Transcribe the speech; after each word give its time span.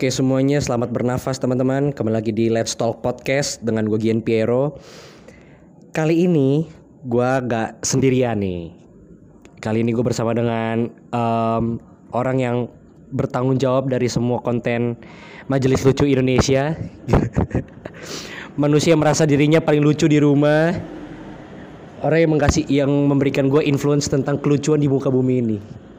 Oke 0.00 0.08
semuanya 0.08 0.56
selamat 0.64 0.96
bernafas 0.96 1.36
teman-teman. 1.44 1.92
Kembali 1.92 2.24
lagi 2.24 2.32
di 2.32 2.48
Let's 2.48 2.72
Talk 2.72 3.04
Podcast 3.04 3.60
dengan 3.60 3.84
gue 3.84 4.00
Gian 4.00 4.24
Piero. 4.24 4.80
Kali 5.92 6.24
ini 6.24 6.64
gue 7.04 7.30
gak 7.44 7.84
sendirian 7.84 8.40
nih. 8.40 8.72
Kali 9.60 9.84
ini 9.84 9.92
gue 9.92 10.00
bersama 10.00 10.32
dengan 10.32 10.88
em, 10.88 11.64
orang 12.16 12.36
yang 12.40 12.56
bertanggung 13.12 13.60
jawab 13.60 13.92
dari 13.92 14.08
semua 14.08 14.40
konten 14.40 14.96
Majelis 15.52 15.84
Lucu 15.84 16.08
Indonesia. 16.08 16.72
Manusia 18.64 18.96
merasa 18.96 19.28
dirinya 19.28 19.60
paling 19.60 19.84
lucu 19.84 20.08
di 20.08 20.16
rumah. 20.16 20.80
Orang 22.00 22.24
yang 22.24 22.32
mengkasih 22.40 22.64
yang 22.72 22.88
memberikan 22.88 23.52
gue 23.52 23.60
influence 23.68 24.08
tentang 24.08 24.40
kelucuan 24.40 24.80
di 24.80 24.88
muka 24.88 25.12
bumi 25.12 25.34
ini 25.44 25.89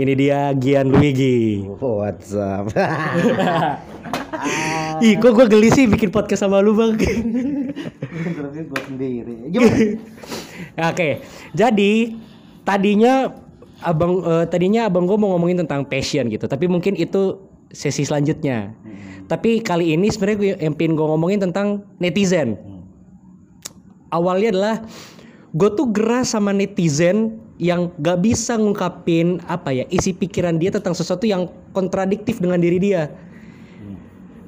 Ini 0.00 0.16
dia 0.16 0.56
Gian 0.56 0.88
Luigi. 0.88 1.60
What's 1.76 2.32
up? 2.32 2.72
Ih 5.04 5.20
kok 5.20 5.36
gue 5.36 5.44
geli 5.44 5.68
sih 5.68 5.84
bikin 5.84 6.08
podcast 6.08 6.40
sama 6.40 6.64
lu 6.64 6.72
bang? 6.72 6.96
Interview 6.96 8.64
gue 8.64 8.80
sendiri. 8.88 9.44
Oke 10.88 11.20
jadi 11.52 12.16
tadinya 12.64 13.28
abang 13.84 14.24
eh, 14.24 14.48
tadinya 14.48 14.88
abang 14.88 15.04
gue 15.04 15.20
mau 15.20 15.36
ngomongin 15.36 15.68
tentang 15.68 15.84
passion 15.84 16.32
gitu 16.32 16.48
tapi 16.48 16.64
mungkin 16.64 16.96
itu 16.96 17.36
sesi 17.68 18.00
selanjutnya. 18.00 18.72
Tapi 19.28 19.60
kali 19.60 20.00
ini 20.00 20.08
sebenarnya 20.08 20.38
gue 20.40 20.48
yang 20.64 20.96
gue 20.96 21.06
ngomongin 21.12 21.44
tentang 21.44 21.84
netizen. 22.00 22.56
Awalnya 24.08 24.48
adalah 24.48 24.76
gue 25.52 25.68
tuh 25.76 25.92
gerah 25.92 26.24
sama 26.24 26.56
netizen 26.56 27.49
yang 27.60 27.92
gak 28.00 28.24
bisa 28.24 28.56
ngungkapin 28.56 29.44
apa 29.44 29.68
ya 29.68 29.84
isi 29.92 30.16
pikiran 30.16 30.56
dia 30.56 30.72
tentang 30.72 30.96
sesuatu 30.96 31.28
yang 31.28 31.52
kontradiktif 31.76 32.40
dengan 32.40 32.56
diri 32.56 32.80
dia. 32.80 33.12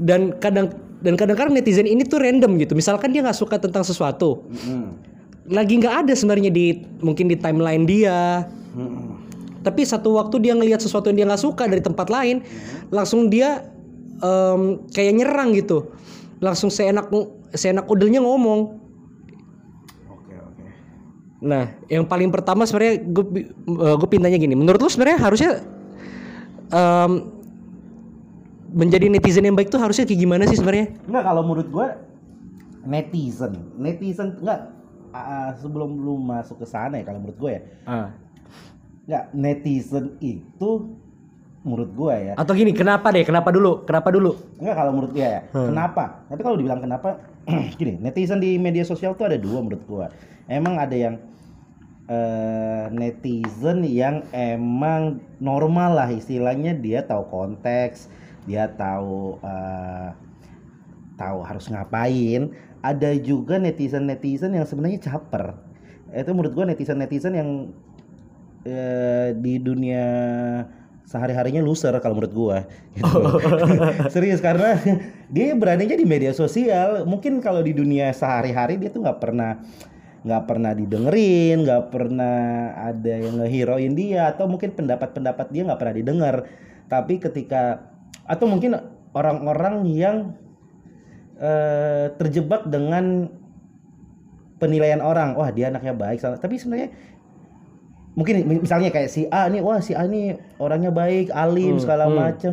Dan 0.01 0.35
kadang 0.41 0.73
dan 1.05 1.19
kadang-kadang 1.21 1.53
netizen 1.53 1.85
ini 1.85 2.09
tuh 2.09 2.25
random 2.25 2.57
gitu. 2.57 2.73
Misalkan 2.73 3.13
dia 3.13 3.21
nggak 3.21 3.37
suka 3.37 3.61
tentang 3.61 3.85
sesuatu. 3.85 4.49
Hmm. 4.65 4.97
lagi 5.43 5.75
nggak 5.75 6.07
ada 6.07 6.15
sebenarnya 6.15 6.55
di 6.55 6.87
mungkin 7.03 7.29
di 7.29 7.37
timeline 7.37 7.85
dia. 7.85 8.49
Hmm. 8.73 9.21
tapi 9.63 9.85
satu 9.85 10.17
waktu 10.19 10.43
dia 10.43 10.57
ngelihat 10.59 10.81
sesuatu 10.83 11.13
yang 11.13 11.23
dia 11.23 11.27
nggak 11.29 11.45
suka 11.45 11.69
dari 11.71 11.79
tempat 11.79 12.09
lain 12.11 12.43
langsung 12.89 13.31
dia 13.31 13.63
em, 14.19 14.81
kayak 14.91 15.13
nyerang 15.23 15.55
gitu. 15.55 15.93
Langsung 16.43 16.73
seenak 16.73 17.11
seenak 17.53 17.87
udelnya 17.87 18.25
ngomong. 18.25 18.82
Nah 21.43 21.67
yang 21.91 22.07
paling 22.07 22.31
pertama 22.31 22.63
sebenarnya 22.63 23.03
gue 23.03 23.25
gue 23.99 24.09
pintanya 24.09 24.39
gini 24.39 24.55
menurut 24.55 24.79
lu 24.79 24.87
sebenarnya 24.87 25.19
harusnya 25.19 25.51
em, 26.71 27.13
menjadi 28.73 29.11
netizen 29.13 29.45
yang 29.45 29.59
baik 29.59 29.69
tuh 29.69 29.83
harusnya 29.83 30.09
kayak 30.09 30.21
gimana 30.23 30.49
sih 30.49 30.57
sebenarnya 30.57 30.97
Enggak 31.05 31.25
kalau 31.29 31.43
menurut 31.45 31.69
gue 31.69 31.87
netizen, 32.83 33.53
netizen 33.79 34.39
enggak 34.43 34.73
ah, 35.15 35.55
sebelum 35.61 36.03
lu 36.03 36.19
masuk 36.19 36.63
ke 36.63 36.67
sana 36.67 36.99
ya 36.99 37.05
kalau 37.07 37.23
menurut 37.23 37.39
gue 37.39 37.53
ya. 37.53 37.63
Ah. 37.87 38.09
Enggak 39.07 39.25
netizen 39.35 40.05
itu 40.19 40.71
menurut 41.63 41.95
gue 41.95 42.15
ya. 42.27 42.33
atau 42.35 42.59
gini 42.59 42.75
kenapa 42.75 43.15
deh 43.15 43.23
kenapa 43.23 43.55
dulu 43.55 43.87
kenapa 43.87 44.11
dulu 44.11 44.35
Enggak 44.59 44.75
kalau 44.83 44.91
menurut 44.99 45.13
dia 45.15 45.29
ya. 45.29 45.41
Hmm. 45.55 45.71
Kenapa? 45.71 46.05
Tapi 46.27 46.41
kalau 46.43 46.57
dibilang 46.59 46.83
kenapa 46.83 47.23
gini, 47.79 47.99
netizen 48.03 48.43
di 48.43 48.59
media 48.59 48.83
sosial 48.83 49.15
tuh 49.15 49.31
ada 49.31 49.39
dua 49.39 49.63
menurut 49.63 49.83
gua. 49.87 50.07
Emang 50.51 50.79
ada 50.79 50.95
yang 50.95 51.19
eh, 52.09 52.85
netizen 52.91 53.87
yang 53.87 54.27
emang 54.35 55.23
normal 55.39 55.95
lah 55.99 56.09
istilahnya 56.11 56.75
dia 56.75 57.07
tahu 57.07 57.29
konteks, 57.31 58.11
dia 58.49 58.71
tahu 58.75 59.39
eh, 59.43 60.09
tahu 61.19 61.39
harus 61.47 61.67
ngapain. 61.71 62.51
Ada 62.83 63.15
juga 63.15 63.63
netizen-netizen 63.63 64.59
yang 64.59 64.67
sebenarnya 64.67 64.99
caper. 64.99 65.55
Itu 66.11 66.35
menurut 66.35 66.53
gua 66.53 66.67
netizen-netizen 66.67 67.35
yang 67.39 67.51
eh, 68.67 69.31
di 69.39 69.63
dunia 69.63 70.07
sehari-harinya 71.03 71.61
loser 71.61 71.93
kalau 72.01 72.17
menurut 72.17 72.35
gua 72.35 72.59
gitu. 72.97 73.21
serius 74.09 74.41
karena 74.41 74.79
dia 75.29 75.53
beraninya 75.53 75.99
di 75.99 76.07
media 76.07 76.33
sosial 76.33 77.05
mungkin 77.05 77.43
kalau 77.43 77.61
di 77.61 77.75
dunia 77.75 78.15
sehari-hari 78.15 78.81
dia 78.81 78.89
tuh 78.89 79.05
nggak 79.05 79.21
pernah 79.21 79.61
nggak 80.23 80.43
pernah 80.47 80.71
didengerin 80.71 81.67
nggak 81.67 81.85
pernah 81.91 82.39
ada 82.79 83.15
yang 83.19 83.43
ngehiroin 83.43 83.93
dia 83.99 84.31
atau 84.31 84.47
mungkin 84.47 84.71
pendapat-pendapat 84.75 85.47
dia 85.51 85.63
nggak 85.67 85.81
pernah 85.81 85.97
didengar. 85.99 86.37
Tapi 86.87 87.19
ketika 87.19 87.93
atau 88.27 88.47
mungkin 88.47 88.79
orang-orang 89.13 89.87
yang 89.91 90.17
eh, 91.43 92.15
terjebak 92.17 92.71
dengan 92.71 93.29
penilaian 94.63 95.03
orang 95.03 95.35
wah 95.35 95.51
dia 95.51 95.75
anaknya 95.75 95.91
baik 95.91 96.23
tapi 96.39 96.55
sebenarnya 96.55 96.95
mungkin 98.15 98.47
misalnya 98.63 98.95
kayak 98.95 99.11
si 99.11 99.27
A 99.27 99.51
nih 99.51 99.59
wah 99.59 99.83
si 99.83 99.97
A 99.97 100.07
nih 100.07 100.39
orangnya 100.63 100.95
baik 100.95 101.35
alim 101.35 101.77
Hmm, 101.77 101.83
segala 101.83 102.07
hmm. 102.07 102.15
macam 102.15 102.53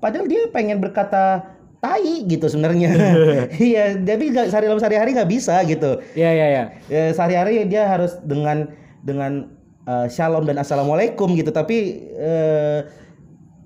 padahal 0.00 0.24
dia 0.24 0.48
pengen 0.48 0.80
berkata 0.80 1.52
tai 1.80 2.28
gitu 2.28 2.44
sebenarnya. 2.46 2.92
Iya 3.56 3.96
tapi 4.00 4.30
nggak 4.30 4.52
sehari 4.52 4.68
dalam 4.68 4.80
sehari-hari 4.80 5.10
nggak 5.16 5.30
bisa 5.32 5.64
gitu. 5.64 6.00
Ya 6.12 6.30
ya 6.30 6.46
ya 6.46 6.64
ya, 6.92 7.02
sehari-hari 7.16 7.64
dia 7.66 7.88
harus 7.88 8.20
dengan 8.22 8.68
dengan 9.00 9.48
eh, 9.88 10.06
shalom 10.12 10.44
dan 10.44 10.60
assalamualaikum 10.60 11.32
gitu. 11.34 11.48
Tapi 11.50 11.76
eh, 12.14 12.78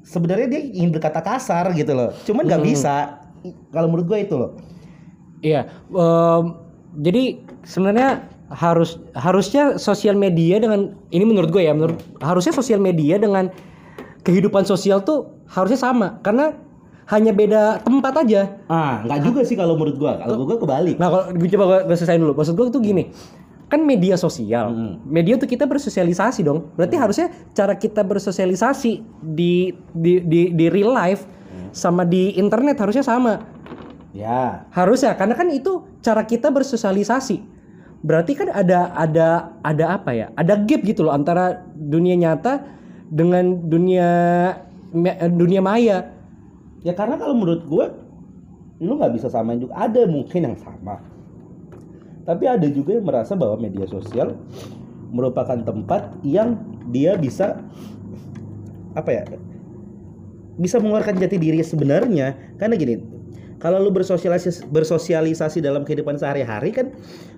sebenarnya 0.04 0.47
dia 0.47 0.62
ingin 0.62 0.94
berkata 0.94 1.19
kasar 1.20 1.74
gitu 1.74 1.92
loh. 1.92 2.14
Cuman 2.22 2.47
nggak 2.47 2.62
Hmm. 2.62 2.70
bisa. 2.70 2.94
Kalau 3.74 3.92
menurut 3.92 4.06
gue 4.08 4.19
itu 4.24 4.34
loh. 4.38 4.56
Iya, 5.44 5.69
em, 5.92 6.44
jadi 7.04 7.36
sebenarnya 7.69 8.24
harus 8.48 8.97
harusnya 9.12 9.76
sosial 9.76 10.16
media 10.16 10.56
dengan 10.56 10.97
ini 11.12 11.24
menurut 11.28 11.53
gue 11.53 11.60
ya, 11.60 11.76
menurut 11.76 12.00
harusnya 12.24 12.56
sosial 12.56 12.80
media 12.80 13.20
dengan 13.20 13.53
kehidupan 14.24 14.64
sosial 14.64 15.04
tuh 15.04 15.28
harusnya 15.44 15.76
sama. 15.76 16.16
Karena 16.24 16.56
hanya 17.04 17.37
beda 17.37 17.84
tempat 17.84 18.25
aja. 18.25 18.56
ah 18.69 19.04
nggak 19.04 19.20
juga 19.20 19.41
sih 19.44 19.56
kalau 19.56 19.76
menurut 19.76 19.97
gue 20.00 20.12
kalau 20.25 20.44
gue 20.48 20.56
kebalik 20.56 20.97
Nah, 20.97 21.09
kalau 21.12 21.25
gue 21.37 21.48
coba 21.53 21.84
gue 21.84 21.97
selesain 21.97 22.20
dulu. 22.20 22.32
Maksud 22.32 22.54
gue 22.56 22.65
tuh 22.72 22.81
gini. 22.81 23.12
Kan 23.69 23.84
media 23.84 24.15
sosial. 24.16 24.72
Hmm. 24.72 24.94
Media 25.04 25.34
tuh 25.37 25.48
kita 25.50 25.69
bersosialisasi 25.69 26.41
dong. 26.47 26.72
Berarti 26.78 26.97
harusnya 26.97 27.26
cara 27.53 27.75
kita 27.76 28.00
bersosialisasi 28.06 29.03
di 29.20 29.75
di 29.92 30.22
di, 30.25 30.41
di 30.54 30.66
real 30.72 30.94
life 30.94 31.26
sama 31.75 32.06
di 32.06 32.38
internet 32.38 32.78
harusnya 32.78 33.03
sama. 33.03 33.42
ya 34.15 34.62
Harusnya 34.71 35.19
karena 35.19 35.34
kan 35.34 35.50
itu 35.50 35.82
cara 35.98 36.22
kita 36.22 36.54
bersosialisasi. 36.54 37.42
Berarti 38.04 38.32
kan 38.38 38.48
ada 38.54 38.94
ada 38.94 39.59
ada 39.66 39.84
apa 39.98 40.15
ya? 40.15 40.31
Ada 40.38 40.60
gap 40.62 40.86
gitu 40.86 41.03
loh 41.03 41.10
antara 41.10 41.66
dunia 41.75 42.15
nyata 42.15 42.62
dengan 43.10 43.59
dunia 43.66 44.09
dunia 45.34 45.60
maya. 45.60 46.13
Ya 46.84 46.93
karena 46.93 47.17
kalau 47.17 47.33
menurut 47.33 47.65
gue 47.65 47.87
lu 48.84 49.00
nggak 49.00 49.17
bisa 49.17 49.33
samain 49.33 49.59
juga. 49.59 49.75
Ada 49.81 50.05
mungkin 50.05 50.53
yang 50.53 50.56
sama. 50.61 51.00
Tapi 52.25 52.45
ada 52.49 52.69
juga 52.69 52.97
yang 52.97 53.05
merasa 53.09 53.33
bahwa 53.37 53.61
media 53.61 53.89
sosial 53.89 54.37
merupakan 55.12 55.56
tempat 55.61 56.12
yang 56.25 56.61
dia 56.93 57.17
bisa 57.17 57.61
apa 58.93 59.11
ya? 59.11 59.25
Bisa 60.61 60.78
mengeluarkan 60.78 61.19
jati 61.19 61.37
diri 61.41 61.61
sebenarnya. 61.65 62.56
Karena 62.61 62.77
gini, 62.77 63.01
kalau 63.61 63.81
lu 63.81 63.89
bersosialisasi 63.93 64.69
bersosialisasi 64.69 65.65
dalam 65.65 65.89
kehidupan 65.89 66.21
sehari-hari 66.21 66.69
kan 66.72 66.92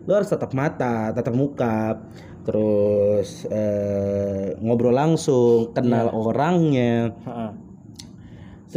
lu 0.07 0.13
harus 0.15 0.31
tatap 0.31 0.55
mata, 0.55 1.15
tatap 1.15 1.35
muka, 1.35 2.03
terus 2.47 3.47
eh, 3.51 4.55
ngobrol 4.63 4.95
langsung, 4.95 5.71
kenal 5.75 6.11
orangnya. 6.15 7.15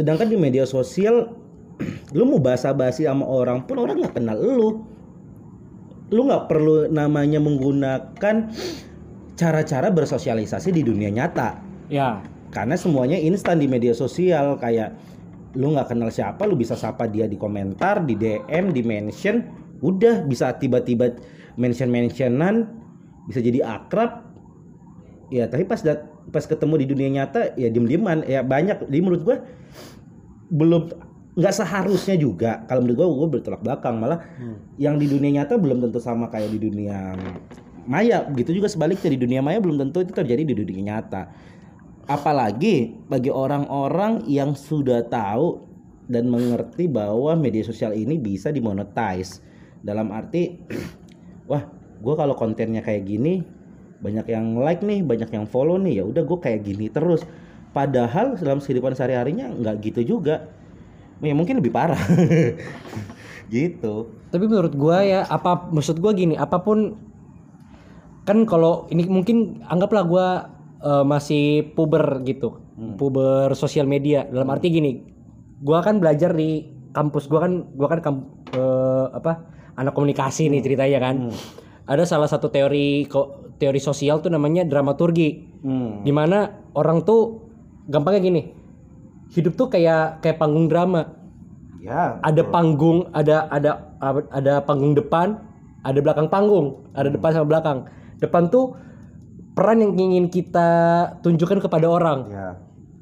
Sedangkan 0.00 0.32
di 0.32 0.40
media 0.40 0.64
sosial 0.64 1.36
lu 2.16 2.24
mau 2.24 2.40
basa-basi 2.40 3.04
sama 3.04 3.28
orang 3.28 3.68
pun 3.68 3.84
orang 3.84 4.00
nggak 4.00 4.16
kenal 4.16 4.40
lu. 4.40 4.80
Lu 6.08 6.24
nggak 6.24 6.48
perlu 6.48 6.88
namanya 6.88 7.36
menggunakan 7.36 8.48
cara-cara 9.36 9.92
bersosialisasi 9.92 10.72
di 10.72 10.80
dunia 10.80 11.12
nyata. 11.12 11.60
Ya. 11.92 12.24
Karena 12.48 12.80
semuanya 12.80 13.20
instan 13.20 13.60
di 13.60 13.68
media 13.68 13.92
sosial 13.92 14.56
kayak 14.56 14.96
lu 15.52 15.76
nggak 15.76 15.92
kenal 15.92 16.08
siapa 16.08 16.48
lu 16.48 16.56
bisa 16.56 16.80
sapa 16.80 17.04
dia 17.04 17.28
di 17.28 17.36
komentar, 17.36 18.00
di 18.08 18.16
DM, 18.16 18.72
di 18.72 18.80
mention, 18.80 19.44
udah 19.84 20.24
bisa 20.24 20.56
tiba-tiba 20.56 21.12
mention-mentionan 21.60 22.72
bisa 23.28 23.44
jadi 23.44 23.68
akrab. 23.68 24.24
Ya, 25.28 25.44
tapi 25.46 25.68
pas 25.68 25.84
dat- 25.84 26.08
pas 26.30 26.46
ketemu 26.46 26.74
di 26.80 26.86
dunia 26.88 27.08
nyata 27.20 27.54
ya 27.58 27.68
diem-dieman. 27.68 28.26
Ya 28.26 28.40
banyak. 28.40 28.86
Di 28.86 28.98
menurut 29.02 29.22
gua 29.22 29.36
belum 30.50 30.94
nggak 31.38 31.54
seharusnya 31.54 32.16
juga. 32.18 32.62
Kalau 32.66 32.82
menurut 32.82 32.98
gua 32.98 33.06
gua 33.10 33.28
bertolak 33.38 33.62
belakang. 33.62 33.98
Malah 33.98 34.24
yang 34.78 34.96
di 34.96 35.06
dunia 35.06 35.42
nyata 35.42 35.58
belum 35.58 35.82
tentu 35.84 35.98
sama 36.02 36.30
kayak 36.32 36.50
di 36.54 36.58
dunia 36.70 37.14
maya. 37.86 38.26
Begitu 38.26 38.62
juga 38.62 38.70
sebaliknya 38.70 39.10
di 39.12 39.20
dunia 39.20 39.40
maya 39.42 39.58
belum 39.58 39.78
tentu 39.78 40.02
itu 40.06 40.12
terjadi 40.14 40.42
di 40.46 40.54
dunia 40.54 40.80
nyata. 40.96 41.30
Apalagi 42.10 42.98
bagi 43.06 43.30
orang-orang 43.30 44.26
yang 44.26 44.58
sudah 44.58 45.06
tahu 45.06 45.62
dan 46.10 46.26
mengerti 46.26 46.90
bahwa 46.90 47.38
media 47.38 47.62
sosial 47.62 47.94
ini 47.94 48.18
bisa 48.18 48.50
dimonetize. 48.50 49.38
Dalam 49.80 50.10
arti 50.10 50.58
wah 51.50 51.62
gue 52.00 52.14
kalau 52.16 52.34
kontennya 52.34 52.80
kayak 52.80 53.04
gini 53.06 53.59
banyak 54.00 54.26
yang 54.32 54.56
like 54.60 54.80
nih 54.80 55.04
banyak 55.04 55.30
yang 55.32 55.44
follow 55.44 55.76
nih. 55.76 56.00
Ya 56.00 56.04
udah 56.04 56.22
gue 56.24 56.38
kayak 56.40 56.60
gini 56.64 56.88
terus. 56.88 57.24
Padahal 57.70 58.34
dalam 58.34 58.58
kehidupan 58.58 58.98
sehari 58.98 59.14
harinya 59.14 59.46
nggak 59.48 59.76
gitu 59.84 60.18
juga. 60.18 60.50
Ya 61.20 61.36
mungkin 61.36 61.60
lebih 61.60 61.70
parah. 61.70 62.00
Gitu. 63.50 63.94
Tapi 64.30 64.44
menurut 64.46 64.78
gua 64.78 65.02
ya 65.02 65.26
apa 65.26 65.74
maksud 65.74 65.98
gua 65.98 66.14
gini, 66.14 66.38
apa 66.38 66.62
pun 66.62 66.94
kan 68.22 68.46
kalau 68.46 68.86
ini 68.94 69.10
mungkin 69.10 69.66
anggaplah 69.66 70.06
gua 70.06 70.26
eh, 70.78 71.02
masih 71.04 71.74
puber 71.74 72.22
gitu. 72.22 72.62
Puber 72.94 73.52
sosial 73.58 73.90
media. 73.90 74.24
Dalam 74.24 74.48
arti 74.54 74.70
gini, 74.70 75.02
gua 75.60 75.82
kan 75.82 75.98
belajar 75.98 76.30
di 76.32 76.62
kampus. 76.94 77.26
Gua 77.26 77.42
kan 77.42 77.66
gua 77.74 77.88
kan 77.90 78.00
kam- 78.00 78.30
eh, 78.54 79.06
apa? 79.12 79.58
anak 79.74 79.96
komunikasi 79.96 80.52
nih 80.52 80.60
ceritanya 80.60 80.98
kan. 81.00 81.32
Ada 81.88 82.04
salah 82.04 82.28
satu 82.28 82.52
teori 82.52 83.08
ko- 83.08 83.39
teori 83.60 83.78
sosial 83.78 84.18
tuh 84.18 84.32
namanya 84.32 84.64
dramaturgi. 84.64 85.60
hmm. 85.60 86.02
Di 86.02 86.10
mana 86.10 86.48
orang 86.72 87.04
tuh 87.04 87.44
gampangnya 87.86 88.20
gini. 88.24 88.42
Hidup 89.30 89.54
tuh 89.54 89.68
kayak 89.68 90.24
kayak 90.24 90.40
panggung 90.40 90.66
drama 90.66 91.20
ya 91.80 92.20
ada 92.20 92.42
panggung 92.44 93.08
ada 93.10 93.48
ada 93.48 93.88
ada 94.30 94.60
panggung 94.60 94.92
depan 94.92 95.40
ada 95.80 95.96
belakang 95.96 96.28
panggung 96.28 96.84
ada 96.92 97.08
depan 97.08 97.32
sama 97.32 97.46
belakang 97.48 97.88
depan 98.20 98.52
tuh 98.52 98.76
peran 99.56 99.80
yang 99.80 99.96
ingin 99.96 100.28
kita 100.28 100.68
tunjukkan 101.24 101.64
kepada 101.64 101.88
orang 101.88 102.28
ya 102.28 102.48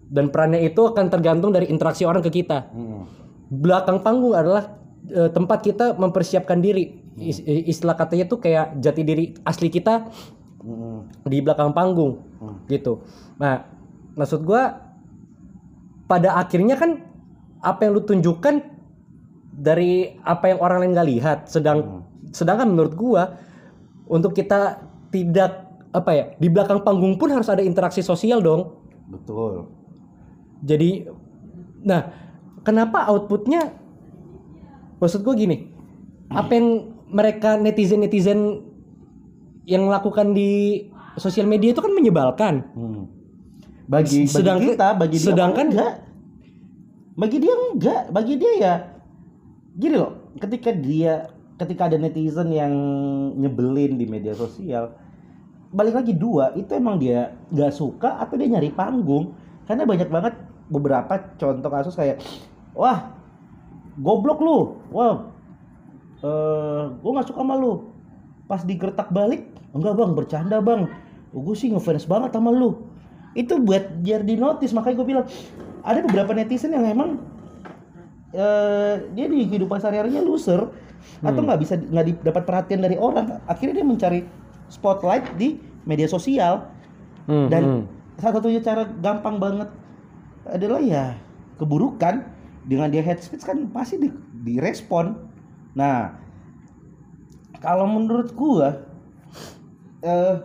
dan 0.08 0.31
perannya 0.31 0.62
itu 0.62 0.87
akan 0.87 1.11
tergantung 1.11 1.50
dari 1.50 1.66
interaksi 1.69 2.06
orang 2.06 2.22
ke 2.22 2.31
kita 2.31 2.70
Hmm. 2.70 3.11
belakang 3.50 3.99
panggung 4.00 4.38
adalah 4.38 4.78
eh, 5.11 5.26
tempat 5.26 5.58
kita 5.64 5.99
mempersiapkan 5.99 6.62
diri 6.62 7.02
Is- 7.19 7.43
istilah 7.43 7.99
katanya 7.99 8.31
tuh 8.31 8.38
kayak 8.38 8.78
jati 8.78 9.02
diri 9.02 9.34
asli 9.43 9.75
kita 9.75 10.06
Hmm. 10.58 11.06
di 11.22 11.38
belakang 11.38 11.70
panggung 11.70 12.19
gitu. 12.66 13.06
Nah, 13.38 13.62
maksud 14.19 14.43
gua 14.43 14.90
pada 16.10 16.34
akhirnya 16.34 16.75
kan 16.75 16.99
apa 17.62 17.87
yang 17.87 17.94
lu 17.94 18.02
tunjukkan 18.02 18.66
dari 19.55 20.19
apa 20.26 20.50
yang 20.50 20.58
orang 20.58 20.82
lain 20.82 20.93
nggak 20.99 21.10
lihat. 21.14 21.38
Sedang 21.46 22.02
sedangkan 22.34 22.75
menurut 22.75 22.94
gua 22.99 23.38
untuk 24.10 24.34
kita 24.34 24.82
tidak 25.14 25.62
apa 25.94 26.10
ya 26.10 26.25
di 26.43 26.50
belakang 26.50 26.82
panggung 26.82 27.14
pun 27.16 27.31
harus 27.31 27.46
ada 27.46 27.62
interaksi 27.62 28.02
sosial 28.02 28.43
dong. 28.43 28.82
betul 29.08 29.70
Jadi, 30.58 31.06
nah 31.87 32.11
kenapa 32.66 33.06
outputnya? 33.06 33.78
Maksud 34.99 35.22
gua 35.22 35.38
gini, 35.38 35.70
apa 36.34 36.50
yang 36.50 36.99
mereka 37.08 37.54
netizen 37.54 38.02
netizen 38.02 38.68
yang 39.69 39.85
lakukan 39.93 40.32
di 40.32 40.81
sosial 41.20 41.44
media 41.44 41.76
itu 41.76 41.85
kan 41.85 41.93
menyebalkan. 41.93 42.65
Hmm. 42.73 43.05
Bagi, 43.85 44.25
bagi 44.25 44.32
Sedangkan- 44.32 44.69
kita, 44.73 44.88
bagi 44.97 45.17
dia 45.20 45.26
sedangkan- 45.29 45.69
enggak. 45.69 45.94
Bagi 47.19 47.37
dia 47.43 47.55
enggak, 47.55 48.03
bagi 48.15 48.35
dia 48.38 48.53
ya 48.56 48.75
gini 49.79 49.94
loh, 49.94 50.32
ketika 50.38 50.70
dia 50.75 51.31
ketika 51.59 51.91
ada 51.91 51.99
netizen 51.99 52.55
yang 52.55 52.70
nyebelin 53.35 53.99
di 53.99 54.06
media 54.06 54.31
sosial, 54.31 54.94
balik 55.75 55.99
lagi 55.99 56.14
dua, 56.14 56.55
itu 56.55 56.71
emang 56.79 57.03
dia 57.03 57.35
nggak 57.50 57.75
suka 57.75 58.23
atau 58.23 58.38
dia 58.38 58.47
nyari 58.47 58.71
panggung. 58.71 59.35
Karena 59.67 59.82
banyak 59.85 60.09
banget 60.09 60.35
beberapa 60.71 61.19
contoh 61.35 61.71
kasus 61.71 61.99
kayak 61.99 62.23
wah, 62.79 63.11
goblok 63.99 64.38
lu. 64.38 64.59
Wah, 64.94 65.26
eh 66.23 66.82
gue 66.94 67.11
nggak 67.11 67.26
suka 67.26 67.43
sama 67.43 67.59
lu. 67.59 67.98
Pas 68.49 68.65
digertak 68.65 69.12
balik, 69.12 69.47
enggak 69.77 69.95
bang, 69.95 70.11
bercanda 70.17 70.59
bang. 70.59 70.89
gue 71.29 71.53
sih 71.53 71.69
ngefans 71.69 72.09
banget 72.09 72.33
sama 72.33 72.49
lu. 72.49 72.89
Itu 73.37 73.61
buat 73.61 74.00
biar 74.00 74.25
di 74.25 74.41
notice, 74.41 74.73
makanya 74.73 74.97
gue 75.05 75.06
bilang 75.06 75.27
ada 75.85 76.00
beberapa 76.03 76.33
netizen 76.33 76.73
yang 76.73 76.89
emang 76.89 77.21
eh 78.33 79.09
dia 79.17 79.25
di 79.29 79.49
kehidupan 79.49 79.81
sehari-harinya 79.81 80.21
loser 80.21 80.69
atau 81.25 81.41
nggak 81.41 81.61
bisa 81.61 81.77
nggak 81.77 82.25
dapat 82.25 82.43
perhatian 82.49 82.81
dari 82.81 82.97
orang. 82.97 83.39
Akhirnya 83.45 83.85
dia 83.85 83.87
mencari 83.87 84.21
spotlight 84.73 85.37
di 85.37 85.61
media 85.85 86.09
sosial 86.09 86.65
Hmm, 87.29 87.47
dan 87.53 87.62
hmm. 87.62 87.83
salah 88.17 88.41
satunya 88.41 88.65
cara 88.65 88.89
gampang 88.89 89.37
banget 89.37 89.69
adalah 90.49 90.81
ya 90.81 91.12
keburukan 91.61 92.25
dengan 92.65 92.89
dia 92.89 93.05
head 93.05 93.21
speech 93.21 93.45
kan 93.45 93.69
pasti 93.69 94.00
di, 94.00 94.09
direspon. 94.49 95.29
Nah, 95.77 96.17
kalau 97.58 97.87
menurut 97.87 98.31
gua 98.32 98.82
eh 100.00 100.37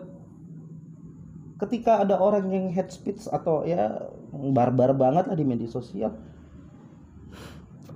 ketika 1.61 2.01
ada 2.01 2.17
orang 2.17 2.49
yang 2.49 2.65
head 2.69 2.89
speech 2.89 3.23
atau 3.29 3.63
ya 3.63 4.09
barbar 4.33 4.91
banget 4.91 5.29
lah 5.29 5.37
di 5.37 5.45
media 5.45 5.69
sosial 5.69 6.11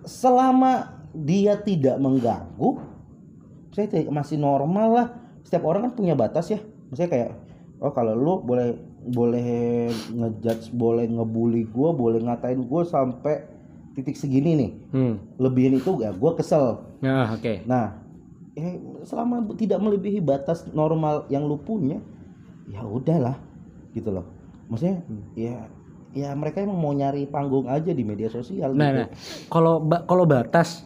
selama 0.07 0.93
dia 1.11 1.59
tidak 1.59 1.97
mengganggu 1.97 2.79
saya 3.73 3.89
masih 4.07 4.37
normal 4.37 4.87
lah 4.89 5.07
setiap 5.43 5.65
orang 5.65 5.89
kan 5.89 5.93
punya 5.93 6.13
batas 6.13 6.47
ya 6.47 6.59
maksudnya 6.87 7.09
kayak 7.11 7.31
oh 7.77 7.91
kalau 7.91 8.13
lu 8.15 8.33
boleh 8.39 8.77
boleh 9.03 9.45
ngejudge 10.11 10.71
boleh 10.71 11.05
ngebully 11.07 11.67
gua 11.67 11.91
boleh 11.91 12.19
ngatain 12.19 12.63
gua 12.63 12.83
sampai 12.83 13.43
titik 13.93 14.15
segini 14.15 14.51
nih 14.55 14.71
Hmm. 14.93 15.15
lebihin 15.37 15.77
itu 15.77 15.99
ya 15.99 16.13
gua 16.13 16.33
kesel 16.33 16.85
Nah, 16.97 17.29
oke. 17.29 17.61
nah 17.69 18.06
eh, 18.57 18.75
selama 19.03 19.45
tidak 19.53 19.77
melebihi 19.77 20.19
batas 20.19 20.65
normal 20.71 21.29
yang 21.29 21.45
lu 21.45 21.55
punya 21.55 22.01
ya 22.65 22.81
udahlah 22.81 23.37
gitu 23.93 24.09
loh. 24.11 24.25
Maksudnya 24.67 25.05
ya 25.33 25.55
ya 26.11 26.33
mereka 26.33 26.59
emang 26.59 26.75
mau 26.75 26.91
nyari 26.91 27.23
panggung 27.23 27.69
aja 27.69 27.93
di 27.93 28.01
media 28.01 28.27
sosial 28.27 28.73
Nah, 28.73 28.89
gitu. 28.89 28.97
nah, 28.97 29.07
kalau 29.47 29.77
ba- 29.77 30.03
kalau 30.03 30.25
batas, 30.25 30.83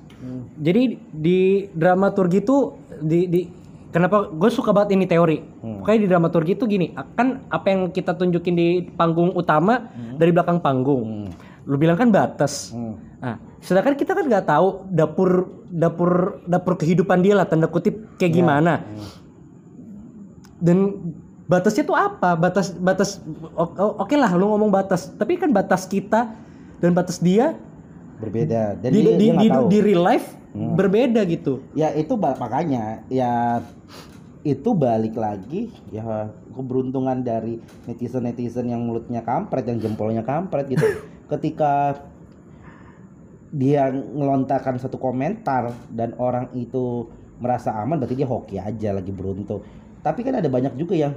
jadi 0.56 0.84
di 1.10 1.40
dramaturgi 1.72 2.40
itu 2.40 2.76
di, 3.00 3.20
di 3.26 3.42
kenapa 3.90 4.28
gue 4.28 4.50
suka 4.50 4.70
banget 4.70 4.94
ini 4.94 5.06
teori. 5.06 5.38
Kayak 5.82 6.00
di 6.00 6.08
dramaturgi 6.08 6.52
itu 6.54 6.66
gini, 6.66 6.88
kan 7.16 7.42
apa 7.48 7.68
yang 7.68 7.90
kita 7.90 8.14
tunjukin 8.14 8.54
di 8.54 8.68
panggung 8.92 9.34
utama 9.34 9.90
dari 10.14 10.30
belakang 10.30 10.60
panggung. 10.60 11.32
Lu 11.66 11.76
bilang 11.78 11.98
kan 11.98 12.10
batas. 12.10 12.74
Hmm. 12.74 12.98
Nah, 13.22 13.38
sedangkan 13.62 13.94
kita 13.94 14.18
kan 14.18 14.26
nggak 14.26 14.46
tahu 14.50 14.90
dapur 14.90 15.62
dapur 15.70 16.42
dapur 16.50 16.74
kehidupan 16.78 17.22
dia 17.22 17.38
lah 17.38 17.46
tanda 17.46 17.70
kutip 17.70 18.18
kayak 18.18 18.34
gimana. 18.34 18.82
Dan 20.62 20.98
batasnya 21.46 21.86
tuh 21.86 21.98
apa? 21.98 22.34
Batas 22.34 22.74
batas 22.74 23.22
oke 23.58 24.16
lah 24.18 24.34
lu 24.34 24.50
ngomong 24.50 24.74
batas, 24.74 25.14
tapi 25.18 25.38
kan 25.38 25.54
batas 25.54 25.86
kita 25.86 26.34
dan 26.82 26.98
batas 26.98 27.22
dia 27.22 27.54
berbeda 28.22 28.78
dan 28.78 28.90
di 28.94 29.02
dia, 29.02 29.14
di, 29.18 29.18
dia 29.18 29.34
di, 29.34 29.48
tahu. 29.50 29.66
di 29.70 29.80
real 29.82 30.04
life 30.06 30.28
berbeda 30.54 31.22
gitu. 31.26 31.64
ya 31.74 31.90
itu 31.96 32.14
makanya 32.20 33.02
ya 33.08 33.64
itu 34.42 34.74
balik 34.74 35.16
lagi 35.16 35.70
ya 35.94 36.30
keberuntungan 36.54 37.22
dari 37.22 37.62
netizen 37.88 38.26
netizen 38.26 38.68
yang 38.68 38.84
mulutnya 38.84 39.22
kampret 39.24 39.66
yang 39.70 39.80
jempolnya 39.80 40.26
kampret 40.26 40.68
gitu 40.70 40.86
ketika 41.32 42.04
dia 43.52 43.92
ngelontarkan 43.92 44.80
satu 44.80 44.96
komentar 44.96 45.76
dan 45.92 46.16
orang 46.20 46.52
itu 46.56 47.08
merasa 47.40 47.76
aman 47.76 48.00
berarti 48.00 48.16
dia 48.16 48.28
hoki 48.28 48.56
aja 48.60 48.96
lagi 48.96 49.12
beruntung. 49.12 49.64
Tapi 50.04 50.24
kan 50.24 50.40
ada 50.40 50.48
banyak 50.48 50.76
juga 50.80 50.96
yang 50.96 51.14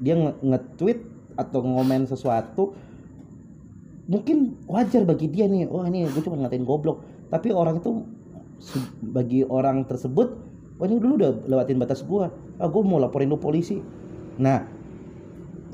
dia 0.00 0.16
nge- 0.16 0.40
nge-tweet 0.40 0.98
atau 1.34 1.60
ngomen 1.60 2.06
sesuatu 2.06 2.72
mungkin 4.04 4.60
wajar 4.68 5.02
bagi 5.08 5.32
dia 5.32 5.48
nih 5.48 5.64
wah 5.66 5.88
ini 5.88 6.08
gue 6.08 6.22
cuma 6.24 6.40
ngatain 6.40 6.64
goblok. 6.64 7.04
Tapi 7.28 7.52
orang 7.52 7.80
itu 7.80 8.04
bagi 9.00 9.44
orang 9.44 9.84
tersebut 9.84 10.28
wah 10.80 10.86
ini 10.88 10.96
dulu 11.00 11.20
udah 11.20 11.32
lewatin 11.48 11.76
batas 11.76 12.00
gua. 12.00 12.32
Ah 12.56 12.68
gue 12.68 12.80
mau 12.80 12.96
laporin 12.96 13.28
lu 13.28 13.36
polisi. 13.36 13.80
Nah 14.40 14.64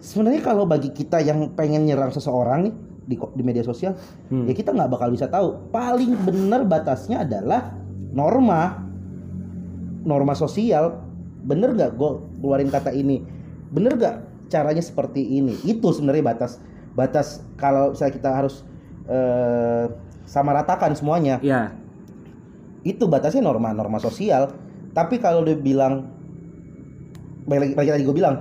sebenarnya 0.02 0.42
kalau 0.42 0.66
bagi 0.66 0.90
kita 0.90 1.22
yang 1.22 1.54
pengen 1.54 1.86
nyerang 1.86 2.10
seseorang 2.10 2.66
nih 2.66 2.74
di, 3.10 3.18
di 3.18 3.42
media 3.42 3.66
sosial 3.66 3.98
ya 4.30 4.54
kita 4.54 4.70
nggak 4.70 4.90
bakal 4.94 5.10
bisa 5.10 5.26
tahu. 5.26 5.58
Paling 5.74 6.14
benar 6.22 6.62
batasnya 6.62 7.26
adalah 7.26 7.74
norma. 8.14 8.86
Norma 10.06 10.38
sosial. 10.38 11.02
Bener 11.42 11.74
nggak 11.74 11.98
gue 11.98 12.10
keluarin 12.38 12.70
kata 12.70 12.94
ini? 12.94 13.26
Bener 13.74 13.98
nggak 13.98 14.46
caranya 14.46 14.80
seperti 14.84 15.26
ini? 15.26 15.58
Itu 15.66 15.90
sebenarnya 15.90 16.30
batas 16.30 16.62
batas 16.94 17.42
kalau 17.58 17.92
saya 17.98 18.14
kita 18.14 18.30
harus 18.30 18.62
eh, 19.10 19.90
sama 20.22 20.54
ratakan 20.54 20.94
semuanya. 20.94 21.42
Ya. 21.42 21.74
itu 22.80 23.04
batasnya 23.04 23.44
norma 23.44 23.76
norma 23.76 24.00
sosial. 24.00 24.56
Tapi 24.96 25.20
kalau 25.20 25.44
dia 25.44 25.52
bilang 25.52 26.08
balik 27.44 27.60
lagi, 27.60 27.72
balik 27.76 27.90
lagi 27.92 28.04
gue 28.08 28.16
bilang 28.16 28.36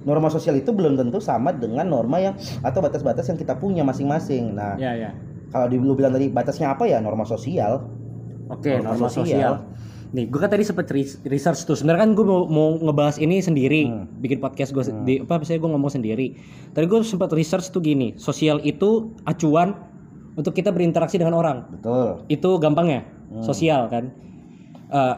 norma 0.00 0.28
sosial 0.28 0.54
itu 0.54 0.70
belum 0.70 0.94
tentu 0.94 1.18
sama 1.18 1.50
dengan 1.50 1.84
norma 1.84 2.18
yang 2.18 2.34
atau 2.60 2.78
batas-batas 2.78 3.24
yang 3.24 3.36
kita 3.36 3.54
punya 3.54 3.82
masing-masing 3.82 4.52
nah 4.52 4.74
Ya, 4.74 4.92
ya. 4.92 5.10
kalau 5.48 5.66
di 5.66 5.76
lu 5.76 5.92
bilang 5.92 6.10
tadi 6.10 6.28
batasnya 6.28 6.70
apa 6.70 6.84
ya 6.84 6.98
norma 6.98 7.22
sosial 7.22 7.86
Oke, 8.48 8.72
Norma 8.74 8.96
norma 8.96 9.08
sosial. 9.08 9.28
sosial. 9.28 9.54
Nih, 10.08 10.24
gue 10.24 10.40
kan 10.40 10.48
tadi 10.48 10.64
sempet 10.64 10.88
res- 10.88 11.20
research 11.22 11.68
tuh. 11.68 11.76
Sebenarnya 11.76 12.00
kan 12.00 12.16
gue 12.16 12.24
mau, 12.24 12.48
mau 12.48 12.80
ngebahas 12.80 13.20
ini 13.20 13.44
sendiri, 13.44 13.84
Hmm. 13.84 14.08
bikin 14.16 14.40
podcast 14.40 14.72
gue 14.72 14.80
di 15.04 15.20
apa 15.20 15.36
saya 15.42 15.60
gue 15.60 15.68
ngomong 15.68 15.92
sendiri. 15.92 16.32
Tadi 16.72 16.80
gue 16.82 17.04
sempat 17.04 17.28
research 17.30 17.68
tuh 17.68 17.78
gini, 17.78 18.16
sosial 18.16 18.56
itu 18.62 19.12
acuan 19.22 19.76
untuk 20.32 20.56
kita 20.56 20.72
berinteraksi 20.72 21.20
dengan 21.20 21.36
orang. 21.36 21.68
betul 21.70 22.24
Itu 22.26 22.56
gampangnya, 22.56 23.04
sosial 23.42 23.84
kan. 23.86 24.16
Eh, 24.88 25.14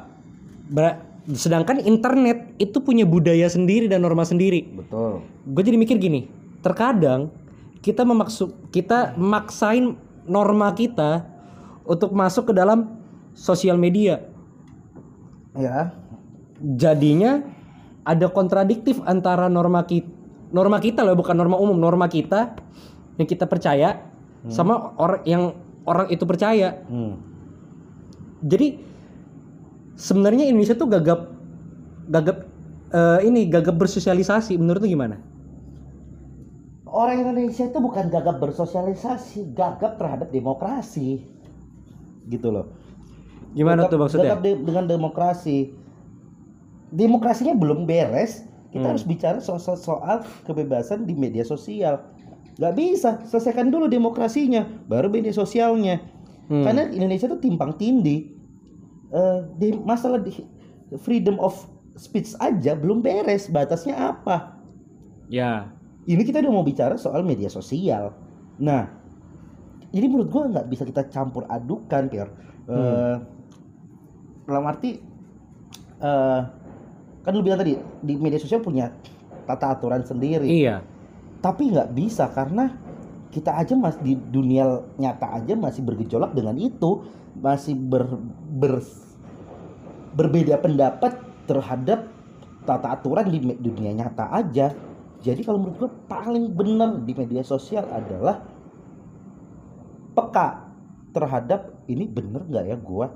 ber- 0.66 0.98
sedangkan 1.30 1.78
internet 1.78 2.39
itu 2.60 2.76
punya 2.84 3.08
budaya 3.08 3.48
sendiri 3.48 3.88
dan 3.88 4.04
norma 4.04 4.20
sendiri. 4.22 4.68
betul 4.76 5.24
Gue 5.48 5.62
jadi 5.64 5.80
mikir 5.80 5.96
gini, 5.96 6.28
terkadang 6.60 7.32
kita 7.80 8.04
memaksud 8.04 8.52
kita 8.68 9.16
maksain 9.16 9.96
norma 10.28 10.68
kita 10.76 11.24
untuk 11.88 12.12
masuk 12.12 12.52
ke 12.52 12.54
dalam 12.54 13.00
sosial 13.32 13.80
media. 13.80 14.20
ya 15.56 15.96
Jadinya 16.60 17.40
ada 18.04 18.28
kontradiktif 18.28 19.00
antara 19.08 19.48
norma 19.48 19.88
kita 19.88 20.20
norma 20.50 20.82
kita 20.82 21.06
loh 21.06 21.16
bukan 21.16 21.34
norma 21.38 21.56
umum, 21.56 21.78
norma 21.78 22.10
kita 22.10 22.58
yang 23.16 23.26
kita 23.26 23.46
percaya 23.46 24.02
sama 24.50 24.92
orang 24.98 25.22
yang 25.24 25.42
orang 25.86 26.10
itu 26.10 26.24
percaya. 26.26 26.82
hmm. 26.90 27.14
Jadi 28.40 28.80
sebenarnya 30.00 30.48
Indonesia 30.48 30.74
tuh 30.74 30.88
gagap 30.88 31.28
gagap 32.08 32.49
eh, 32.90 33.18
ini 33.22 33.46
gagap 33.46 33.76
bersosialisasi 33.76 34.54
menurut 34.56 34.80
lu 34.80 34.90
gimana? 34.90 35.16
orang 36.86 37.22
Indonesia 37.22 37.64
itu 37.64 37.78
bukan 37.78 38.10
gagap 38.10 38.42
bersosialisasi 38.42 39.54
gagap 39.54 39.94
terhadap 39.94 40.28
demokrasi 40.28 41.22
gitu 42.26 42.50
loh 42.50 42.66
Gimana 43.50 43.82
Gagap- 43.82 43.90
tuh 43.90 43.98
maksudnya? 44.00 44.26
gagap 44.28 44.40
de- 44.42 44.58
dengan 44.60 44.84
demokrasi 44.86 45.70
demokrasinya 46.90 47.54
belum 47.54 47.86
beres 47.86 48.42
kita 48.70 48.82
Hmm. 48.82 48.90
harus 48.90 49.02
bicara 49.02 49.38
soal, 49.38 49.58
soal 49.74 50.18
kebebasan 50.44 51.02
di 51.02 51.14
media 51.14 51.42
sosial 51.42 52.02
nggak 52.54 52.74
bisa 52.74 53.22
selesaikan 53.24 53.70
dulu 53.70 53.86
demokrasinya 53.86 54.66
baru 54.84 55.06
media 55.06 55.30
sosialnya 55.30 56.02
Hmm. 56.46 56.66
karena 56.66 56.90
Indonesia 56.90 57.26
tuh 57.26 57.38
timpang 57.38 57.74
tindih 57.74 58.34
Eh, 59.10 59.40
di 59.58 59.74
masalah 59.76 60.18
di 60.18 60.30
freedom 60.96 61.34
of 61.36 61.66
speech 61.94 62.34
aja 62.38 62.74
belum 62.74 63.00
beres 63.00 63.46
batasnya 63.46 64.14
apa 64.14 64.58
Ya. 65.30 65.70
ini 66.04 66.26
kita 66.26 66.42
udah 66.42 66.50
mau 66.50 66.66
bicara 66.66 66.98
soal 66.98 67.22
media 67.22 67.46
sosial. 67.46 68.10
Nah, 68.58 68.90
jadi 69.88 70.10
menurut 70.10 70.26
gua 70.26 70.50
nggak 70.50 70.66
bisa 70.66 70.82
kita 70.82 71.06
campur 71.06 71.46
adukan, 71.46 72.10
Pier. 72.10 72.26
Eh, 72.66 73.16
dalam 74.42 74.64
arti, 74.66 74.98
eh, 76.02 76.40
kan 77.22 77.30
lu 77.30 77.46
bilang 77.46 77.62
tadi 77.62 77.78
di 78.02 78.14
media 78.18 78.42
sosial 78.42 78.58
punya 78.58 78.90
tata 79.46 79.70
aturan 79.70 80.02
sendiri, 80.02 80.50
Iya. 80.50 80.82
tapi 81.38 81.70
nggak 81.70 81.94
bisa 81.94 82.26
karena 82.34 82.74
kita 83.30 83.54
aja 83.54 83.78
masih 83.78 84.02
di 84.02 84.14
dunia 84.18 84.82
nyata 84.98 85.38
aja 85.38 85.54
masih 85.54 85.86
bergejolak 85.86 86.34
dengan 86.34 86.58
itu, 86.58 87.06
masih 87.38 87.78
ber, 87.78 88.18
ber- 88.50 88.82
berbeda 90.18 90.58
pendapat 90.58 91.29
terhadap 91.50 92.06
tata 92.62 92.94
aturan 92.94 93.26
di 93.26 93.42
dunia 93.58 93.90
nyata 93.98 94.30
aja. 94.30 94.70
Jadi 95.20 95.42
kalau 95.42 95.58
menurut 95.58 95.76
gue 95.82 95.90
paling 96.06 96.54
benar 96.54 97.02
di 97.02 97.12
media 97.12 97.42
sosial 97.42 97.84
adalah 97.90 98.40
peka 100.14 100.70
terhadap 101.10 101.74
ini 101.90 102.06
bener 102.06 102.46
nggak 102.46 102.64
ya 102.70 102.76
gua? 102.78 103.10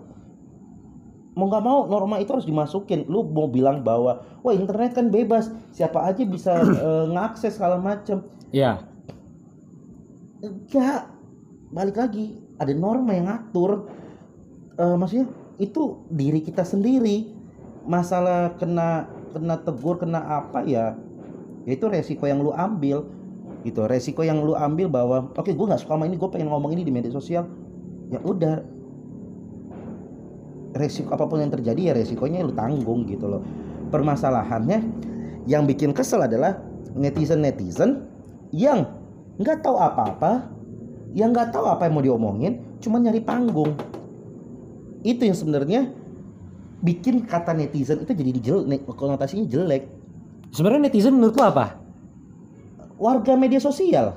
Mau 1.35 1.47
nggak 1.51 1.65
mau 1.65 1.87
norma 1.87 2.19
itu 2.19 2.35
harus 2.35 2.47
dimasukin. 2.47 3.07
Lu 3.07 3.27
mau 3.27 3.47
bilang 3.47 3.83
bahwa 3.87 4.23
wah 4.43 4.55
internet 4.55 4.95
kan 4.95 5.09
bebas 5.11 5.51
siapa 5.71 6.03
aja 6.03 6.23
bisa 6.27 6.59
eh, 6.87 7.05
ngakses 7.15 7.55
segala 7.55 7.79
macem. 7.79 8.27
Iya. 8.51 8.87
enggak 10.45 11.09
balik 11.73 11.97
lagi 11.97 12.39
ada 12.61 12.71
norma 12.75 13.17
yang 13.17 13.27
ngatur. 13.31 13.89
Eh, 14.77 14.97
maksudnya 14.99 15.27
itu 15.59 16.03
diri 16.11 16.43
kita 16.43 16.67
sendiri 16.67 17.34
masalah 17.85 18.57
kena 18.57 19.09
kena 19.37 19.57
tegur 19.61 20.01
kena 20.01 20.21
apa 20.21 20.65
ya 20.65 20.97
itu 21.65 21.85
resiko 21.89 22.29
yang 22.29 22.45
lu 22.45 22.53
ambil 22.53 23.09
gitu. 23.65 23.89
Resiko 23.89 24.21
yang 24.21 24.45
lu 24.45 24.53
ambil 24.53 24.87
bahwa 24.93 25.33
oke 25.33 25.49
gue 25.49 25.67
nggak 25.67 25.81
suka 25.81 25.97
sama 25.97 26.05
ini 26.05 26.21
gue 26.21 26.29
pengen 26.29 26.53
ngomong 26.53 26.77
ini 26.77 26.85
di 26.85 26.93
media 26.93 27.11
sosial. 27.11 27.49
Ya 28.13 28.21
udah. 28.21 28.61
Resiko 30.77 31.15
apa 31.15 31.25
pun 31.25 31.41
yang 31.41 31.55
terjadi 31.55 31.91
ya 31.91 31.93
resikonya 31.97 32.45
lu 32.45 32.53
tanggung 32.53 33.09
gitu 33.09 33.31
loh. 33.31 33.43
Permasalahannya 33.89 34.85
yang 35.49 35.65
bikin 35.65 35.97
kesel 35.97 36.21
adalah 36.21 36.61
netizen 36.93 37.41
netizen 37.41 38.05
yang 38.53 38.85
nggak 39.41 39.65
tahu 39.65 39.79
apa-apa 39.79 40.51
yang 41.15 41.31
nggak 41.31 41.55
tahu 41.55 41.71
apa 41.71 41.87
yang 41.87 41.95
mau 41.95 42.05
diomongin 42.05 42.53
cuma 42.83 43.01
nyari 43.01 43.23
panggung. 43.23 43.73
Itu 45.07 45.25
yang 45.25 45.39
sebenarnya 45.39 45.95
bikin 46.85 47.25
kata 47.25 47.51
netizen 47.51 48.05
itu 48.05 48.13
jadi 48.13 48.31
jelek 48.37 48.85
konotasinya 48.87 49.49
jelek 49.49 49.89
Sebenarnya 50.53 50.87
netizen 50.87 51.17
menurut 51.17 51.35
lu 51.35 51.43
apa? 51.43 51.81
warga 52.95 53.35
media 53.35 53.59
sosial 53.59 54.15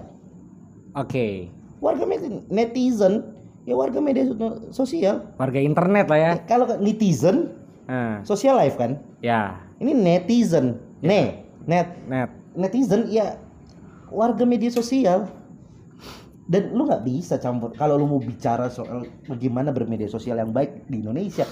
Oke. 0.93 1.49
warga 1.79 2.03
med- 2.03 2.45
netizen 2.47 3.33
ya 3.63 3.73
warga 3.73 3.97
media 3.97 4.27
so- 4.27 4.69
sosial 4.71 5.25
Warga 5.35 5.57
internet 5.57 6.05
lah 6.05 6.19
ya. 6.19 6.31
Eh, 6.35 6.41
kalau 6.45 6.69
netizen 6.77 7.55
Nah, 7.83 8.19
sosial 8.21 8.53
life 8.53 8.75
kan 8.75 8.99
ya. 9.17 9.63
ini 9.79 9.95
netizen 9.95 10.75
ne 10.99 11.41
net 11.63 11.87
Net. 12.03 12.29
netizen 12.51 13.07
ya 13.07 13.39
warga 14.09 14.43
media 14.43 14.67
sosial 14.67 15.31
dan 16.45 16.71
lu 16.71 16.83
nggak 16.83 17.03
bisa 17.03 17.35
campur 17.35 17.71
kalau 17.71 17.95
lu 17.95 18.05
mau 18.05 18.19
bicara 18.19 18.67
soal 18.67 19.03
bagaimana 19.23 19.71
bermedia 19.71 20.07
sosial 20.07 20.35
yang 20.35 20.51
baik 20.51 20.83
di 20.85 20.99
Indonesia 20.99 21.47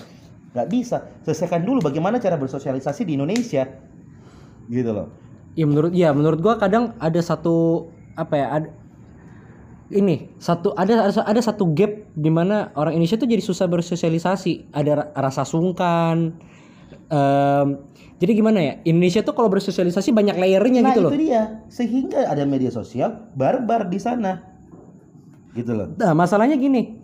nggak 0.55 0.71
bisa. 0.71 1.03
Selesaikan 1.27 1.67
dulu 1.67 1.83
bagaimana 1.83 2.17
cara 2.24 2.39
bersosialisasi 2.39 3.03
di 3.03 3.19
Indonesia. 3.19 3.67
Gitu 4.71 4.89
loh. 4.89 5.12
Ya 5.59 5.67
menurut 5.67 5.91
ya 5.91 6.15
menurut 6.15 6.39
gua 6.39 6.55
kadang 6.55 6.95
ada 7.03 7.19
satu 7.19 7.88
apa 8.15 8.33
ya 8.39 8.47
ada 8.47 8.69
ini 9.91 10.31
satu 10.39 10.71
ada 10.74 11.12
ada, 11.12 11.41
satu 11.43 11.69
gap 11.75 12.09
di 12.15 12.31
mana 12.31 12.71
orang 12.79 12.95
Indonesia 12.95 13.19
tuh 13.19 13.27
jadi 13.27 13.43
susah 13.43 13.67
bersosialisasi. 13.67 14.71
Ada 14.71 14.91
ra- 14.95 15.12
rasa 15.13 15.43
sungkan 15.43 16.39
Em, 17.05 17.85
jadi 18.17 18.31
gimana 18.33 18.59
ya 18.62 18.74
Indonesia 18.81 19.21
tuh 19.21 19.38
kalau 19.38 19.45
bersosialisasi 19.53 20.09
banyak 20.09 20.41
layernya 20.41 20.81
nah 20.81 20.89
gitu 20.89 21.00
itu 21.01 21.05
loh 21.05 21.12
dia. 21.13 21.43
Sehingga 21.69 22.25
ada 22.25 22.50
media 22.50 22.74
sosial 22.74 23.29
barbar 23.38 23.85
di 23.85 24.01
sana. 24.01 24.41
Gitu 25.53 25.69
loh. 25.69 25.93
Nah 26.01 26.17
masalahnya 26.17 26.57
gini 26.57 26.97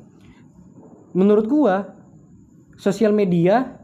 menurut 1.14 1.46
gua 1.46 2.01
sosial 2.82 3.14
media 3.14 3.78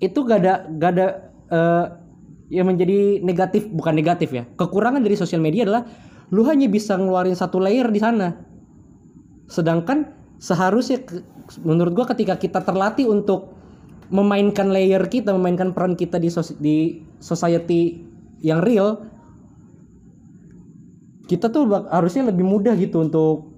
itu 0.00 0.24
gak 0.24 0.38
ada 0.40 0.54
gak 0.80 0.90
ada 0.96 1.06
eh, 1.52 1.86
yang 2.50 2.66
menjadi 2.72 3.20
negatif 3.20 3.68
bukan 3.68 3.92
negatif 3.92 4.32
ya. 4.32 4.48
Kekurangan 4.56 5.04
dari 5.04 5.14
sosial 5.14 5.44
media 5.44 5.68
adalah 5.68 5.84
lu 6.32 6.42
hanya 6.48 6.66
bisa 6.72 6.96
ngeluarin 6.96 7.36
satu 7.36 7.60
layer 7.60 7.86
di 7.92 8.00
sana. 8.00 8.32
Sedangkan 9.46 10.16
seharusnya 10.40 11.04
menurut 11.60 11.92
gua 11.92 12.06
ketika 12.10 12.40
kita 12.40 12.64
terlatih 12.64 13.12
untuk 13.12 13.52
memainkan 14.10 14.72
layer 14.72 15.04
kita 15.06 15.30
memainkan 15.30 15.70
peran 15.70 15.94
kita 15.94 16.18
di 16.18 16.32
sos- 16.32 16.58
di 16.58 17.06
society 17.22 18.02
yang 18.42 18.58
real 18.64 19.06
kita 21.30 21.46
tuh 21.46 21.70
harusnya 21.94 22.34
lebih 22.34 22.42
mudah 22.42 22.74
gitu 22.74 23.06
untuk 23.06 23.54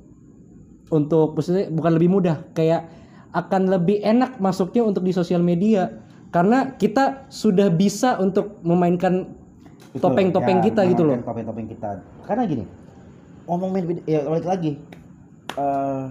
untuk 0.93 1.33
maksudnya 1.33 1.73
bukan 1.73 1.97
lebih 1.97 2.13
mudah 2.13 2.45
kayak 2.53 2.85
akan 3.33 3.63
lebih 3.73 4.05
enak 4.05 4.37
masuknya 4.39 4.85
untuk 4.85 5.05
di 5.09 5.13
sosial 5.17 5.41
media 5.41 5.89
karena 6.33 6.77
kita 6.77 7.29
sudah 7.29 7.69
bisa 7.69 8.17
untuk 8.21 8.61
memainkan 8.65 9.37
topeng-topeng 9.97 10.65
Ya, 10.65 10.73
kita 10.73 10.81
gitu 10.89 11.03
loh. 11.05 11.21
Topeng-topeng 11.21 11.69
kita. 11.69 12.01
Karena 12.25 12.49
gini, 12.49 12.65
ngomong 13.45 13.69
main 13.73 13.85
video- 13.85 14.07
ya 14.09 14.25
balik 14.25 14.49
lagi. 14.49 14.73
eh 15.53 16.07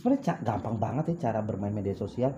sebenarnya 0.00 0.40
gampang 0.40 0.80
banget 0.80 1.04
ya 1.12 1.28
cara 1.28 1.44
bermain 1.44 1.76
media 1.76 1.92
sosial. 1.92 2.32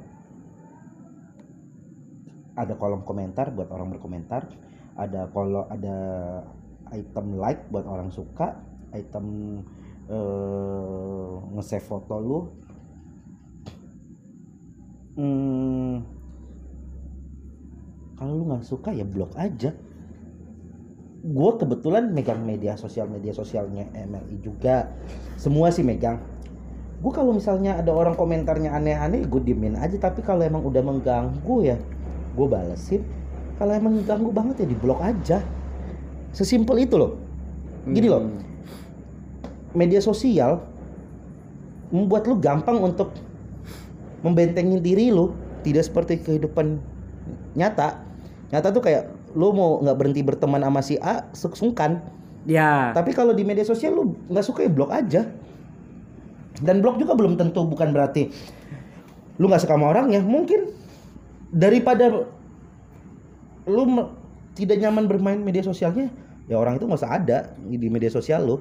Ada 2.58 2.74
kolom 2.74 3.06
komentar 3.06 3.54
buat 3.54 3.70
orang 3.70 3.94
berkomentar, 3.94 4.50
ada 4.98 5.30
kalau 5.30 5.70
ada 5.70 5.98
item 6.90 7.38
like 7.38 7.62
buat 7.70 7.86
orang 7.86 8.10
suka, 8.10 8.58
item 8.90 9.62
eh 10.10 11.32
nge-save 11.54 11.86
foto 11.86 12.18
lu. 12.18 12.38
Hmm, 15.18 16.06
kalau 18.14 18.38
lu 18.38 18.54
nggak 18.54 18.62
suka 18.62 18.94
ya 18.94 19.02
blok 19.02 19.34
aja. 19.34 19.74
Gue 21.26 21.50
kebetulan 21.58 22.14
megang 22.14 22.46
media 22.46 22.78
sosial 22.78 23.10
media 23.10 23.34
sosialnya 23.34 23.90
MLI 23.98 24.38
juga. 24.38 24.94
Semua 25.34 25.74
sih 25.74 25.82
megang. 25.82 26.22
Gue 27.02 27.10
kalau 27.10 27.34
misalnya 27.34 27.82
ada 27.82 27.90
orang 27.90 28.14
komentarnya 28.14 28.70
aneh-aneh 28.70 29.26
gue 29.26 29.42
diemin 29.42 29.74
aja. 29.74 29.98
Tapi 29.98 30.22
kalau 30.22 30.46
emang 30.46 30.62
udah 30.62 30.82
mengganggu 30.86 31.56
ya 31.66 31.76
gue 32.38 32.46
balesin. 32.46 33.02
Kalau 33.58 33.74
emang 33.74 33.98
ganggu 34.06 34.30
banget 34.30 34.62
ya 34.62 34.66
di 34.70 34.78
blok 34.78 35.02
aja. 35.02 35.42
Sesimpel 36.30 36.86
itu 36.86 36.94
loh. 36.94 37.18
Gini 37.90 38.06
loh. 38.06 38.22
Hmm. 38.22 38.46
media 39.76 40.00
sosial 40.00 40.64
membuat 41.92 42.24
lu 42.24 42.40
gampang 42.40 42.80
untuk 42.80 43.12
membentengi 44.22 44.78
diri 44.82 45.10
lu 45.14 45.34
tidak 45.62 45.86
seperti 45.86 46.22
kehidupan 46.22 46.78
nyata 47.54 48.02
nyata 48.50 48.68
tuh 48.72 48.82
kayak 48.82 49.10
lu 49.36 49.52
mau 49.52 49.78
nggak 49.84 49.96
berhenti 49.98 50.22
berteman 50.24 50.64
sama 50.64 50.80
si 50.80 50.96
A 50.98 51.28
su- 51.36 51.52
sungkan 51.54 52.00
Ya. 52.48 52.96
tapi 52.96 53.12
kalau 53.12 53.36
di 53.36 53.44
media 53.44 53.60
sosial 53.60 53.92
lu 53.92 54.16
nggak 54.32 54.46
suka 54.46 54.64
ya 54.64 54.72
blok 54.72 54.88
aja. 54.88 55.28
Dan 56.64 56.80
blok 56.80 56.96
juga 56.96 57.12
belum 57.12 57.36
tentu 57.36 57.60
bukan 57.68 57.92
berarti 57.92 58.32
lu 59.36 59.52
nggak 59.52 59.62
suka 59.68 59.76
sama 59.76 59.92
orangnya 59.92 60.24
mungkin. 60.24 60.72
Daripada 61.52 62.24
lu 63.68 63.82
tidak 64.56 64.80
nyaman 64.80 65.04
bermain 65.04 65.36
media 65.44 65.60
sosialnya 65.60 66.08
ya 66.48 66.56
orang 66.56 66.80
itu 66.80 66.88
nggak 66.88 67.00
usah 67.04 67.20
ada 67.20 67.52
di 67.68 67.88
media 67.92 68.08
sosial 68.08 68.48
lu. 68.48 68.56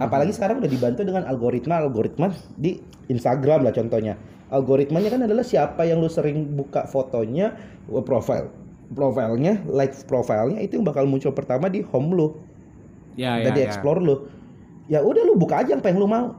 Apalagi 0.00 0.32
sekarang 0.32 0.64
udah 0.64 0.70
dibantu 0.70 1.04
dengan 1.04 1.28
algoritma 1.28 1.84
algoritma 1.84 2.32
di 2.56 2.80
Instagram 3.12 3.68
lah 3.68 3.72
contohnya 3.76 4.16
algoritmanya 4.54 5.10
kan 5.10 5.26
adalah 5.26 5.42
siapa 5.42 5.82
yang 5.82 5.98
lu 5.98 6.06
sering 6.06 6.54
buka 6.54 6.86
fotonya 6.86 7.58
eh, 7.90 8.04
profile 8.06 8.64
profilnya 8.94 9.64
like 9.66 9.96
profilnya 10.06 10.62
itu 10.62 10.76
yang 10.76 10.86
bakal 10.86 11.08
muncul 11.08 11.34
pertama 11.34 11.72
di 11.72 11.80
home 11.82 12.12
lu. 12.12 12.28
Ya, 13.14 13.40
dan 13.40 13.54
di 13.54 13.62
explore 13.62 14.02
lu. 14.02 14.26
Ya 14.90 15.00
udah 15.00 15.22
lu 15.24 15.38
buka 15.38 15.64
aja 15.64 15.78
apa 15.78 15.88
yang 15.88 16.02
lu 16.02 16.08
mau. 16.10 16.34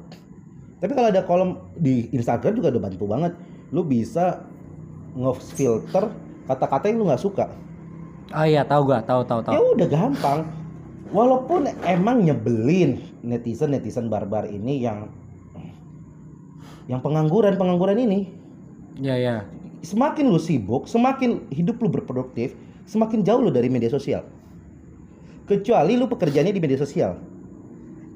Tapi 0.83 0.91
kalau 0.91 1.07
ada 1.09 1.23
kolom 1.23 1.57
di 1.79 2.11
Instagram 2.11 2.59
juga 2.59 2.75
udah 2.75 2.83
bantu 2.83 3.05
banget. 3.07 3.33
Lu 3.71 3.81
bisa 3.81 4.43
nge-filter 5.15 6.11
kata-kata 6.45 6.91
yang 6.91 6.97
lu 7.01 7.05
nggak 7.09 7.23
suka. 7.23 7.47
Oh 8.35 8.45
iya, 8.45 8.67
tahu 8.67 8.91
gua, 8.91 8.99
tahu 9.05 9.23
tahu 9.23 9.39
ya 9.47 9.55
tahu. 9.55 9.73
udah 9.79 9.87
gampang. 9.87 10.39
Walaupun 11.15 11.69
emang 11.87 12.27
nyebelin 12.27 12.99
netizen 13.23 13.71
netizen 13.71 14.11
barbar 14.11 14.49
ini 14.49 14.83
yang 14.83 15.07
yang 16.85 17.01
pengangguran 17.01 17.57
pengangguran 17.57 17.97
ini. 17.97 18.19
Ya 19.01 19.19
ya. 19.19 19.43
semakin 19.85 20.33
lu 20.33 20.41
sibuk 20.41 20.89
semakin 20.89 21.45
hidup 21.53 21.77
lu 21.77 21.93
berproduktif 21.93 22.57
semakin 22.89 23.21
jauh 23.21 23.37
lu 23.37 23.53
dari 23.53 23.69
media 23.69 23.91
sosial. 23.91 24.25
Kecuali 25.45 25.93
lu 25.93 26.09
pekerjaannya 26.09 26.53
di 26.55 26.61
media 26.63 26.79
sosial. 26.81 27.21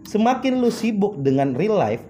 Semakin 0.09 0.57
lu 0.57 0.73
sibuk 0.73 1.21
dengan 1.21 1.53
real 1.53 1.77
life 1.77 2.01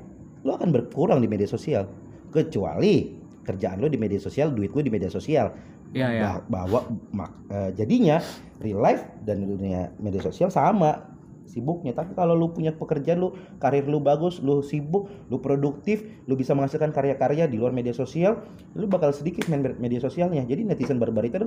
lu 0.48 0.56
akan 0.56 0.72
berkurang 0.72 1.20
di 1.20 1.28
media 1.28 1.50
sosial. 1.50 1.92
Kecuali 2.32 3.12
kerjaan 3.44 3.84
lu 3.84 3.92
di 3.92 4.00
media 4.00 4.22
sosial 4.22 4.54
duit 4.56 4.72
lu 4.72 4.80
di 4.80 4.92
media 4.94 5.12
sosial. 5.12 5.51
Ya 5.92 6.08
ya. 6.13 6.22
Bah- 6.22 6.46
bahwa 6.48 6.80
mak- 7.12 7.36
eh, 7.51 7.75
jadinya 7.75 8.24
real 8.63 8.80
life 8.80 9.04
dan 9.28 9.44
dunia 9.44 9.92
media 10.00 10.24
sosial 10.24 10.48
sama 10.48 11.04
sibuknya 11.50 11.98
tapi 11.98 12.13
kalau 12.13 12.38
lu 12.38 12.53
punya 12.53 12.70
pekerjaan 12.72 13.18
lu 13.18 13.34
karir 13.58 13.89
lu 13.89 13.98
bagus 13.98 14.38
lu 14.39 14.62
sibuk 14.62 15.10
lu 15.34 15.41
produktif 15.41 16.06
lu 16.29 16.38
bisa 16.38 16.53
menghasilkan 16.53 16.94
karya-karya 16.94 17.50
di 17.50 17.58
luar 17.58 17.74
media 17.74 17.91
sosial 17.91 18.46
lu 18.77 18.86
bakal 18.86 19.10
sedikit 19.10 19.50
main 19.50 19.65
media 19.82 19.98
sosialnya 19.98 20.46
jadi 20.46 20.62
netizen 20.62 21.01
barbar 21.01 21.25
itu 21.25 21.41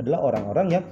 adalah, 0.00 0.20
orang-orang 0.24 0.80
yang 0.80 0.84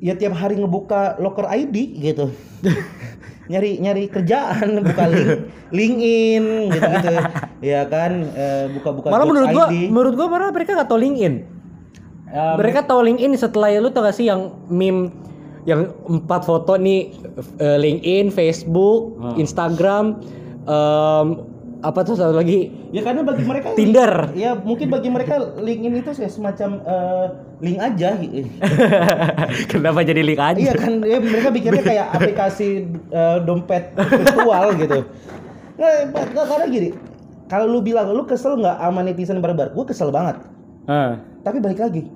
ya 0.00 0.14
tiap 0.16 0.32
hari 0.32 0.56
ngebuka 0.56 1.20
locker 1.20 1.44
ID 1.44 1.76
gitu 2.00 2.32
nyari 3.50 3.80
nyari 3.80 4.04
kerjaan 4.12 4.84
buka 4.84 5.04
link 5.08 5.28
LinkedIn 5.72 6.44
gitu 6.68 6.86
gitu 7.00 7.08
ya 7.64 7.82
kan 7.88 8.12
Eh, 8.28 8.66
buka-buka 8.76 9.08
Malah 9.08 9.26
menurut 9.26 9.48
gua, 9.50 9.66
ID. 9.72 9.88
menurut 9.88 10.14
gua 10.14 10.26
malah 10.28 10.52
mereka 10.52 10.76
nggak 10.76 10.88
tahu 10.88 11.00
LinkedIn. 11.00 11.34
mereka 12.60 12.84
tahu 12.84 13.00
LinkedIn 13.08 13.32
setelah 13.40 13.72
lu 13.80 13.88
tau 13.88 14.04
gak 14.04 14.12
sih 14.12 14.28
yang 14.28 14.52
meme 14.68 15.08
yang 15.68 15.92
empat 16.08 16.48
foto 16.48 16.80
nih 16.80 17.12
eh, 17.60 17.76
LinkedIn, 17.76 18.32
Facebook, 18.32 19.20
Hmm. 19.20 19.36
Instagram, 19.36 20.04
em, 20.64 21.26
apa 21.78 22.02
tuh 22.02 22.18
satu 22.18 22.34
lagi 22.34 22.74
Ya 22.90 23.04
karena 23.04 23.22
bagi 23.22 23.44
mereka 23.44 23.76
Tinder. 23.76 24.32
Ya 24.32 24.56
mungkin 24.56 24.88
bagi 24.88 25.12
mereka 25.12 25.38
LinkedIn 25.60 26.00
itu 26.00 26.10
kayak 26.10 26.32
semacam 26.32 26.80
eh, 26.82 27.26
link 27.60 27.78
aja. 27.78 28.16
Kenapa 29.70 30.00
jadi 30.02 30.24
link 30.24 30.40
aja? 30.40 30.58
iya 30.58 30.74
kan 30.74 31.04
ya 31.04 31.20
mereka 31.20 31.52
pikirnya 31.52 31.84
kayak 31.84 32.06
aplikasi 32.16 32.68
eh, 33.12 33.38
dompet 33.44 33.92
virtual 33.94 34.72
gitu. 34.74 34.98
Nggak, 35.78 35.94
nggak, 36.10 36.46
karena 36.48 36.66
gini, 36.66 36.88
kalau 37.46 37.70
lu 37.70 37.78
bilang 37.78 38.10
lu 38.10 38.26
kesel 38.26 38.58
nggak 38.58 38.82
sama 38.82 39.00
netizen 39.04 39.38
barbar, 39.38 39.70
gue 39.70 39.84
kesel 39.86 40.10
banget. 40.10 40.42
Ah. 40.90 41.22
Tapi 41.46 41.62
balik 41.62 41.78
lagi, 41.78 42.10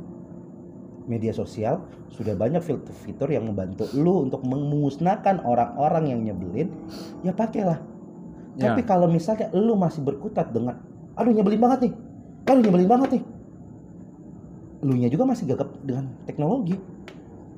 media 1.10 1.34
sosial 1.34 1.82
sudah 2.12 2.36
banyak 2.36 2.60
fitur-fitur 2.62 3.28
yang 3.32 3.48
membantu 3.48 3.88
lu 3.96 4.28
untuk 4.28 4.44
memusnahkan 4.44 5.42
orang-orang 5.42 6.12
yang 6.12 6.20
nyebelin. 6.22 6.68
Ya 7.26 7.32
pakailah. 7.32 7.80
Ya. 8.60 8.70
Tapi 8.70 8.84
kalau 8.84 9.08
misalnya 9.08 9.48
lu 9.56 9.74
masih 9.74 10.04
berkutat 10.04 10.52
dengan, 10.52 10.76
aduh 11.16 11.32
nyebelin 11.32 11.60
banget 11.60 11.88
nih, 11.88 11.92
aduh 12.46 12.62
nyebelin 12.62 12.90
banget 12.90 13.10
nih, 13.16 13.22
lu 14.82 14.94
nya 14.98 15.08
juga 15.08 15.24
masih 15.24 15.44
gagap 15.48 15.70
dengan 15.86 16.10
teknologi. 16.26 16.76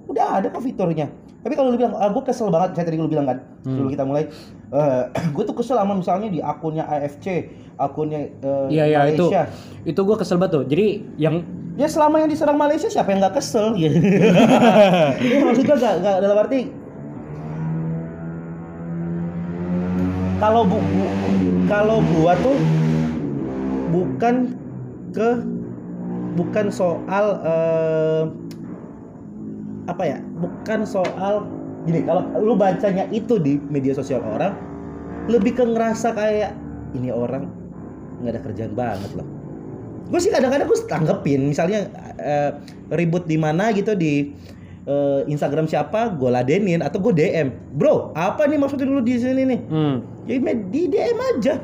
Udah 0.06 0.38
ada 0.38 0.52
kok 0.52 0.62
fiturnya. 0.62 1.08
Tapi 1.44 1.52
kalau 1.60 1.72
lu 1.72 1.76
bilang, 1.76 1.92
ah, 1.96 2.08
gue 2.08 2.22
kesel 2.24 2.48
banget, 2.48 2.72
saya 2.72 2.84
tadi 2.88 2.96
lu 2.96 3.08
bilang 3.08 3.28
kan, 3.28 3.38
Hmm. 3.64 3.76
sebelum 3.76 3.88
kita 3.92 4.04
mulai, 4.08 4.24
gue 5.34 5.44
tuh 5.44 5.54
kesel 5.54 5.78
sama 5.78 5.94
misalnya 5.94 6.28
di 6.28 6.42
akunnya 6.42 6.82
AFC, 6.84 7.26
akunnya 7.76 8.26
eh, 8.34 8.66
Iya 8.68 8.84
iya 8.84 8.98
itu. 9.08 9.30
Malaysia. 9.30 9.42
Itu 9.84 10.00
gua 10.02 10.16
kesel 10.16 10.36
banget 10.36 10.52
tuh. 10.58 10.64
Jadi 10.66 10.86
yang 11.16 11.44
Ya 11.74 11.90
selama 11.90 12.22
yang 12.22 12.30
diserang 12.30 12.54
Malaysia 12.54 12.86
siapa 12.86 13.10
yang 13.10 13.18
nggak 13.18 13.34
kesel 13.34 13.74
gitu. 13.74 13.98
Iya 15.24 15.42
maksudnya 15.42 15.74
gak, 15.74 15.94
gak 16.00 16.16
dalam 16.22 16.38
arti 16.38 16.70
kalau 20.38 20.62
bu, 20.66 20.78
bu- 20.78 21.14
kalau 21.66 21.98
gua 22.14 22.36
tuh 22.36 22.58
bukan 23.90 24.34
ke 25.10 25.28
bukan 26.34 26.66
soal 26.68 27.24
eh, 27.42 28.22
apa 29.86 30.02
ya 30.04 30.18
bukan 30.34 30.82
soal 30.84 31.46
gini 31.84 32.00
kalau 32.08 32.24
lu 32.40 32.56
bacanya 32.56 33.04
itu 33.12 33.36
di 33.36 33.60
media 33.68 33.92
sosial 33.92 34.24
orang 34.24 34.56
lebih 35.28 35.56
ke 35.56 35.64
ngerasa 35.64 36.16
kayak 36.16 36.52
ini 36.96 37.12
orang 37.12 37.48
nggak 38.20 38.32
ada 38.36 38.40
kerjaan 38.40 38.72
banget 38.72 39.10
loh. 39.16 39.28
Gue 40.08 40.20
sih 40.20 40.28
kadang-kadang 40.28 40.68
gue 40.68 40.78
tanggepin 40.84 41.40
misalnya 41.48 41.88
eh, 42.20 42.50
ribut 42.92 43.24
di 43.24 43.40
mana 43.40 43.72
gitu 43.72 43.96
di 43.96 44.32
eh, 44.84 45.20
Instagram 45.28 45.64
siapa 45.64 46.12
gue 46.12 46.28
ladenin 46.28 46.84
atau 46.84 47.00
gue 47.00 47.12
DM 47.16 47.52
bro 47.76 48.12
apa 48.12 48.44
nih 48.44 48.60
maksudnya 48.60 48.88
dulu 48.88 49.00
di 49.00 49.16
sini 49.16 49.42
nih? 49.48 49.60
Hmm, 49.68 49.96
ya 50.28 50.36
di 50.72 50.82
DM 50.88 51.18
aja. 51.36 51.54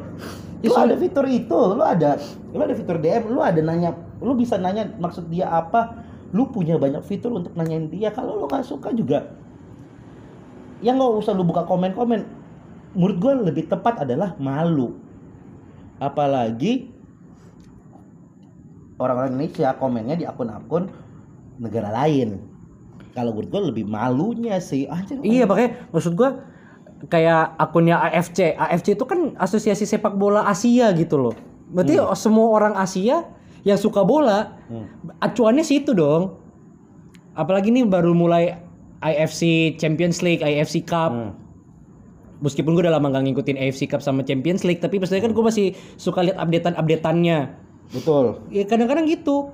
Ya, 0.60 0.68
lu 0.68 0.76
ada 0.76 0.96
fitur 1.00 1.24
itu 1.24 1.56
lu 1.56 1.80
ada 1.80 2.20
lu 2.52 2.60
ada 2.60 2.76
fitur 2.76 3.00
DM 3.00 3.32
lu 3.32 3.40
ada 3.40 3.60
nanya 3.64 3.96
lu 4.20 4.36
bisa 4.36 4.60
nanya 4.60 4.88
maksud 5.00 5.28
dia 5.32 5.48
apa. 5.48 6.08
Lu 6.30 6.46
punya 6.46 6.78
banyak 6.78 7.02
fitur 7.02 7.34
untuk 7.34 7.52
nanyain 7.58 7.90
dia. 7.90 8.14
Kalau 8.14 8.38
lu 8.38 8.46
nggak 8.46 8.62
suka 8.62 8.94
juga 8.94 9.39
ya 10.80 10.96
nggak 10.96 11.20
usah 11.20 11.32
lu 11.32 11.44
buka 11.44 11.64
komen-komen 11.64 12.24
menurut 12.96 13.16
gue 13.20 13.32
lebih 13.52 13.64
tepat 13.70 14.02
adalah 14.04 14.34
malu 14.40 14.96
apalagi 16.00 16.90
orang-orang 19.00 19.36
Indonesia 19.36 19.72
komennya 19.76 20.16
di 20.16 20.24
akun-akun 20.28 20.88
negara 21.60 21.92
lain 21.92 22.40
kalau 23.12 23.34
menurut 23.36 23.50
gue 23.50 23.62
lebih 23.74 23.84
malunya 23.88 24.56
sih 24.62 24.86
anjir 24.86 25.18
Iya 25.20 25.44
makanya 25.44 25.90
maksud 25.90 26.14
gua 26.14 26.46
kayak 27.08 27.56
akunnya 27.56 27.96
AFC. 27.96 28.52
AFC 28.54 28.92
itu 28.92 29.04
kan 29.08 29.32
asosiasi 29.40 29.88
sepak 29.88 30.14
bola 30.20 30.44
Asia 30.44 30.92
gitu 30.92 31.16
loh. 31.16 31.34
Berarti 31.72 31.96
semua 32.12 32.52
orang 32.52 32.76
Asia 32.76 33.24
yang 33.64 33.80
suka 33.80 34.04
bola 34.04 34.60
Hmm. 34.68 34.86
acuannya 35.18 35.64
situ 35.64 35.96
dong. 35.96 36.38
Apalagi 37.34 37.72
nih 37.72 37.88
baru 37.88 38.12
mulai 38.12 38.60
IFC 39.00 39.74
Champions 39.80 40.20
League, 40.20 40.44
IFC 40.44 40.84
Cup. 40.84 41.12
Hmm. 41.12 41.32
Meskipun 42.40 42.72
gue 42.72 42.88
udah 42.88 42.96
lama 42.96 43.12
gak 43.12 43.28
ngikutin 43.28 43.56
AFC 43.60 43.84
Cup 43.84 44.00
sama 44.00 44.24
Champions 44.24 44.64
League, 44.64 44.80
tapi 44.80 44.96
maksudnya 44.96 45.20
kan 45.20 45.36
gue 45.36 45.44
masih 45.44 45.76
suka 46.00 46.24
lihat 46.24 46.40
updatean-updateannya. 46.40 47.38
betul 47.92 48.40
Ya 48.48 48.64
kadang-kadang 48.64 49.04
gitu. 49.04 49.52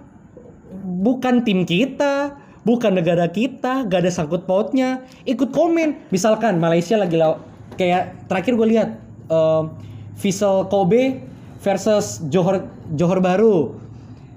Bukan 1.02 1.42
tim 1.42 1.66
kita, 1.66 2.38
bukan 2.62 2.94
negara 2.94 3.26
kita, 3.26 3.87
gak 3.90 4.06
ada 4.06 4.11
sangkut 4.11 4.46
pautnya. 4.46 5.02
Ikut 5.26 5.50
komen. 5.50 5.98
Misalkan 6.14 6.62
Malaysia 6.62 6.94
lagi 6.94 7.18
law 7.18 7.42
kayak 7.74 8.30
terakhir 8.30 8.54
gue 8.54 8.68
lihat 8.70 8.88
em, 9.30 9.62
Vissel 10.14 10.70
Kobe 10.70 11.22
versus 11.59 12.22
Johor 12.30 12.66
Johor 12.94 13.18
Baru. 13.18 13.74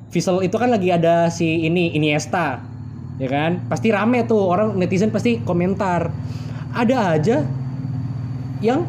Vissel 0.09 0.41
itu 0.41 0.57
kan 0.57 0.73
lagi 0.73 0.89
ada 0.89 1.29
si 1.29 1.69
ini 1.69 1.93
Iniesta. 1.93 2.65
Ya 3.19 3.27
kan 3.27 3.67
pasti 3.67 3.91
rame 3.91 4.23
tuh 4.23 4.39
orang 4.39 4.79
netizen 4.79 5.11
pasti 5.11 5.43
komentar 5.43 6.09
ada 6.71 7.19
aja 7.19 7.43
yang 8.63 8.87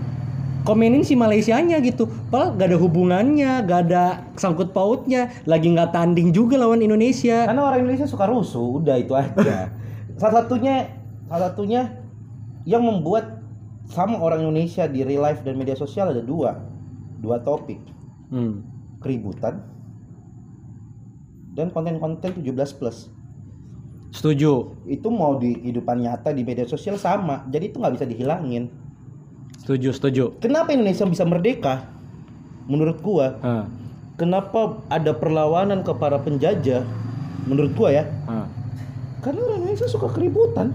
komenin 0.62 1.02
si 1.02 1.16
Malaysianya 1.16 1.80
gitu 1.80 2.06
padahal 2.28 2.54
gak 2.54 2.68
ada 2.70 2.78
hubungannya 2.78 3.52
gak 3.64 3.80
ada 3.90 4.04
sangkut 4.36 4.70
pautnya 4.70 5.32
lagi 5.48 5.72
nggak 5.72 5.90
tanding 5.90 6.30
juga 6.30 6.60
lawan 6.60 6.84
Indonesia 6.84 7.48
Karena 7.48 7.64
orang 7.64 7.80
Indonesia 7.82 8.06
suka 8.06 8.28
rusuh, 8.28 8.78
udah 8.78 8.96
itu 9.00 9.12
aja. 9.16 9.72
salah 10.20 10.44
satunya 10.44 10.92
salah 11.26 11.50
satunya 11.50 11.96
yang 12.68 12.84
membuat 12.84 13.40
sama 13.88 14.20
orang 14.20 14.44
Indonesia 14.44 14.84
di 14.86 15.00
real 15.02 15.24
life 15.24 15.40
dan 15.42 15.56
media 15.56 15.74
sosial 15.74 16.12
ada 16.12 16.20
dua. 16.22 16.60
Dua 17.18 17.40
topik, 17.40 17.80
Hmm. 18.30 18.62
keributan 19.00 19.64
dan 21.52 21.72
konten-konten 21.72 22.36
17 22.36 22.76
plus. 22.76 23.10
Setuju 24.10 24.74
Itu 24.86 25.08
mau 25.10 25.38
di 25.38 25.54
kehidupan 25.54 26.02
nyata 26.02 26.34
di 26.34 26.42
media 26.42 26.66
sosial 26.66 26.98
sama. 26.98 27.46
Jadi 27.48 27.70
itu 27.70 27.76
nggak 27.78 27.94
bisa 27.94 28.06
dihilangin. 28.06 28.70
setuju 29.62 29.94
setuju 29.94 30.24
Kenapa 30.42 30.74
Indonesia 30.74 31.06
bisa 31.06 31.22
merdeka? 31.22 31.86
Menurut 32.70 33.02
gua, 33.02 33.34
Ah, 33.42 33.66
kenapa 34.14 34.78
ada 34.86 35.10
perlawanan 35.10 35.82
ke 35.82 35.90
para 35.94 36.22
penjajah? 36.22 36.86
Menurut 37.50 37.74
gua 37.74 37.90
ya, 37.90 38.04
ah. 38.30 38.46
karena 39.26 39.42
orang 39.42 39.66
Indonesia 39.66 39.90
suka 39.90 40.06
keributan. 40.14 40.70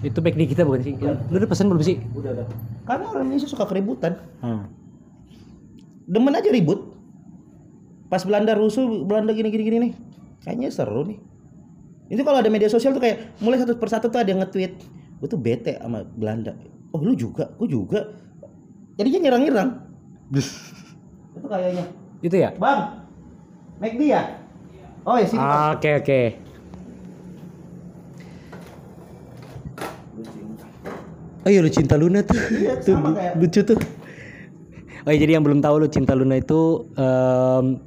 itu 0.00 0.16
back 0.24 0.32
di 0.32 0.48
kita 0.48 0.64
bukan 0.64 0.80
sih 0.80 0.96
lu 0.96 1.36
udah 1.36 1.44
pesan 1.44 1.68
belum 1.68 1.84
sih 1.84 2.00
Udah 2.16 2.32
ada. 2.32 2.48
Karena 2.88 3.04
orang 3.12 3.28
Indonesia 3.28 3.52
suka 3.52 3.68
keributan. 3.68 4.16
Ah. 4.40 4.64
Demen 6.08 6.32
aja 6.32 6.48
ribut. 6.48 6.96
Pas 8.08 8.24
Belanda 8.24 8.56
rusuh, 8.56 9.04
Belanda 9.06 9.30
gini 9.30 9.52
gini 9.52 9.62
gini 9.62 9.78
nih. 9.78 9.92
Kayaknya 10.40 10.68
seru 10.70 11.04
nih. 11.04 11.18
Itu 12.08 12.22
kalau 12.22 12.40
ada 12.40 12.50
media 12.50 12.66
sosial 12.66 12.90
tuh 12.90 13.00
kayak 13.00 13.38
mulai 13.38 13.60
satu 13.60 13.76
persatu 13.76 14.08
tuh 14.08 14.18
ada 14.18 14.28
yang 14.28 14.40
nge-tweet. 14.40 14.72
Gue 15.20 15.28
tuh 15.28 15.36
bete 15.36 15.76
sama 15.76 16.02
Belanda. 16.02 16.56
Oh 16.90 16.98
lu 16.98 17.14
juga, 17.14 17.52
gue 17.54 17.68
juga. 17.68 18.16
Jadinya 18.96 19.30
nyerang-nyerang. 19.30 19.70
Itu 21.32 21.46
kayaknya. 21.46 21.84
itu 22.20 22.36
ya 22.36 22.52
Bang, 22.52 23.08
make 23.80 23.96
dia. 23.96 24.44
Oh 25.02 25.16
ya 25.16 25.24
sini. 25.24 25.40
Pak. 25.40 25.80
oke 25.80 25.90
oke 26.04 26.20
Oh 31.40 31.48
iya 31.48 31.64
lu 31.64 31.72
cinta 31.72 31.96
Luna 31.96 32.20
tuh. 32.20 32.36
Iya, 32.52 32.76
tuh 32.78 32.92
sama 32.92 33.16
kayak- 33.16 33.34
lucu 33.40 33.60
tuh. 33.64 33.78
Oh 35.00 35.10
iya, 35.10 35.18
jadi 35.18 35.40
yang 35.40 35.44
belum 35.44 35.64
tahu 35.64 35.80
lu 35.80 35.88
cinta 35.88 36.12
Luna 36.12 36.36
itu 36.36 36.84
em, 36.92 37.80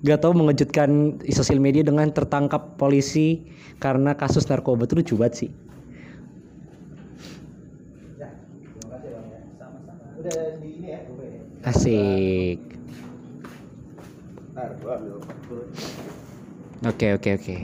gak 0.00 0.24
tahu 0.24 0.32
mengejutkan 0.32 1.20
sosial 1.28 1.60
media 1.60 1.84
dengan 1.84 2.08
tertangkap 2.08 2.80
polisi 2.80 3.44
karena 3.76 4.16
kasus 4.16 4.48
narkoba 4.48 4.88
itu 4.88 4.96
lucu 4.96 5.14
banget 5.20 5.34
sih. 5.46 5.50
Gue. 10.20 10.60
Asik. 11.64 12.60
Oke 16.80 17.06
oke 17.12 17.30
oke. 17.36 17.56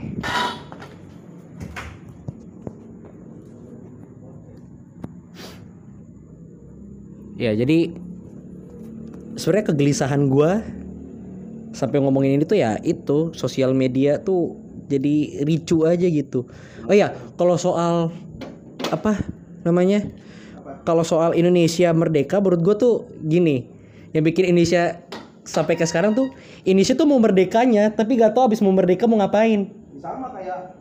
Ya 7.37 7.53
jadi 7.53 7.93
sebenarnya 9.37 9.69
kegelisahan 9.73 10.25
gua 10.29 10.65
sampai 11.77 12.01
ngomongin 12.01 12.41
ini 12.41 12.43
tuh 12.49 12.57
ya 12.57 12.81
itu 12.81 13.29
sosial 13.37 13.77
media 13.77 14.17
tuh 14.17 14.57
jadi 14.89 15.45
ricu 15.45 15.85
aja 15.85 16.09
gitu. 16.09 16.49
Oh 16.89 16.95
ya 16.97 17.13
kalau 17.37 17.53
soal 17.53 18.09
apa 18.89 19.21
namanya? 19.61 20.01
Kalau 20.81 21.05
soal 21.05 21.37
Indonesia 21.37 21.93
merdeka 21.93 22.41
menurut 22.41 22.61
gua 22.65 22.75
tuh 22.79 22.95
gini 23.21 23.69
yang 24.15 24.25
bikin 24.25 24.49
Indonesia 24.49 25.03
sampai 25.45 25.77
ke 25.77 25.85
sekarang 25.85 26.17
tuh 26.17 26.33
Indonesia 26.65 26.97
tuh 26.97 27.05
mau 27.05 27.19
merdekanya 27.21 27.93
tapi 27.93 28.17
gak 28.17 28.33
tahu 28.33 28.49
abis 28.49 28.63
mau 28.65 28.73
merdeka 28.73 29.05
mau 29.05 29.21
ngapain. 29.21 29.69
Sama 30.01 30.33
kayak 30.33 30.73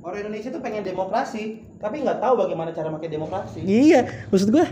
orang 0.00 0.18
Indonesia 0.26 0.48
tuh 0.52 0.60
pengen 0.60 0.84
demokrasi, 0.84 1.64
tapi 1.80 2.04
nggak 2.04 2.20
tahu 2.20 2.36
bagaimana 2.36 2.72
cara 2.76 2.92
pakai 2.92 3.08
demokrasi. 3.08 3.60
Iya, 3.64 4.04
maksud 4.28 4.52
gua 4.52 4.68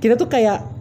kita 0.00 0.16
tuh 0.16 0.28
kayak 0.28 0.77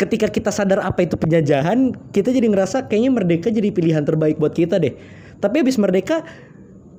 ketika 0.00 0.32
kita 0.32 0.48
sadar 0.48 0.80
apa 0.80 1.04
itu 1.04 1.20
penjajahan, 1.20 1.92
kita 2.16 2.32
jadi 2.32 2.48
ngerasa 2.48 2.88
kayaknya 2.88 3.10
merdeka 3.12 3.52
jadi 3.52 3.68
pilihan 3.68 4.00
terbaik 4.00 4.40
buat 4.40 4.56
kita 4.56 4.80
deh. 4.80 4.96
Tapi 5.44 5.60
abis 5.60 5.76
merdeka 5.76 6.24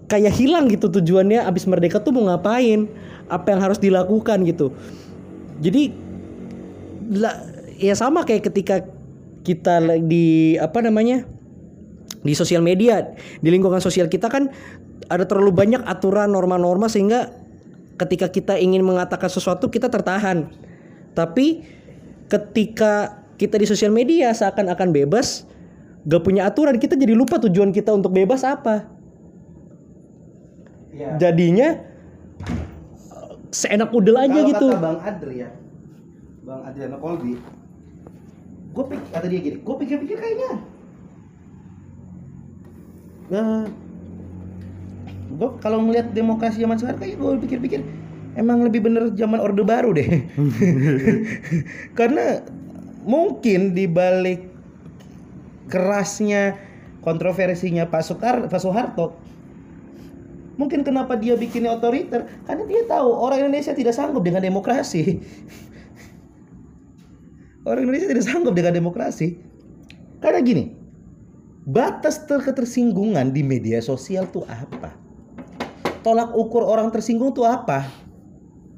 kayak 0.05 0.37
hilang 0.37 0.69
gitu 0.69 0.85
tujuannya. 0.93 1.41
Abis 1.41 1.65
merdeka 1.65 1.97
tuh 1.97 2.13
mau 2.13 2.29
ngapain? 2.29 2.85
Apa 3.25 3.57
yang 3.57 3.61
harus 3.65 3.81
dilakukan 3.81 4.45
gitu. 4.45 4.69
Jadi 5.65 5.89
ya 7.81 7.97
sama 7.97 8.21
kayak 8.21 8.53
ketika 8.53 8.85
kita 9.41 9.81
di 10.05 10.55
apa 10.61 10.85
namanya 10.85 11.25
di 12.21 12.37
sosial 12.37 12.61
media 12.61 13.17
di 13.41 13.49
lingkungan 13.49 13.81
sosial 13.81 14.05
kita 14.05 14.29
kan 14.29 14.53
ada 15.09 15.25
terlalu 15.25 15.49
banyak 15.49 15.81
aturan 15.89 16.29
norma-norma 16.29 16.85
sehingga 16.85 17.33
ketika 17.97 18.29
kita 18.29 18.53
ingin 18.61 18.85
mengatakan 18.85 19.27
sesuatu 19.27 19.67
kita 19.73 19.89
tertahan 19.89 20.53
tapi 21.17 21.65
ketika 22.31 23.21
kita 23.35 23.59
di 23.59 23.67
sosial 23.67 23.91
media 23.91 24.31
seakan-akan 24.31 24.95
bebas 24.95 25.43
gak 26.07 26.23
punya 26.23 26.47
aturan 26.47 26.79
kita 26.79 26.95
jadi 26.95 27.11
lupa 27.11 27.37
tujuan 27.43 27.75
kita 27.75 27.91
untuk 27.91 28.15
bebas 28.15 28.47
apa. 28.47 28.87
Iya. 30.91 31.17
jadinya 31.17 31.69
seenak 33.51 33.89
udel 33.95 34.15
aja 34.19 34.43
Kalau 34.43 34.49
gitu. 34.51 34.67
kata 34.69 34.83
Bang 34.83 34.99
Adri 35.01 35.35
ya, 35.43 35.49
Bang 36.43 36.61
Adriano 36.67 36.97
Kolbi, 36.99 37.35
gue 38.71 38.83
pikir 38.85 39.07
kata 39.11 39.25
dia 39.27 39.39
gini, 39.39 39.57
gue 39.59 39.75
pikir-pikir 39.75 40.17
kayaknya, 40.19 40.51
eh, 43.31 43.65
gue 45.31 45.49
kalau 45.59 45.79
melihat 45.83 46.11
demokrasi 46.15 46.63
zaman 46.63 46.79
sekarang 46.79 46.99
kayak 46.99 47.15
gue 47.19 47.31
pikir-pikir 47.49 47.81
emang 48.35 48.63
lebih 48.63 48.85
bener 48.85 49.11
zaman 49.15 49.39
orde 49.39 49.63
baru 49.63 49.95
deh, 49.95 50.25
karena 51.99 52.43
mungkin 53.03 53.73
di 53.73 53.89
balik 53.89 54.47
kerasnya 55.71 56.59
kontroversinya 57.01 57.87
Pak 57.87 58.03
Soekar 58.03 58.45
Pak 58.51 58.61
Soeharto 58.61 59.31
Mungkin 60.61 60.85
kenapa 60.85 61.17
dia 61.17 61.33
bikinnya 61.33 61.73
otoriter? 61.73 62.29
Karena 62.45 62.69
dia 62.69 62.85
tahu 62.85 63.09
orang 63.17 63.49
Indonesia 63.49 63.73
tidak 63.73 63.97
sanggup 63.97 64.21
dengan 64.21 64.45
demokrasi. 64.45 65.17
Orang 67.65 67.89
Indonesia 67.89 68.05
tidak 68.05 68.25
sanggup 68.29 68.53
dengan 68.53 68.77
demokrasi. 68.77 69.41
Karena 70.21 70.37
gini, 70.45 70.69
batas 71.65 72.29
ter 72.29 72.45
ketersinggungan 72.45 73.33
di 73.33 73.41
media 73.41 73.81
sosial 73.81 74.29
tuh 74.29 74.45
apa? 74.45 74.93
Tolak 76.05 76.29
ukur 76.37 76.61
orang 76.61 76.93
tersinggung 76.93 77.33
tuh 77.33 77.49
apa? 77.49 77.89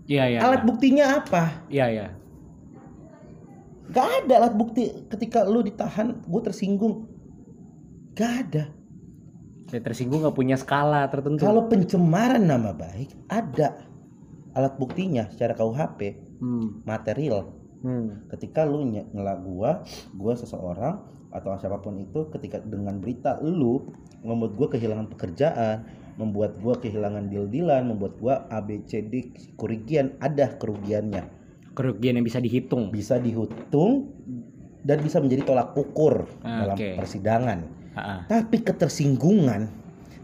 Iya 0.07 0.23
iya 0.29 0.39
Alat 0.43 0.63
buktinya 0.67 1.23
apa? 1.23 1.67
iya 1.71 1.87
iya 1.89 2.07
Gak 3.93 4.25
ada 4.25 4.33
alat 4.41 4.55
bukti 4.57 4.89
ketika 5.11 5.45
lu 5.45 5.61
ditahan, 5.61 6.23
gue 6.25 6.41
tersinggung. 6.41 7.05
Gak 8.17 8.31
ada. 8.47 8.63
Saya 9.69 9.81
tersinggung 9.81 10.21
nggak 10.21 10.37
punya 10.37 10.53
skala 10.53 11.09
tertentu 11.09 11.45
Kalau 11.49 11.65
pencemaran 11.65 12.45
nama 12.45 12.77
baik, 12.77 13.09
ada 13.25 13.85
alat 14.53 14.77
buktinya 14.77 15.29
secara 15.33 15.57
KUHP 15.57 16.13
hmm. 16.41 16.85
material. 16.85 17.53
Hmm. 17.81 18.29
Ketika 18.29 18.69
lu 18.69 18.85
ngelak 18.85 19.41
gua, 19.41 19.81
gua 20.13 20.33
seseorang 20.37 21.01
atau 21.33 21.57
siapa 21.57 21.81
pun 21.81 21.97
itu 21.97 22.29
ketika 22.29 22.61
dengan 22.61 23.01
berita 23.01 23.41
lu 23.41 23.89
membuat 24.21 24.53
gua 24.55 24.67
kehilangan 24.69 25.09
pekerjaan, 25.09 25.89
membuat 26.15 26.61
gua 26.61 26.77
kehilangan 26.77 27.29
deal-dealan, 27.29 27.89
membuat 27.89 28.13
gua 28.21 28.35
ABCD 28.53 29.33
kerugian, 29.57 30.13
ada 30.21 30.53
kerugiannya. 30.57 31.41
kerugian 31.73 32.21
yang 32.21 32.21
bisa 32.21 32.37
dihitung 32.37 32.93
Bisa 32.93 33.17
dihitung 33.17 34.13
dan 34.85 35.01
bisa 35.01 35.17
menjadi 35.17 35.41
tolak 35.41 35.73
ukur 35.73 36.29
Ah, 36.45 36.69
dalam 36.69 36.77
persidangan. 36.77 37.59
Ah, 37.97 37.99
ah. 37.99 38.19
Tapi 38.29 38.61
ketersinggungan 38.61 39.71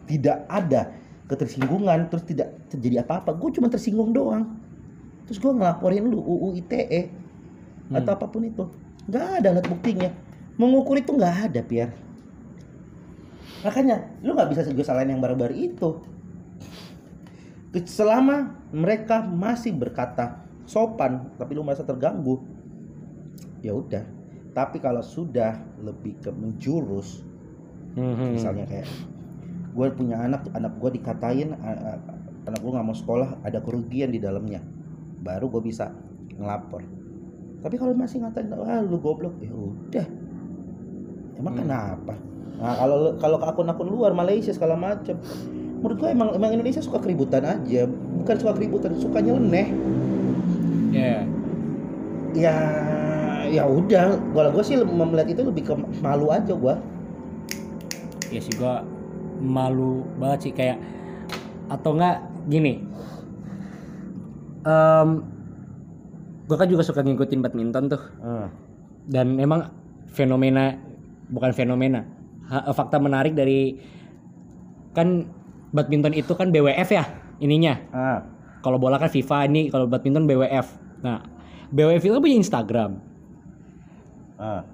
tidak 0.06 0.46
ada 0.46 0.94
ketersinggungan 1.30 2.10
terus 2.10 2.26
tidak 2.26 2.58
terjadi 2.74 3.06
apa-apa. 3.06 3.38
Gue 3.38 3.54
cuma 3.54 3.70
tersinggung 3.70 4.12
doang. 4.12 4.58
Terus 5.30 5.38
gue 5.38 5.54
ngelaporin 5.54 6.10
lu 6.10 6.18
UU 6.18 6.58
ITE 6.58 7.14
atau 7.94 8.12
apa 8.18 8.26
pun 8.26 8.42
itu. 8.42 8.66
Nggak 9.06 9.26
ada 9.42 9.48
alat 9.54 9.66
buktinya. 9.70 10.10
Mengukur 10.58 10.98
itu 10.98 11.14
nggak 11.14 11.54
ada, 11.54 11.62
Pierre. 11.62 11.94
Makanya 13.66 14.20
lu 14.24 14.36
nggak 14.36 14.50
bisa 14.52 14.62
juga 14.68 14.88
salahin 14.88 15.16
yang 15.16 15.22
baru-baru 15.24 15.56
itu. 15.56 16.00
Selama 17.86 18.58
mereka 18.74 19.22
masih 19.22 19.76
berkata 19.76 20.42
sopan, 20.66 21.30
tapi 21.38 21.54
lu 21.54 21.62
merasa 21.62 21.86
terganggu, 21.86 22.42
ya 23.62 23.78
udah. 23.78 24.06
Tapi 24.54 24.82
kalau 24.82 25.06
sudah 25.06 25.62
lebih 25.78 26.18
ke 26.18 26.34
menjurus, 26.34 27.22
Hmm. 27.98 28.38
misalnya 28.38 28.70
kayak 28.70 28.86
gue 29.74 29.88
punya 29.98 30.22
anak 30.22 30.46
anak 30.54 30.78
gue 30.78 31.02
dikatain 31.02 31.58
anak 32.46 32.60
gue 32.62 32.72
nggak 32.72 32.86
mau 32.86 32.94
sekolah 32.94 33.42
ada 33.42 33.62
kerugian 33.66 34.14
di 34.14 34.22
dalamnya 34.22 34.62
baru 35.26 35.50
gue 35.50 35.62
bisa 35.74 35.90
ngelapor 36.38 36.86
tapi 37.66 37.76
kalau 37.82 37.98
masih 37.98 38.22
ngatain 38.22 38.54
ah 38.54 38.82
lu 38.86 39.02
goblok 39.02 39.36
ya 39.42 39.50
udah 39.50 40.06
emang 41.40 41.54
Hmm. 41.56 41.62
kenapa? 41.66 42.14
Nah 42.60 42.76
kalau 42.76 42.98
kalau 43.18 43.38
ke 43.40 43.46
akun-akun 43.48 43.88
luar 43.88 44.12
Malaysia 44.12 44.52
segala 44.52 44.76
macam 44.76 45.16
menurut 45.80 45.96
gue 45.96 46.10
emang 46.12 46.36
emang 46.36 46.52
Indonesia 46.52 46.84
suka 46.84 47.00
keributan 47.00 47.48
aja. 47.48 47.88
Bukan 47.90 48.36
suka 48.36 48.52
keributan 48.60 49.00
sukanya 49.00 49.40
leneh. 49.40 49.68
Ya. 50.92 51.24
ya 52.36 52.56
ya 53.48 53.64
udah. 53.64 54.20
Kalau 54.20 54.50
gue 54.52 54.64
sih 54.68 54.76
melihat 54.84 55.32
itu 55.32 55.42
lebih 55.42 55.64
ke 55.72 55.74
malu 56.04 56.30
aja 56.30 56.52
gue 56.52 56.76
ya 58.30 58.40
sih 58.42 58.54
gua 58.58 58.86
malu 59.42 60.06
banget 60.18 60.50
sih. 60.50 60.54
Kayak 60.54 60.78
atau 61.70 61.98
enggak 61.98 62.18
gini. 62.50 62.82
Em 64.66 65.10
gua 66.50 66.58
kan 66.58 66.70
juga 66.70 66.84
suka 66.86 67.02
ngikutin 67.02 67.42
badminton 67.42 67.90
tuh. 67.90 68.04
Dan 69.10 69.42
emang 69.42 69.74
fenomena 70.14 70.78
bukan 71.30 71.52
fenomena. 71.54 72.06
Ha- 72.50 72.74
fakta 72.74 72.98
menarik 72.98 73.38
dari 73.38 73.78
kan 74.94 75.30
badminton 75.70 76.18
itu 76.18 76.34
kan 76.34 76.50
BWF 76.50 76.90
ya 76.90 77.06
ininya. 77.40 77.78
Ah 77.94 78.20
kalau 78.60 78.76
bola 78.76 79.00
kan 79.00 79.08
FIFA 79.08 79.48
ini 79.48 79.72
kalau 79.72 79.88
badminton 79.88 80.28
BWF 80.28 80.68
nah 81.00 81.24
BWF 81.72 82.04
itu 82.04 82.20
punya 82.20 82.38
Instagram. 82.38 82.92
Ah 84.36 84.66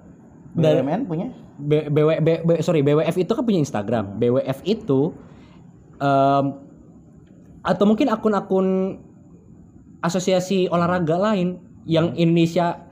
BUMN 0.56 1.04
punya? 1.04 1.28
B, 1.56 1.88
BW, 1.88 2.20
B- 2.20 2.42
B- 2.44 2.60
sorry 2.64 2.80
BWF 2.80 3.16
itu 3.16 3.32
kan 3.32 3.44
punya 3.44 3.60
Instagram. 3.60 4.16
BWF 4.16 4.64
itu 4.64 5.12
em, 6.00 6.44
atau 7.60 7.84
mungkin 7.84 8.08
akun-akun 8.08 8.96
asosiasi 10.00 10.68
olahraga 10.68 11.16
lain 11.16 11.60
yang 11.88 12.12
Indonesia 12.16 12.88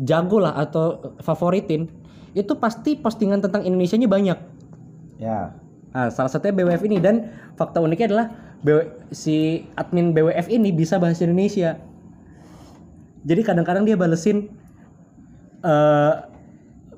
jago 0.00 0.42
lah 0.42 0.56
atau 0.58 1.16
favoritin 1.22 1.88
itu 2.34 2.52
pasti 2.58 2.98
postingan 2.98 3.40
tentang 3.40 3.62
Indonesianya 3.62 4.10
banyak. 4.10 4.38
ya 5.18 5.54
Nah, 5.94 6.10
salah 6.10 6.26
satunya 6.26 6.50
BWF 6.58 6.82
ini 6.90 6.98
dan 6.98 7.30
fakta 7.54 7.78
uniknya 7.78 8.10
adalah 8.10 8.26
BW 8.66 8.78
si 9.14 9.62
admin 9.78 10.10
BWF 10.10 10.50
ini 10.50 10.74
bisa 10.74 10.98
bahasa 10.98 11.22
Indonesia. 11.22 11.78
Jadi 13.22 13.40
kadang-kadang 13.46 13.86
dia 13.86 13.94
balesin 13.94 14.50
eh 15.62 16.14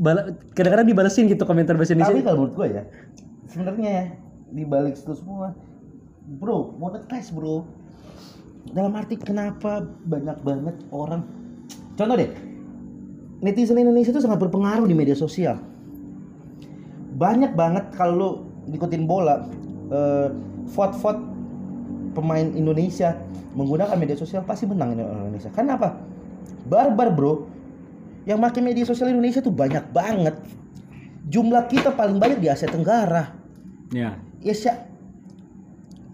bala- 0.00 0.32
kadang-kadang 0.56 0.88
dibalesin 0.88 1.28
gitu 1.28 1.44
komentar 1.44 1.76
bahasa 1.76 1.92
tapi 1.92 2.02
Indonesia. 2.02 2.24
kalau 2.24 2.38
menurut 2.40 2.54
gue 2.56 2.66
ya 2.72 2.82
sebenarnya 3.48 3.88
ya 3.88 4.04
di 4.52 4.64
balik 4.64 4.94
itu 4.96 5.12
semua 5.16 5.54
bro 6.36 6.74
monetize 6.76 7.32
bro 7.32 7.64
dalam 8.74 8.92
arti 8.98 9.16
kenapa 9.16 9.86
banyak 10.04 10.36
banget 10.42 10.76
orang 10.90 11.22
contoh 11.94 12.16
deh 12.18 12.30
netizen 13.40 13.80
Indonesia 13.80 14.12
itu 14.12 14.22
sangat 14.22 14.40
berpengaruh 14.40 14.88
di 14.88 14.96
media 14.96 15.16
sosial. 15.16 15.60
Banyak 17.16 17.56
banget 17.56 17.92
kalau 17.96 18.14
lu 18.16 18.30
ngikutin 18.72 19.04
bola 19.08 19.46
eh, 19.92 20.28
vote-vote 20.72 21.22
pemain 22.16 22.48
Indonesia 22.56 23.16
menggunakan 23.56 23.96
media 23.96 24.16
sosial 24.16 24.44
pasti 24.44 24.68
menang 24.68 24.96
Indonesia. 24.96 25.48
Kenapa 25.52 25.96
barbar 26.68 27.12
bro 27.12 27.48
yang 28.26 28.42
pakai 28.42 28.60
media 28.60 28.82
sosial 28.82 29.12
Indonesia 29.12 29.40
tuh 29.40 29.54
banyak 29.54 29.84
banget. 29.94 30.36
Jumlah 31.26 31.66
kita 31.70 31.94
paling 31.94 32.18
banyak 32.18 32.38
di 32.38 32.48
Asia 32.50 32.70
Tenggara. 32.70 33.34
Ya. 33.94 34.18
ya 34.42 34.54
Sya, 34.54 34.86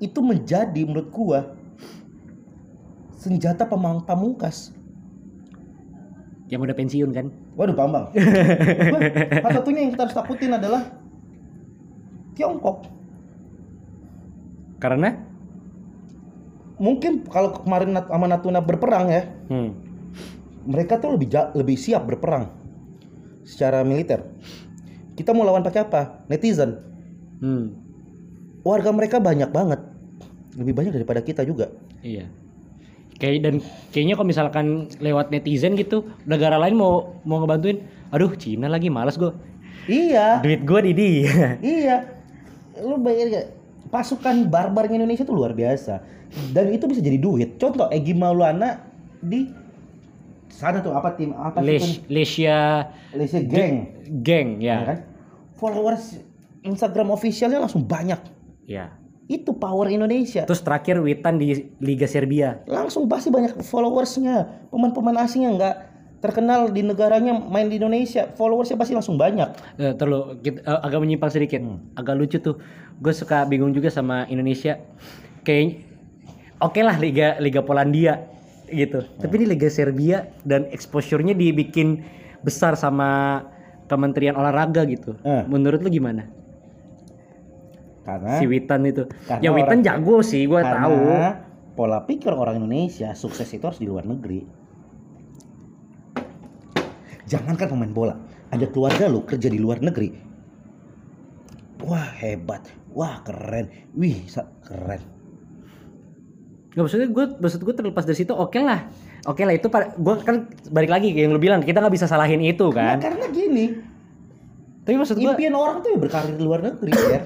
itu 0.00 0.20
menjadi 0.20 0.84
menurut 0.84 1.08
gua 1.08 1.56
senjata 3.16 3.64
pamungkas 4.04 4.74
Yang 6.52 6.60
udah 6.68 6.76
pensiun 6.76 7.10
kan? 7.16 7.26
waduh 7.56 7.72
Bambang 7.72 8.12
salah 9.40 9.56
satunya 9.56 9.88
yang 9.88 9.92
kita 9.96 10.04
harus 10.04 10.16
takutin 10.16 10.52
adalah 10.52 10.84
Tiongkok 12.36 12.84
Karena 14.76 15.16
mungkin 16.76 17.22
kalau 17.30 17.54
kemarin 17.62 17.94
sama 17.94 18.26
Natuna 18.26 18.58
berperang 18.60 19.06
ya 19.08 19.22
hmm. 19.48 19.70
mereka 20.66 20.98
tuh 20.98 21.14
lebih 21.14 21.30
lebih 21.54 21.78
siap 21.78 22.04
berperang 22.04 22.50
secara 23.46 23.86
militer 23.86 24.26
kita 25.14 25.30
mau 25.30 25.46
lawan 25.46 25.62
pakai 25.62 25.86
apa 25.86 26.26
netizen 26.28 26.92
Hmm. 27.42 27.74
warga 28.62 28.94
mereka 28.94 29.18
banyak 29.18 29.50
banget 29.50 29.82
lebih 30.54 30.78
banyak 30.78 30.94
daripada 30.94 31.18
kita 31.26 31.42
juga 31.42 31.74
Iya. 32.02 32.30
Kayak 33.22 33.38
dan 33.46 33.54
kayaknya 33.94 34.18
kalau 34.18 34.26
misalkan 34.26 34.66
lewat 34.98 35.30
netizen 35.30 35.78
gitu, 35.78 36.02
negara 36.26 36.58
lain 36.58 36.74
mau 36.74 37.14
mau 37.22 37.38
ngebantuin, 37.38 37.78
aduh 38.10 38.34
Cina 38.34 38.66
lagi 38.66 38.90
malas 38.90 39.14
gue. 39.14 39.30
iya 39.86 40.42
Duit 40.42 40.66
gue 40.66 40.80
di 40.90 40.92
dia. 40.92 41.54
Iya. 41.78 41.96
Lu 42.82 42.98
bayangin 42.98 43.38
gak? 43.38 43.46
Pasukan 43.94 44.50
barbarnya 44.50 44.98
Indonesia 44.98 45.22
tuh 45.22 45.38
luar 45.38 45.54
biasa. 45.54 46.02
Dan 46.50 46.74
itu 46.74 46.90
bisa 46.90 46.98
jadi 46.98 47.20
duit. 47.20 47.62
Contoh 47.62 47.86
Egi 47.94 48.10
Maulana 48.16 48.82
di 49.22 49.46
sana 50.50 50.82
tuh 50.82 50.90
apa 50.96 51.14
tim 51.14 51.30
apa 51.36 51.62
tuh? 51.62 51.66
Lesia 52.10 52.90
Malaysia 53.14 53.38
Gang. 53.46 53.74
Geng 54.24 54.48
Ya 54.58 54.66
ya. 54.66 54.76
kan? 54.82 54.98
Followers 55.54 56.18
Instagram 56.66 57.14
officialnya 57.14 57.62
langsung 57.62 57.86
banyak. 57.86 58.18
Ya. 58.66 58.98
Itu 59.32 59.56
power 59.56 59.88
Indonesia. 59.88 60.44
Terus 60.44 60.60
terakhir 60.60 61.00
Witan 61.00 61.40
di 61.40 61.72
Liga 61.80 62.04
Serbia. 62.04 62.60
Langsung 62.68 63.08
pasti 63.08 63.32
banyak 63.32 63.64
followersnya. 63.64 64.68
Pemain-pemain 64.68 65.24
asing 65.24 65.48
yang 65.48 65.56
nggak 65.56 65.88
terkenal 66.20 66.68
di 66.68 66.84
negaranya 66.84 67.34
main 67.34 67.66
di 67.66 67.80
Indonesia, 67.80 68.28
followersnya 68.36 68.76
pasti 68.76 68.92
langsung 68.92 69.16
banyak. 69.16 69.48
Eh, 69.80 69.96
terlalu 69.96 70.38
kita- 70.44 70.62
eh, 70.62 70.80
agak 70.84 71.00
menyimpang 71.00 71.32
sedikit. 71.32 71.64
Agak 71.96 72.14
lucu 72.14 72.36
tuh. 72.38 72.60
Gue 73.00 73.16
suka 73.16 73.48
bingung 73.48 73.72
juga 73.72 73.88
sama 73.88 74.28
Indonesia. 74.28 74.76
Kayak 75.42 75.82
oke 76.60 76.78
lah 76.84 77.00
Liga 77.00 77.40
Liga 77.40 77.64
Polandia 77.64 78.28
gitu. 78.68 79.02
Tapi 79.18 79.32
ini 79.40 79.56
Liga 79.56 79.66
Serbia 79.72 80.28
dan 80.44 80.68
exposure-nya 80.70 81.32
dibikin 81.32 82.04
besar 82.44 82.76
sama 82.76 83.42
Kementerian 83.90 84.38
Olahraga 84.38 84.86
gitu. 84.88 85.18
Eh. 85.20 85.42
Menurut 85.50 85.82
lu 85.82 85.90
gimana? 85.90 86.30
Karena 88.02 88.34
Si 88.36 88.44
Witan 88.44 88.82
itu. 88.82 89.06
Karena 89.24 89.42
ya 89.42 89.50
Witan 89.50 89.78
orang- 89.78 89.86
jago 89.86 90.16
sih, 90.20 90.42
gue 90.44 90.58
tahu. 90.58 90.98
pola 91.72 92.04
pikir 92.04 92.28
orang 92.28 92.58
Indonesia 92.58 93.14
sukses 93.14 93.48
itu 93.48 93.62
harus 93.62 93.78
di 93.78 93.86
luar 93.86 94.04
negeri. 94.04 94.44
Jangankan 97.24 97.66
pemain 97.66 97.88
bola, 97.88 98.14
ada 98.50 98.66
keluarga 98.66 99.08
lu 99.08 99.24
kerja 99.24 99.48
di 99.48 99.56
luar 99.56 99.80
negeri. 99.80 100.12
Wah 101.80 102.12
hebat, 102.20 102.62
wah 102.92 103.22
keren, 103.22 103.70
wih 103.92 104.26
keren. 104.60 105.00
Gak 106.72 106.82
maksudnya 106.82 107.08
gue 107.08 107.24
maksud 107.36 107.60
gue 107.60 107.74
terlepas 107.74 108.04
dari 108.04 108.16
situ 108.16 108.32
oke 108.32 108.56
lah. 108.58 108.88
Oke 109.24 109.44
lah 109.44 109.54
itu 109.54 109.68
gue 109.70 110.14
kan 110.20 110.50
balik 110.68 110.90
lagi 110.90 111.12
kayak 111.12 111.24
yang 111.24 111.32
lu 111.32 111.40
bilang 111.40 111.60
kita 111.60 111.78
nggak 111.78 111.94
bisa 111.94 112.04
salahin 112.04 112.40
itu 112.40 112.68
Nah, 112.68 112.96
kan. 112.96 112.96
karena 113.00 113.26
gini, 113.28 113.66
Tapi 114.82 114.98
maksud 114.98 115.14
gue 115.14 115.30
impian 115.30 115.54
orang 115.54 115.78
tuh 115.78 115.94
ya 115.94 115.98
berkarir 116.00 116.34
di 116.34 116.42
luar 116.42 116.60
negeri 116.60 116.90
ya. 116.90 117.20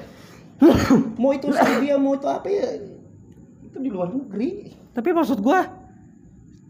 mau 1.20 1.32
itu 1.36 1.52
Serbia, 1.52 2.00
mau 2.00 2.16
itu 2.16 2.26
apa 2.26 2.48
ya, 2.48 2.68
itu 3.64 3.76
di 3.76 3.90
luar 3.92 4.08
negeri. 4.12 4.72
tapi 4.96 5.12
maksud 5.12 5.40
gue 5.40 5.60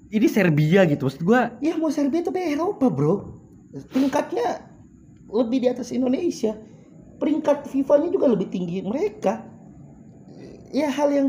ini 0.06 0.26
Serbia 0.30 0.86
gitu 0.86 1.10
maksud 1.10 1.22
gue 1.26 1.40
Ya 1.58 1.74
mau 1.74 1.90
Serbia 1.90 2.22
itu 2.22 2.30
di 2.30 2.38
Eropa 2.38 2.86
bro 2.86 3.34
Tingkatnya 3.90 4.62
lebih 5.26 5.66
di 5.66 5.68
atas 5.68 5.90
Indonesia 5.90 6.54
Peringkat 7.18 7.66
FIFA-nya 7.66 8.14
juga 8.14 8.30
lebih 8.30 8.46
tinggi 8.46 8.86
mereka 8.86 9.42
Ya 10.70 10.94
hal 10.94 11.10
yang 11.10 11.28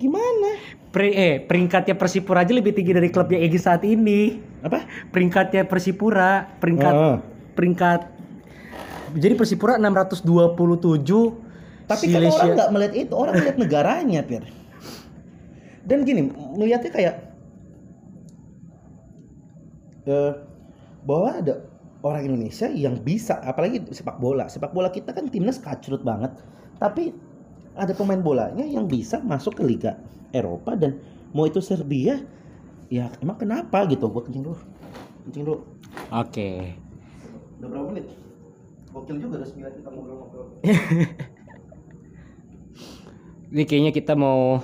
gimana? 0.00 0.56
Pre- 0.92 1.12
eh 1.12 1.34
peringkatnya 1.44 1.96
Persipura 1.96 2.44
aja 2.44 2.52
lebih 2.56 2.72
tinggi 2.72 2.96
dari 2.96 3.12
klubnya 3.12 3.40
Egy 3.40 3.60
saat 3.60 3.84
ini. 3.84 4.40
Apa? 4.64 4.84
Peringkatnya 5.12 5.64
Persipura, 5.68 6.56
peringkat 6.56 6.94
Heeh. 6.94 7.16
peringkat 7.52 8.00
jadi 9.16 9.36
Persipura 9.36 9.80
627 9.80 10.24
Tapi 11.86 12.04
kan 12.10 12.22
orang 12.26 12.50
nggak 12.58 12.70
melihat 12.74 12.94
itu, 12.98 13.14
orang 13.14 13.34
melihat 13.38 13.56
negaranya, 13.62 14.20
Pir. 14.26 14.42
Dan 15.86 16.02
gini, 16.02 16.34
melihatnya 16.34 16.90
kayak 16.90 17.14
eh, 20.10 20.32
bahwa 21.06 21.30
ada 21.38 21.54
orang 22.02 22.26
Indonesia 22.26 22.66
yang 22.66 22.98
bisa, 22.98 23.38
apalagi 23.38 23.86
sepak 23.94 24.18
bola. 24.18 24.50
Sepak 24.50 24.74
bola 24.74 24.90
kita 24.90 25.14
kan 25.14 25.30
timnas 25.30 25.62
kacrut 25.62 26.02
banget, 26.02 26.34
tapi 26.82 27.14
ada 27.78 27.94
pemain 27.94 28.18
bolanya 28.18 28.66
yang 28.66 28.90
bisa 28.90 29.22
masuk 29.22 29.58
ke 29.58 29.62
Liga 29.62 29.94
Eropa 30.34 30.74
dan 30.74 30.98
mau 31.30 31.46
itu 31.46 31.62
Serbia, 31.62 32.18
ya 32.90 33.06
emang 33.22 33.38
kenapa 33.38 33.86
gitu? 33.86 34.10
Gue 34.10 34.26
kencing 34.26 34.42
dulu, 34.42 34.58
kencing 35.30 35.44
dulu. 35.46 35.62
Oke. 36.10 36.74
Udah 37.62 37.68
berapa 37.70 37.86
menit? 37.94 38.06
Gokil 38.90 39.16
juga 39.20 39.44
udah 39.44 39.48
9 39.48 39.78
kita 39.78 39.88
ngobrol-ngobrol. 39.92 40.46
Ini 43.46 43.62
kayaknya 43.62 43.92
kita 43.94 44.18
mau 44.18 44.58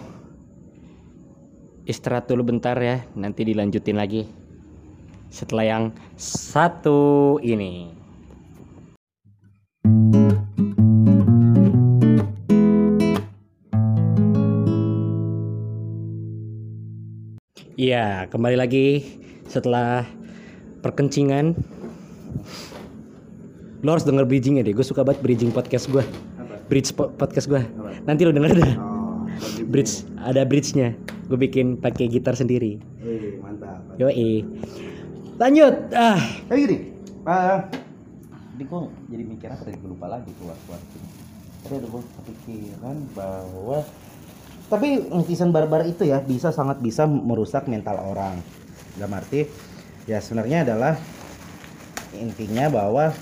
istirahat 1.86 2.26
dulu 2.26 2.50
bentar 2.50 2.74
ya. 2.82 3.06
Nanti 3.14 3.46
dilanjutin 3.46 3.94
lagi 3.94 4.26
setelah 5.30 5.62
yang 5.62 5.84
satu 6.18 7.38
ini. 7.46 7.94
Iya, 17.78 18.26
kembali 18.34 18.58
lagi 18.58 19.06
setelah 19.46 20.02
perkencingan. 20.82 21.54
Lo 23.86 23.94
harus 23.94 24.02
denger 24.02 24.26
bridgingnya 24.26 24.66
deh. 24.66 24.74
Gue 24.74 24.82
suka 24.82 25.06
banget 25.06 25.22
bridging 25.22 25.54
podcast 25.54 25.86
gue. 25.86 26.02
Bridge 26.72 26.96
po- 26.96 27.12
podcast 27.12 27.44
gue. 27.46 27.60
Nanti 28.02 28.24
lo 28.24 28.32
denger 28.32 28.56
dah. 28.56 28.72
Oh, 28.80 29.28
Bridge, 29.68 30.08
ada 30.16 30.40
bridge-nya. 30.42 30.96
Gue 31.28 31.36
bikin 31.38 31.76
pakai 31.76 32.08
gitar 32.08 32.32
sendiri. 32.32 32.80
Eh, 32.98 33.36
mantap. 33.36 33.84
Yoi. 34.00 34.40
Lanjut. 35.36 35.74
Ah, 35.92 36.16
Kayak 36.48 36.58
gini. 36.64 36.76
eh 37.22 37.58
jadi 38.52 38.64
gue 38.64 38.80
jadi 39.08 39.24
mikir 39.24 39.48
apa 39.48 39.62
tadi 39.62 39.76
gue 39.76 39.90
lupa 39.90 40.06
lagi 40.06 40.28
keluar 40.36 40.58
keluar 40.60 40.80
tadi 41.62 41.72
ada 41.72 41.86
gue 41.86 42.02
kepikiran 42.02 42.96
bahwa 43.10 43.78
tapi 44.66 44.88
netizen 45.08 45.50
barbar 45.50 45.82
itu 45.82 46.02
ya 46.02 46.18
bisa 46.18 46.50
sangat 46.50 46.78
bisa 46.78 47.06
merusak 47.06 47.64
mental 47.64 47.96
orang 47.96 48.42
dalam 48.94 49.14
arti 49.14 49.46
ya 50.04 50.18
sebenarnya 50.18 50.66
adalah 50.66 50.94
intinya 52.12 52.68
bahwa 52.68 53.14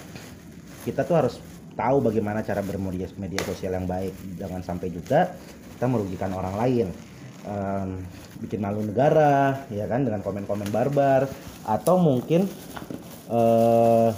kita 0.83 1.05
tuh 1.05 1.15
harus 1.15 1.35
tahu 1.81 2.05
bagaimana 2.05 2.45
cara 2.45 2.61
bermedia 2.61 3.09
media 3.17 3.41
sosial 3.49 3.73
yang 3.73 3.89
baik. 3.89 4.13
Jangan 4.37 4.61
sampai 4.61 4.93
juga 4.93 5.33
kita 5.77 5.89
merugikan 5.89 6.37
orang 6.37 6.55
lain. 6.61 6.87
Em, 7.41 8.05
bikin 8.45 8.61
malu 8.61 8.85
negara 8.85 9.65
ya 9.73 9.89
kan 9.89 10.05
dengan 10.05 10.21
komen-komen 10.21 10.69
barbar. 10.69 11.25
Atau 11.65 11.97
mungkin 11.97 12.45
eh 13.33 14.09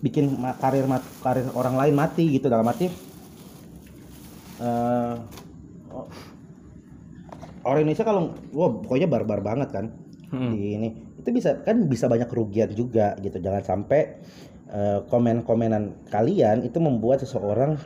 bikin 0.00 0.40
ma- 0.40 0.56
karir 0.56 0.88
karir 1.20 1.46
orang 1.52 1.76
lain 1.76 1.94
mati 1.94 2.32
gitu. 2.32 2.48
Dalam 2.48 2.64
arti 2.64 2.88
oh, 5.92 6.08
orang 7.68 7.80
Indonesia 7.84 8.06
kalau 8.08 8.32
wah 8.56 8.70
pokoknya 8.80 9.06
barbar 9.12 9.44
banget 9.44 9.68
kan 9.70 9.86
Hmm. 10.32 10.56
di 10.56 10.80
ini. 10.80 10.88
Itu 11.20 11.28
bisa 11.28 11.60
kan 11.60 11.84
bisa 11.92 12.08
banyak 12.08 12.24
kerugian 12.24 12.72
juga 12.72 13.12
gitu. 13.20 13.36
Jangan 13.36 13.60
sampai 13.60 14.16
eh, 14.72 15.00
komen-komenan 15.06 16.08
kalian 16.08 16.66
itu 16.66 16.80
membuat 16.80 17.22
seseorang 17.22 17.78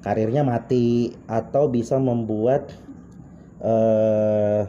karirnya 0.00 0.42
mati 0.42 1.14
atau 1.28 1.68
bisa 1.70 2.00
membuat 2.00 2.72
eh 3.60 4.62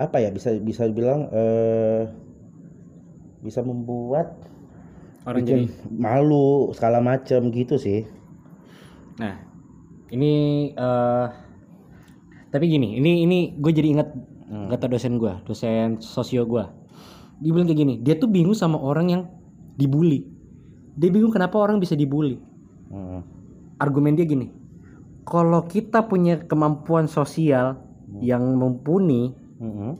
apa 0.00 0.16
ya 0.16 0.32
bisa 0.32 0.56
bisa 0.58 0.88
bilang 0.88 1.28
eh 1.30 2.08
bisa 3.44 3.60
membuat 3.60 4.36
orang 5.24 5.44
jadi. 5.44 5.64
malu 5.92 6.72
segala 6.72 7.00
macam 7.00 7.48
gitu 7.52 7.76
sih 7.76 8.04
Nah, 9.20 9.36
ini 10.08 10.32
eh 10.72 11.26
tapi 12.50 12.66
gini, 12.66 12.98
ini 12.98 13.28
ini 13.28 13.38
gue 13.60 13.70
jadi 13.70 13.88
ingat 13.94 14.08
kata 14.50 14.90
dosen 14.90 15.20
gue, 15.20 15.30
dosen 15.46 16.00
sosio 16.02 16.48
gue. 16.48 16.64
Dia 17.44 17.50
bilang 17.54 17.68
kayak 17.68 17.78
gini, 17.78 17.94
dia 18.02 18.18
tuh 18.18 18.26
bingung 18.26 18.56
sama 18.56 18.80
orang 18.80 19.06
yang 19.12 19.22
dibully. 19.80 20.28
Dia 21.00 21.08
bingung 21.08 21.32
kenapa 21.32 21.56
orang 21.56 21.80
bisa 21.80 21.96
dibully. 21.96 22.36
Hmm. 22.92 23.24
Argumen 23.80 24.12
dia 24.12 24.28
gini, 24.28 24.52
kalau 25.24 25.64
kita 25.64 26.04
punya 26.04 26.36
kemampuan 26.44 27.08
sosial 27.08 27.80
yang 28.20 28.42
mumpuni, 28.60 29.32
Mm-mm. 29.62 29.96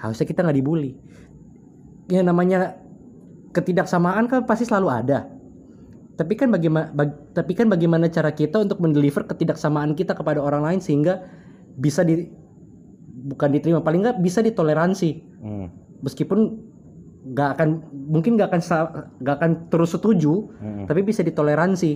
harusnya 0.00 0.26
kita 0.26 0.42
nggak 0.42 0.58
dibully. 0.58 0.98
Ya 2.10 2.26
namanya 2.26 2.74
ketidaksamaan 3.54 4.26
kan 4.26 4.42
pasti 4.48 4.66
selalu 4.66 4.88
ada. 4.90 5.30
Tapi 6.18 6.34
kan 6.34 6.50
bagaimana 6.50 6.90
tapi 7.36 7.52
kan 7.54 7.70
bagaimana 7.70 8.10
cara 8.10 8.34
kita 8.34 8.64
untuk 8.64 8.82
mendeliver 8.82 9.28
ketidaksamaan 9.28 9.94
kita 9.94 10.16
kepada 10.16 10.42
orang 10.42 10.66
lain 10.66 10.80
sehingga 10.82 11.22
bisa 11.78 12.02
di 12.02 12.26
bukan 13.22 13.48
diterima 13.54 13.80
paling 13.80 14.02
nggak 14.02 14.18
bisa 14.18 14.42
ditoleransi 14.42 15.10
Hmm. 15.42 15.66
meskipun 16.06 16.71
nggak 17.22 17.48
akan 17.54 17.68
mungkin 18.10 18.34
nggak 18.34 18.50
akan 18.50 18.60
nggak 19.22 19.36
akan 19.38 19.50
terus 19.70 19.94
setuju 19.94 20.50
Mm-mm. 20.58 20.86
tapi 20.90 21.06
bisa 21.06 21.22
ditoleransi. 21.22 21.92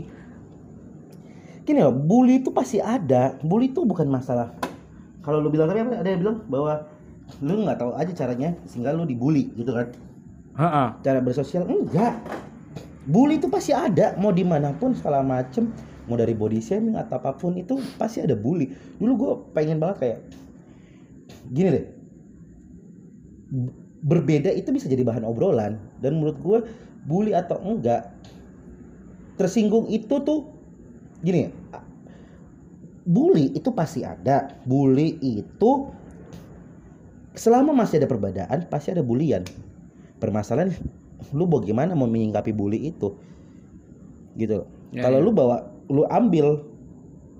Gini 1.66 1.82
loh 1.82 1.90
bully 1.90 2.38
itu 2.38 2.54
pasti 2.54 2.78
ada. 2.78 3.34
Bully 3.42 3.74
itu 3.74 3.82
bukan 3.82 4.06
masalah. 4.06 4.54
Kalau 5.26 5.42
lu 5.42 5.50
bilang 5.50 5.66
tapi 5.66 5.82
ada 5.82 6.06
yang 6.06 6.22
bilang 6.22 6.38
bahwa 6.46 6.86
lu 7.42 7.66
nggak 7.66 7.78
tahu 7.82 7.90
aja 7.98 8.12
caranya 8.14 8.54
sehingga 8.70 8.94
lu 8.94 9.02
dibully 9.02 9.50
gitu 9.58 9.74
kan? 9.74 9.90
Heeh. 10.56 10.88
cara 11.04 11.18
bersosial 11.20 11.66
enggak. 11.66 12.16
Bully 13.04 13.42
itu 13.42 13.50
pasti 13.50 13.74
ada. 13.74 14.14
Mau 14.16 14.30
di 14.30 14.46
mana 14.46 14.70
pun 14.78 14.94
segala 14.94 15.26
macem. 15.26 15.74
Mau 16.06 16.14
dari 16.14 16.38
body 16.38 16.62
shaming 16.62 16.94
atau 16.94 17.18
apa 17.18 17.34
pun 17.34 17.58
itu 17.58 17.82
pasti 17.98 18.22
ada 18.22 18.38
bully. 18.38 18.70
Dulu 19.02 19.12
gue 19.18 19.32
pengen 19.58 19.82
banget 19.82 19.96
kayak 19.98 20.18
gini 21.50 21.68
deh 21.74 21.86
berbeda 24.06 24.54
itu 24.54 24.70
bisa 24.70 24.86
jadi 24.86 25.02
bahan 25.02 25.26
obrolan. 25.26 25.82
Dan 25.98 26.22
menurut 26.22 26.38
gue 26.40 26.58
bully 27.10 27.34
atau 27.34 27.58
enggak 27.58 28.14
tersinggung 29.36 29.84
itu 29.92 30.16
tuh 30.24 30.48
gini 31.20 31.50
bully 33.06 33.50
itu 33.54 33.70
pasti 33.74 34.06
ada. 34.06 34.54
Bully 34.66 35.18
itu 35.22 35.90
selama 37.36 37.74
masih 37.74 38.00
ada 38.00 38.08
perbedaan 38.08 38.66
pasti 38.70 38.94
ada 38.94 39.02
bulian. 39.02 39.42
Permasalahan 40.22 40.72
lu 41.34 41.44
bagaimana 41.50 41.92
mau 41.98 42.10
menyingkapi 42.10 42.54
bully 42.54 42.90
itu? 42.94 43.14
Gitu. 44.38 44.64
Ya, 44.94 45.02
kalau 45.02 45.18
ya. 45.20 45.26
lu 45.26 45.30
bawa 45.34 45.56
lu 45.90 46.02
ambil 46.10 46.62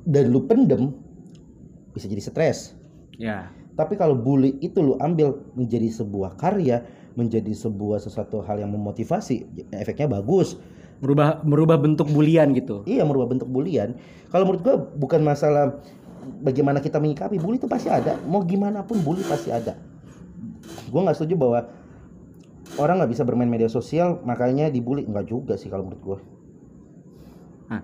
dan 0.06 0.30
lu 0.30 0.46
pendem 0.46 0.94
bisa 1.94 2.06
jadi 2.06 2.22
stres. 2.22 2.74
Ya 3.16 3.55
tapi 3.76 3.94
kalau 4.00 4.16
bully 4.16 4.56
itu 4.64 4.80
lu 4.80 4.96
ambil 4.96 5.36
menjadi 5.52 5.92
sebuah 5.92 6.40
karya 6.40 6.80
menjadi 7.16 7.52
sebuah 7.52 8.00
sesuatu 8.00 8.40
hal 8.44 8.60
yang 8.60 8.72
memotivasi 8.72 9.68
efeknya 9.72 10.20
bagus. 10.20 10.56
Merubah 11.04 11.44
merubah 11.44 11.76
bentuk 11.76 12.08
bulian 12.08 12.56
gitu. 12.56 12.80
Iya 12.88 13.04
merubah 13.04 13.36
bentuk 13.36 13.48
bulian. 13.52 13.96
Kalau 14.32 14.48
menurut 14.48 14.62
gua 14.64 14.76
bukan 14.80 15.20
masalah 15.20 15.80
bagaimana 16.40 16.80
kita 16.80 16.96
menyikapi 16.96 17.36
bully 17.36 17.60
itu 17.60 17.68
pasti 17.68 17.92
ada. 17.92 18.16
Mau 18.24 18.40
gimana 18.44 18.80
pun 18.80 19.00
bully 19.04 19.20
pasti 19.28 19.52
ada. 19.52 19.76
Gua 20.88 21.04
nggak 21.04 21.16
setuju 21.20 21.36
bahwa 21.36 21.68
orang 22.80 23.04
nggak 23.04 23.12
bisa 23.12 23.22
bermain 23.28 23.48
media 23.48 23.68
sosial 23.68 24.24
makanya 24.24 24.72
dibully. 24.72 25.04
Nggak 25.04 25.28
juga 25.28 25.60
sih 25.60 25.68
kalau 25.68 25.84
menurut 25.84 26.00
gua. 26.00 26.18
Nah, 27.66 27.80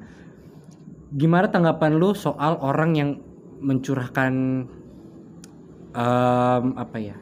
gimana 1.12 1.52
tanggapan 1.52 2.00
lu 2.00 2.16
soal 2.16 2.56
orang 2.64 2.96
yang 2.96 3.10
mencurahkan 3.60 4.32
em, 5.92 6.64
apa 6.76 6.96
ya? 6.98 7.16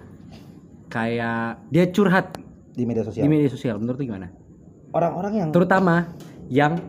Kayak 0.90 1.62
dia 1.70 1.84
curhat 1.90 2.34
di 2.74 2.82
media 2.86 3.02
di 3.04 3.08
sosial 3.10 3.26
media 3.30 3.50
sosial. 3.50 3.76
Menurut 3.78 4.00
gimana? 4.00 4.28
orang-orang 4.90 5.32
yang 5.38 5.48
Terutama 5.54 6.10
yang 6.50 6.82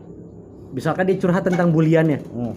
misalkan 0.73 1.05
dia 1.05 1.21
curhat 1.21 1.45
tentang 1.45 1.69
buliannya. 1.69 2.19
Hmm. 2.25 2.55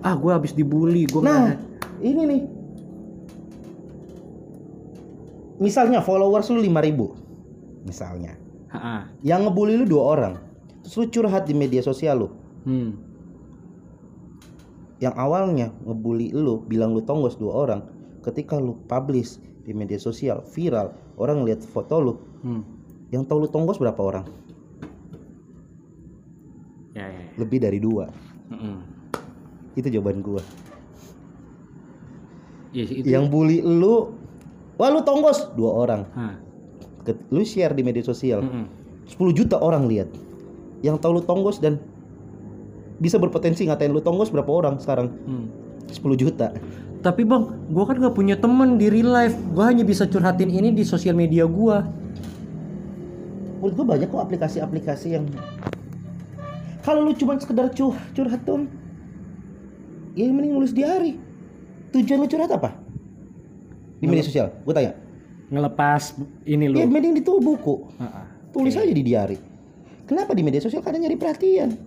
Ah, 0.00 0.16
gue 0.16 0.32
habis 0.32 0.56
dibully, 0.56 1.04
gue 1.04 1.20
nah 1.20 1.54
ini 2.02 2.22
nih 2.26 2.42
misalnya 5.62 6.02
followers 6.02 6.50
lu 6.50 6.58
5000 6.58 7.86
misalnya 7.86 8.34
yang 9.22 9.46
ngebully 9.46 9.78
lu 9.78 9.86
dua 9.86 10.02
orang 10.18 10.34
terus 10.82 10.98
lu 10.98 11.06
curhat 11.06 11.46
di 11.46 11.54
media 11.54 11.80
sosial 11.80 12.26
lu 12.26 12.28
Hmm. 12.62 12.94
yang 15.02 15.18
awalnya 15.18 15.74
ngebully 15.82 16.30
lu 16.30 16.62
bilang 16.62 16.94
lu 16.94 17.02
tonggos 17.02 17.34
dua 17.34 17.66
orang 17.66 17.80
ketika 18.22 18.56
lu 18.56 18.78
publish 18.86 19.36
di 19.62 19.70
media 19.70 19.96
sosial 19.96 20.42
viral 20.44 20.90
orang 21.16 21.42
lihat 21.42 21.62
foto 21.62 21.98
lu 21.98 22.14
Hmm. 22.42 22.62
yang 23.10 23.22
tahu 23.22 23.44
lu 23.44 23.48
tonggos 23.48 23.76
berapa 23.76 23.98
orang 23.98 24.26
Ya, 26.92 27.06
ya, 27.06 27.14
ya. 27.14 27.28
lebih 27.36 27.58
dari 27.58 27.78
dua 27.78 28.10
Mm-mm. 28.48 28.76
itu 29.74 29.88
jawaban 29.88 30.20
gua 30.20 30.42
sih, 32.74 32.84
itu. 33.00 33.06
yang 33.06 33.28
bully 33.28 33.60
lu 33.60 34.12
wah 34.76 34.88
lu 34.88 35.00
tonggos 35.00 35.48
dua 35.54 35.70
orang 35.78 36.02
lu 37.30 37.42
share 37.42 37.72
di 37.72 37.80
media 37.80 38.02
sosial 38.02 38.42
Mm-mm. 38.42 38.66
10 39.08 39.18
juta 39.32 39.56
orang 39.56 39.86
lihat 39.86 40.08
yang 40.80 40.96
tahu 40.96 41.18
lu 41.18 41.22
tonggos 41.22 41.58
dan 41.58 41.78
bisa 42.98 43.16
berpotensi 43.16 43.66
ngatain 43.66 43.90
lu 43.90 43.98
tonggos 43.98 44.28
berapa 44.28 44.48
orang 44.48 44.76
sekarang 44.76 45.10
Hmm. 45.24 45.46
10 45.88 45.96
juta 46.14 46.52
Tapi 47.02 47.26
bang, 47.26 47.42
gue 47.66 47.84
kan 47.84 47.98
gak 47.98 48.14
punya 48.14 48.38
temen 48.38 48.78
di 48.78 48.86
real 48.86 49.10
life. 49.10 49.34
Gue 49.50 49.64
hanya 49.66 49.82
bisa 49.82 50.06
curhatin 50.06 50.46
ini 50.46 50.70
di 50.70 50.86
sosial 50.86 51.18
media 51.18 51.44
gue. 51.44 51.78
menurut 53.62 53.78
gua 53.78 53.86
banyak 53.94 54.10
kok 54.10 54.22
aplikasi-aplikasi 54.26 55.14
yang 55.14 55.22
kalau 56.82 57.06
lu 57.06 57.14
cuma 57.14 57.38
sekedar 57.38 57.70
cuh 57.70 57.94
curhat 58.10 58.42
dong 58.42 58.66
ya 60.18 60.26
mending 60.26 60.58
nulis 60.58 60.74
diary 60.74 61.14
tujuan 61.94 62.18
lu 62.18 62.26
curhat 62.26 62.50
apa? 62.50 62.74
Di 64.02 64.10
media 64.10 64.26
sosial? 64.26 64.50
Gue 64.66 64.74
tanya. 64.74 64.98
Ngelepas 65.46 66.18
ini 66.42 66.66
lu. 66.66 66.82
Ya 66.82 66.90
mending 66.90 67.22
itu 67.22 67.38
buku 67.38 67.86
Heeh. 68.02 68.24
tulis 68.50 68.74
aja 68.74 68.90
di 68.90 69.04
diary 69.06 69.38
kenapa 70.10 70.34
di 70.34 70.42
media 70.42 70.58
sosial 70.58 70.82
kadang 70.82 71.06
nyari 71.06 71.14
perhatian? 71.14 71.78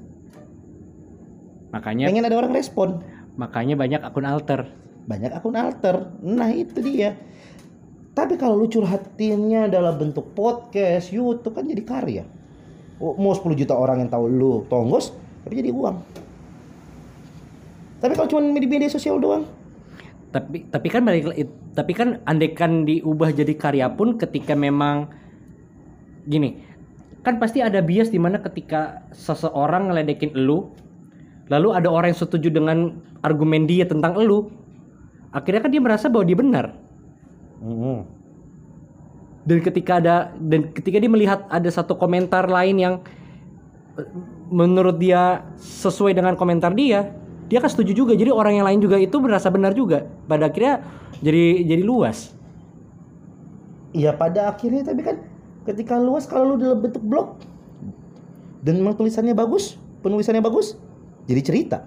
Makanya 1.76 2.08
pengen 2.08 2.24
ada 2.24 2.40
orang 2.40 2.56
respon. 2.56 3.04
Makanya 3.36 3.76
banyak 3.76 4.00
akun 4.00 4.24
alter 4.24 4.72
banyak 5.06 5.32
akun 5.34 5.58
alter. 5.58 6.12
Nah 6.22 6.50
itu 6.54 6.82
dia. 6.82 7.18
Tapi 8.16 8.40
kalau 8.40 8.56
lu 8.64 8.68
curhatinnya 8.72 9.68
dalam 9.68 10.00
bentuk 10.00 10.32
podcast 10.34 11.12
YouTube 11.12 11.56
kan 11.56 11.68
jadi 11.68 11.84
karya. 11.84 12.24
Oh, 12.98 13.14
mau 13.20 13.36
10 13.36 13.60
juta 13.60 13.76
orang 13.76 14.08
yang 14.08 14.10
tahu 14.10 14.32
lu 14.32 14.64
tonggos 14.72 15.12
tapi 15.44 15.60
jadi 15.62 15.70
uang. 15.76 15.98
Tapi 18.00 18.12
kalau 18.16 18.28
cuma 18.30 18.42
di 18.56 18.68
media 18.68 18.88
sosial 18.88 19.20
doang. 19.20 19.44
Tapi 20.32 20.68
tapi 20.72 20.88
kan 20.92 21.04
balik 21.04 21.32
tapi 21.76 21.92
kan 21.92 22.24
andekan 22.24 22.88
diubah 22.88 23.36
jadi 23.36 23.52
karya 23.56 23.88
pun 23.92 24.16
ketika 24.16 24.56
memang 24.56 25.12
gini 26.26 26.64
kan 27.26 27.42
pasti 27.42 27.60
ada 27.60 27.82
bias 27.82 28.14
di 28.14 28.22
mana 28.22 28.38
ketika 28.38 29.02
seseorang 29.12 29.90
ngeledekin 29.90 30.34
elu 30.38 30.70
lalu 31.50 31.70
ada 31.74 31.90
orang 31.90 32.14
yang 32.14 32.22
setuju 32.22 32.50
dengan 32.54 33.02
argumen 33.26 33.66
dia 33.66 33.86
tentang 33.86 34.18
elu 34.18 34.50
akhirnya 35.36 35.62
kan 35.68 35.72
dia 35.72 35.84
merasa 35.84 36.08
bahwa 36.08 36.24
dia 36.24 36.38
benar 36.40 36.66
Mm-mm. 37.60 38.08
dan 39.44 39.58
ketika 39.60 40.00
ada 40.00 40.16
dan 40.40 40.72
ketika 40.72 40.98
dia 41.04 41.12
melihat 41.12 41.44
ada 41.52 41.68
satu 41.68 42.00
komentar 42.00 42.48
lain 42.48 42.76
yang 42.80 42.96
eh, 44.00 44.08
menurut 44.48 44.96
dia 44.96 45.44
sesuai 45.60 46.16
dengan 46.16 46.40
komentar 46.40 46.72
dia 46.72 47.12
dia 47.52 47.60
kan 47.60 47.68
setuju 47.68 47.92
juga 47.92 48.14
jadi 48.16 48.32
orang 48.32 48.64
yang 48.64 48.66
lain 48.66 48.80
juga 48.80 48.96
itu 48.96 49.20
merasa 49.20 49.52
benar 49.52 49.76
juga 49.76 50.08
pada 50.32 50.48
akhirnya 50.48 50.82
jadi 51.20 51.68
jadi 51.68 51.84
luas 51.84 52.36
Iya 53.96 54.12
pada 54.12 54.52
akhirnya 54.52 54.84
tapi 54.84 55.08
kan 55.08 55.24
ketika 55.64 55.96
luas 55.96 56.28
kalau 56.28 56.54
lu 56.54 56.56
dalam 56.60 56.84
bentuk 56.84 57.00
blog 57.00 57.40
dan 58.60 58.76
memang 58.76 59.00
tulisannya 59.00 59.32
bagus, 59.32 59.80
penulisannya 60.04 60.44
bagus, 60.44 60.76
jadi 61.32 61.42
cerita. 61.46 61.78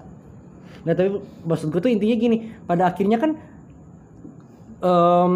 Nah 0.83 0.93
tapi 0.93 1.18
maksud 1.43 1.70
gue 1.70 1.81
tuh 1.81 1.91
intinya 1.91 2.14
gini 2.14 2.37
pada 2.64 2.87
akhirnya 2.87 3.18
kan 3.18 3.31
em, 4.79 5.33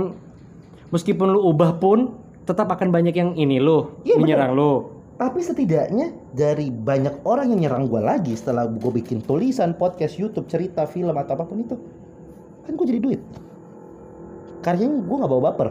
meskipun 0.88 1.26
lu 1.30 1.40
ubah 1.48 1.78
pun 1.78 2.14
tetap 2.42 2.68
akan 2.68 2.90
banyak 2.90 3.14
yang 3.14 3.30
ini 3.34 3.58
lo 3.58 3.98
Iya, 4.02 4.18
menyerang 4.18 4.52
lo 4.52 4.72
Tapi 5.12 5.38
setidaknya 5.38 6.10
dari 6.34 6.66
banyak 6.66 7.22
orang 7.22 7.54
yang 7.54 7.60
nyerang 7.62 7.86
gue 7.86 8.02
lagi 8.02 8.34
setelah 8.34 8.66
gue 8.66 8.90
bikin 8.90 9.22
tulisan, 9.22 9.70
podcast, 9.70 10.18
YouTube, 10.18 10.50
cerita, 10.50 10.82
film 10.82 11.14
atau 11.14 11.38
apa 11.38 11.46
pun 11.46 11.62
itu, 11.62 11.78
kan 12.66 12.74
gue 12.74 12.86
jadi 12.90 12.98
duit. 12.98 13.20
Karyanya 14.62 14.98
gue 14.98 15.16
nggak 15.22 15.30
bawa 15.30 15.42
baper. 15.52 15.68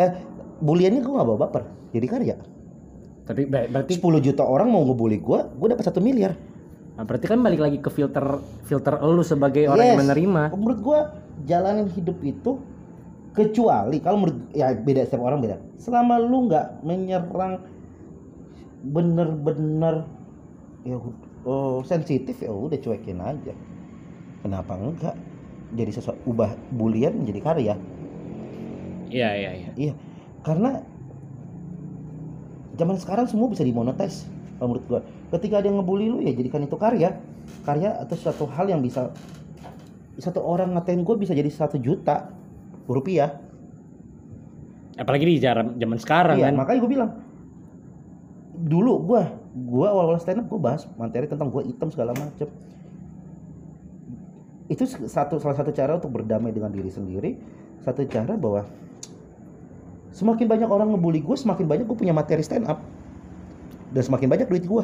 Eh, 0.00 0.16
buliannya 0.64 1.04
gue 1.04 1.12
nggak 1.12 1.28
bawa 1.28 1.38
baper. 1.44 1.62
Jadi 1.92 2.06
karya. 2.08 2.36
tapi 3.24 3.44
ber- 3.44 3.68
berarti 3.68 3.96
10 3.96 4.20
juta 4.20 4.44
orang 4.44 4.68
mau 4.68 4.80
ngebully 4.80 5.20
gue, 5.20 5.40
gue 5.44 5.68
dapat 5.68 5.84
satu 5.84 6.00
miliar. 6.00 6.32
Nah, 6.94 7.02
berarti 7.02 7.26
kan 7.26 7.42
balik 7.42 7.60
lagi 7.60 7.78
ke 7.78 7.90
filter 7.90 8.38
filter 8.62 8.94
lu 9.02 9.22
sebagai 9.22 9.66
orang 9.66 9.84
yang 9.84 9.98
Yes. 9.98 10.02
menerima 10.06 10.42
Menurut 10.54 10.78
gua 10.80 11.00
jalanin 11.44 11.90
hidup 11.90 12.18
itu 12.22 12.62
kecuali 13.34 13.98
kalau 13.98 14.22
menurut 14.22 14.38
ya 14.54 14.70
beda 14.72 15.02
setiap 15.02 15.26
orang 15.26 15.42
beda. 15.42 15.56
Selama 15.74 16.22
lu 16.22 16.46
nggak 16.46 16.86
menyerang 16.86 17.58
bener-bener 18.84 20.04
ya 20.84 21.00
oh, 21.42 21.80
sensitif 21.82 22.38
ya 22.38 22.52
udah 22.52 22.78
cuekin 22.78 23.18
aja. 23.18 23.52
Kenapa 24.44 24.76
enggak? 24.76 25.16
Jadi 25.74 25.90
sesuatu 25.90 26.20
ubah 26.28 26.54
bulian 26.70 27.16
menjadi 27.18 27.40
karya. 27.42 27.74
iya 29.10 29.30
iya 29.34 29.50
iya 29.54 29.70
Iya, 29.74 29.94
karena 30.42 30.82
zaman 32.74 32.98
sekarang 32.98 33.26
semua 33.26 33.46
bisa 33.46 33.62
dimonetize. 33.62 34.26
Kalau 34.58 34.70
menurut 34.70 34.84
gua, 34.86 35.00
ketika 35.32 35.60
ada 35.62 35.66
yang 35.70 35.80
ngebully 35.80 36.06
lu 36.10 36.18
ya 36.20 36.32
jadikan 36.36 36.62
itu 36.64 36.76
karya, 36.76 37.16
karya 37.64 37.96
atau 38.02 38.16
suatu 38.18 38.44
hal 38.50 38.68
yang 38.68 38.84
bisa 38.84 39.10
satu 40.20 40.40
orang 40.44 40.76
ngatain 40.76 41.02
gue 41.02 41.16
bisa 41.18 41.34
jadi 41.34 41.50
satu 41.50 41.78
juta 41.80 42.30
rupiah. 42.86 43.40
apalagi 44.94 45.26
di 45.26 45.42
zaman 45.42 45.98
sekarang 45.98 46.38
Iya, 46.38 46.50
kan? 46.50 46.54
makanya 46.54 46.78
gue 46.86 46.90
bilang 46.94 47.10
dulu 48.54 49.02
gua 49.02 49.22
gua 49.66 49.90
awal-awal 49.90 50.22
stand 50.22 50.38
up 50.38 50.46
gue 50.46 50.60
bahas 50.62 50.86
materi 50.94 51.26
tentang 51.26 51.50
gue 51.50 51.66
hitam 51.66 51.90
segala 51.90 52.14
macem. 52.14 52.46
Itu 54.70 54.86
satu 54.86 55.36
salah 55.42 55.58
satu 55.58 55.74
cara 55.74 55.98
untuk 55.98 56.14
berdamai 56.14 56.54
dengan 56.54 56.70
diri 56.70 56.88
sendiri. 56.88 57.36
Satu 57.82 58.06
cara 58.08 58.38
bahwa 58.38 58.64
semakin 60.14 60.46
banyak 60.46 60.70
orang 60.70 60.94
ngebully 60.94 61.20
gue 61.20 61.36
semakin 61.36 61.66
banyak 61.66 61.84
gue 61.90 61.98
punya 61.98 62.14
materi 62.14 62.40
stand 62.46 62.70
up 62.70 62.78
dan 63.90 64.02
semakin 64.06 64.30
banyak 64.30 64.46
duit 64.46 64.64
gue 64.64 64.82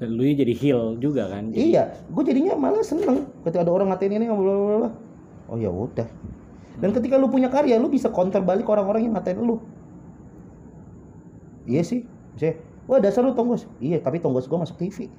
Dan 0.00 0.16
lu 0.16 0.24
jadi 0.24 0.54
heal 0.56 0.96
juga 0.96 1.28
kan 1.28 1.52
Jadi- 1.52 1.76
iya 1.76 1.92
gue 2.08 2.22
jadinya 2.24 2.56
malah 2.56 2.80
seneng 2.80 3.28
ketika 3.44 3.68
ada 3.68 3.72
orang 3.72 3.92
ngatain 3.92 4.16
ini 4.16 4.32
bla 4.32 4.88
oh 5.50 5.56
ya 5.60 5.68
udah. 5.68 6.08
Dan 6.80 6.96
ketika 6.96 7.20
lu 7.20 7.28
punya 7.28 7.52
karya 7.52 7.76
lu 7.76 7.92
bisa 7.92 8.08
counter 8.08 8.40
balik 8.40 8.64
orang-orang 8.64 9.04
yang 9.04 9.12
ngatain 9.12 9.36
lu. 9.36 9.60
Iya 11.68 11.84
sih 11.84 12.08
saya 12.40 12.56
wah 12.88 12.96
dasar 12.96 13.20
lu 13.20 13.36
tonggos. 13.36 13.68
Iya 13.76 14.00
tapi 14.00 14.24
tonggos 14.24 14.48
gue 14.48 14.56
masuk 14.56 14.80
TV 14.80 15.12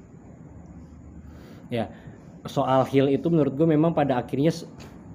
ya 1.72 1.88
soal 2.44 2.84
heal 2.90 3.08
itu 3.08 3.30
menurut 3.32 3.54
gue 3.56 3.64
memang 3.64 3.96
pada 3.96 4.20
akhirnya 4.20 4.52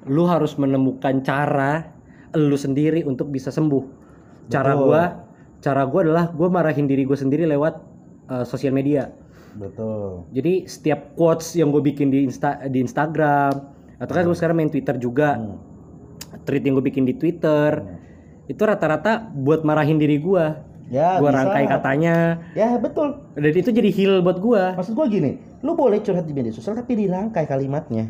lu 0.07 0.23
harus 0.25 0.55
menemukan 0.55 1.21
cara 1.21 1.91
lu 2.33 2.55
sendiri 2.55 3.03
untuk 3.03 3.29
bisa 3.29 3.51
sembuh. 3.51 3.83
Cara 4.47 4.75
gua 4.79 5.27
cara 5.59 5.83
gua 5.83 6.01
adalah 6.07 6.25
gua 6.31 6.47
marahin 6.47 6.87
diri 6.87 7.03
gue 7.03 7.15
sendiri 7.19 7.43
lewat 7.43 7.73
uh, 8.31 8.45
sosial 8.47 8.71
media 8.71 9.11
betul. 9.57 10.29
Jadi 10.31 10.69
setiap 10.69 11.17
quotes 11.17 11.57
yang 11.57 11.73
gue 11.73 11.81
bikin 11.81 12.13
di 12.13 12.29
insta 12.29 12.61
di 12.69 12.79
Instagram 12.79 13.53
atau 13.97 14.13
kan 14.13 14.23
gue 14.23 14.37
sekarang 14.37 14.55
main 14.57 14.71
Twitter 14.71 14.95
juga. 15.01 15.37
Hmm. 15.37 15.59
tweet 16.43 16.63
yang 16.63 16.79
gue 16.79 16.85
bikin 16.85 17.03
di 17.03 17.15
Twitter 17.15 17.83
itu 18.47 18.61
rata-rata 18.63 19.19
buat 19.35 19.67
marahin 19.67 19.99
diri 19.99 20.15
gue 20.19 20.45
ya 20.87 21.19
gue 21.19 21.27
rangkai 21.27 21.67
katanya. 21.67 22.39
Ya 22.55 22.79
betul. 22.79 23.19
Dan 23.35 23.51
itu 23.51 23.71
jadi 23.71 23.89
heal 23.91 24.13
buat 24.23 24.39
gue 24.39 24.63
maksud 24.79 24.95
gue 24.95 25.07
gini 25.11 25.31
lu 25.65 25.73
boleh 25.73 25.99
curhat 25.99 26.23
di 26.23 26.31
media 26.31 26.53
sosial 26.55 26.77
tapi 26.77 26.95
dirangkai 26.95 27.43
kalimatnya. 27.43 28.07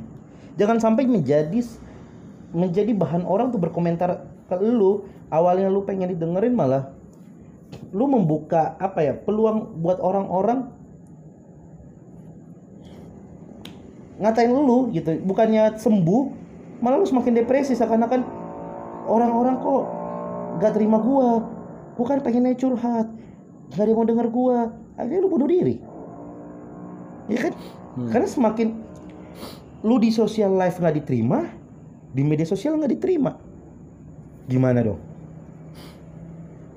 Jangan 0.57 0.77
sampai 0.81 1.09
menjadi 1.09 1.61
menjadi 2.53 2.91
bahan 2.93 3.25
orang 3.25 3.53
tuh 3.53 3.61
berkomentar 3.61 4.25
ke 4.47 4.55
lu 4.61 5.05
awalnya 5.33 5.67
lu 5.67 5.83
pengen 5.83 6.15
didengerin 6.15 6.55
malah 6.55 6.95
lu 7.91 8.07
membuka 8.07 8.79
apa 8.79 9.03
ya 9.03 9.13
peluang 9.15 9.83
buat 9.83 9.99
orang-orang 9.99 10.71
ngatain 14.17 14.49
lu 14.49 14.89
gitu. 14.93 15.17
Bukannya 15.23 15.77
sembuh 15.77 16.23
malah 16.81 17.01
lu 17.01 17.07
semakin 17.09 17.41
depresi 17.41 17.73
seakan-akan 17.73 18.21
orang-orang 19.09 19.55
kok 19.61 19.83
gak 20.61 20.73
terima 20.77 20.97
gua. 21.01 21.41
Gua 21.97 22.05
kan 22.05 22.21
pengennya 22.21 22.57
curhat 22.57 23.07
gak 23.73 23.83
ada 23.83 23.89
yang 23.89 23.99
mau 23.99 24.07
denger 24.07 24.27
gua. 24.29 24.59
Akhirnya 24.97 25.21
lu 25.21 25.29
bunuh 25.29 25.49
diri. 25.49 25.77
Ya 27.27 27.49
kan? 27.49 27.53
Karena 28.09 28.27
semakin 28.29 28.77
lu 29.85 30.01
di 30.01 30.09
sosial 30.09 30.57
life 30.57 30.81
nggak 30.81 31.01
diterima 31.01 31.45
di 32.13 32.21
media 32.25 32.45
sosial 32.45 32.77
nggak 32.77 32.97
diterima. 32.97 33.37
Gimana 34.47 34.79
dong? 34.81 35.01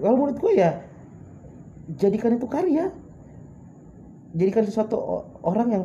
Kalau 0.00 0.16
menurut 0.16 0.36
gue 0.40 0.52
ya 0.56 0.80
jadikan 1.96 2.36
itu 2.36 2.48
karya. 2.48 2.88
Jadikan 4.32 4.64
sesuatu 4.64 5.26
orang 5.42 5.68
yang 5.70 5.84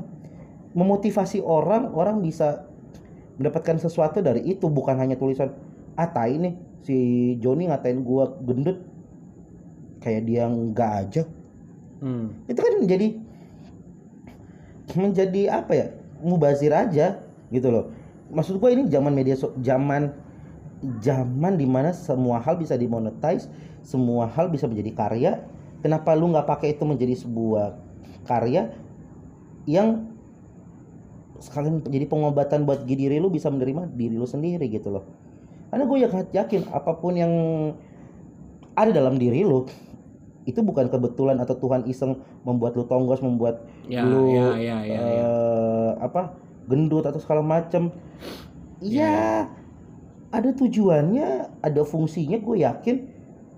memotivasi 0.76 1.40
orang 1.40 1.90
orang 1.96 2.20
bisa 2.20 2.68
mendapatkan 3.40 3.80
sesuatu 3.80 4.20
dari 4.20 4.44
itu 4.44 4.68
bukan 4.68 4.96
hanya 5.00 5.16
tulisan 5.16 5.56
ah 5.96 6.08
tai 6.12 6.36
nih 6.36 6.54
si 6.84 6.98
Joni 7.40 7.72
ngatain 7.72 8.04
gua 8.04 8.36
gendut. 8.44 8.84
Kayak 10.04 10.22
dia 10.30 10.44
enggak 10.46 10.92
aja. 11.08 11.24
Hmm. 11.96 12.38
itu 12.46 12.60
kan 12.60 12.76
menjadi 12.78 13.08
menjadi 14.94 15.42
apa 15.50 15.72
ya 15.74 15.88
mubazir 16.22 16.70
aja 16.70 17.24
gitu 17.50 17.68
loh. 17.72 17.90
Maksud 18.30 18.60
gue 18.60 18.70
ini 18.70 18.86
zaman 18.92 19.16
media 19.16 19.34
so, 19.34 19.56
zaman 19.64 20.14
zaman 21.02 21.58
di 21.58 21.66
mana 21.66 21.96
semua 21.96 22.38
hal 22.44 22.60
bisa 22.60 22.76
dimonetize 22.78 23.50
semua 23.82 24.30
hal 24.30 24.52
bisa 24.52 24.70
menjadi 24.70 24.92
karya. 24.94 25.34
Kenapa 25.82 26.18
lu 26.18 26.34
nggak 26.34 26.50
pakai 26.50 26.74
itu 26.74 26.84
menjadi 26.86 27.14
sebuah 27.14 27.78
karya 28.26 28.74
yang 29.70 30.15
sekalian 31.46 31.86
jadi 31.86 32.10
pengobatan 32.10 32.66
buat 32.66 32.90
diri 32.90 33.22
lu 33.22 33.30
bisa 33.30 33.54
menerima 33.54 33.94
diri 33.94 34.18
lu 34.18 34.26
sendiri 34.26 34.66
gitu 34.66 34.90
loh. 34.90 35.06
Karena 35.70 35.86
gue 35.86 35.98
yakin, 36.02 36.24
yakin 36.34 36.62
apa 36.74 36.92
pun 36.98 37.14
yang 37.14 37.34
ada 38.74 38.90
dalam 38.90 39.22
diri 39.22 39.46
lu 39.46 39.70
itu 40.46 40.62
bukan 40.62 40.90
kebetulan 40.90 41.38
atau 41.42 41.58
Tuhan 41.58 41.86
iseng 41.90 42.22
membuat 42.46 42.78
lu 42.78 42.86
tonggos 42.86 43.22
membuat 43.22 43.66
Ya, 43.86 44.02
lu 44.06 44.34
ya, 44.34 44.58
ya, 44.58 44.78
ya, 44.82 44.98
ya. 44.98 45.00
eh, 45.02 45.92
apa 46.02 46.34
gendut 46.66 47.06
atau 47.06 47.22
segala 47.22 47.46
macam 47.46 47.94
ya 48.82 49.46
ada 50.34 50.50
tujuannya 50.52 51.62
ada 51.62 51.82
fungsinya 51.86 52.42
gue 52.42 52.66
yakin. 52.66 52.96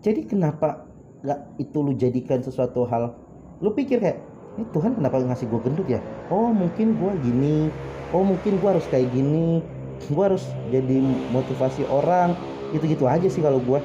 Jadi 0.04 0.30
kenapa 0.30 0.86
nggak 1.24 1.40
itu 1.64 1.78
lu 1.82 1.96
jadikan 1.98 2.44
sesuatu 2.44 2.86
hal? 2.86 3.16
Lu 3.64 3.74
pikir 3.74 3.98
kayak 3.98 4.22
ini 4.58 4.66
Tuhan 4.68 4.92
kenapa 4.94 5.22
ngasih 5.22 5.46
gue 5.46 5.60
gendut 5.62 5.88
ya? 5.88 6.02
Oh 6.28 6.50
mungkin 6.50 6.98
gue 6.98 7.12
gini. 7.22 7.70
Oh 8.10 8.22
mungkin 8.22 8.58
gue 8.58 8.70
harus 8.70 8.86
kayak 8.88 9.10
gini. 9.12 9.62
Gue 10.08 10.24
harus 10.24 10.42
jadi 10.68 10.98
motivasi 11.30 11.86
orang. 11.86 12.34
Gitu-gitu 12.70 13.06
aja 13.06 13.26
sih 13.26 13.40
kalau 13.40 13.58
gue 13.60 13.80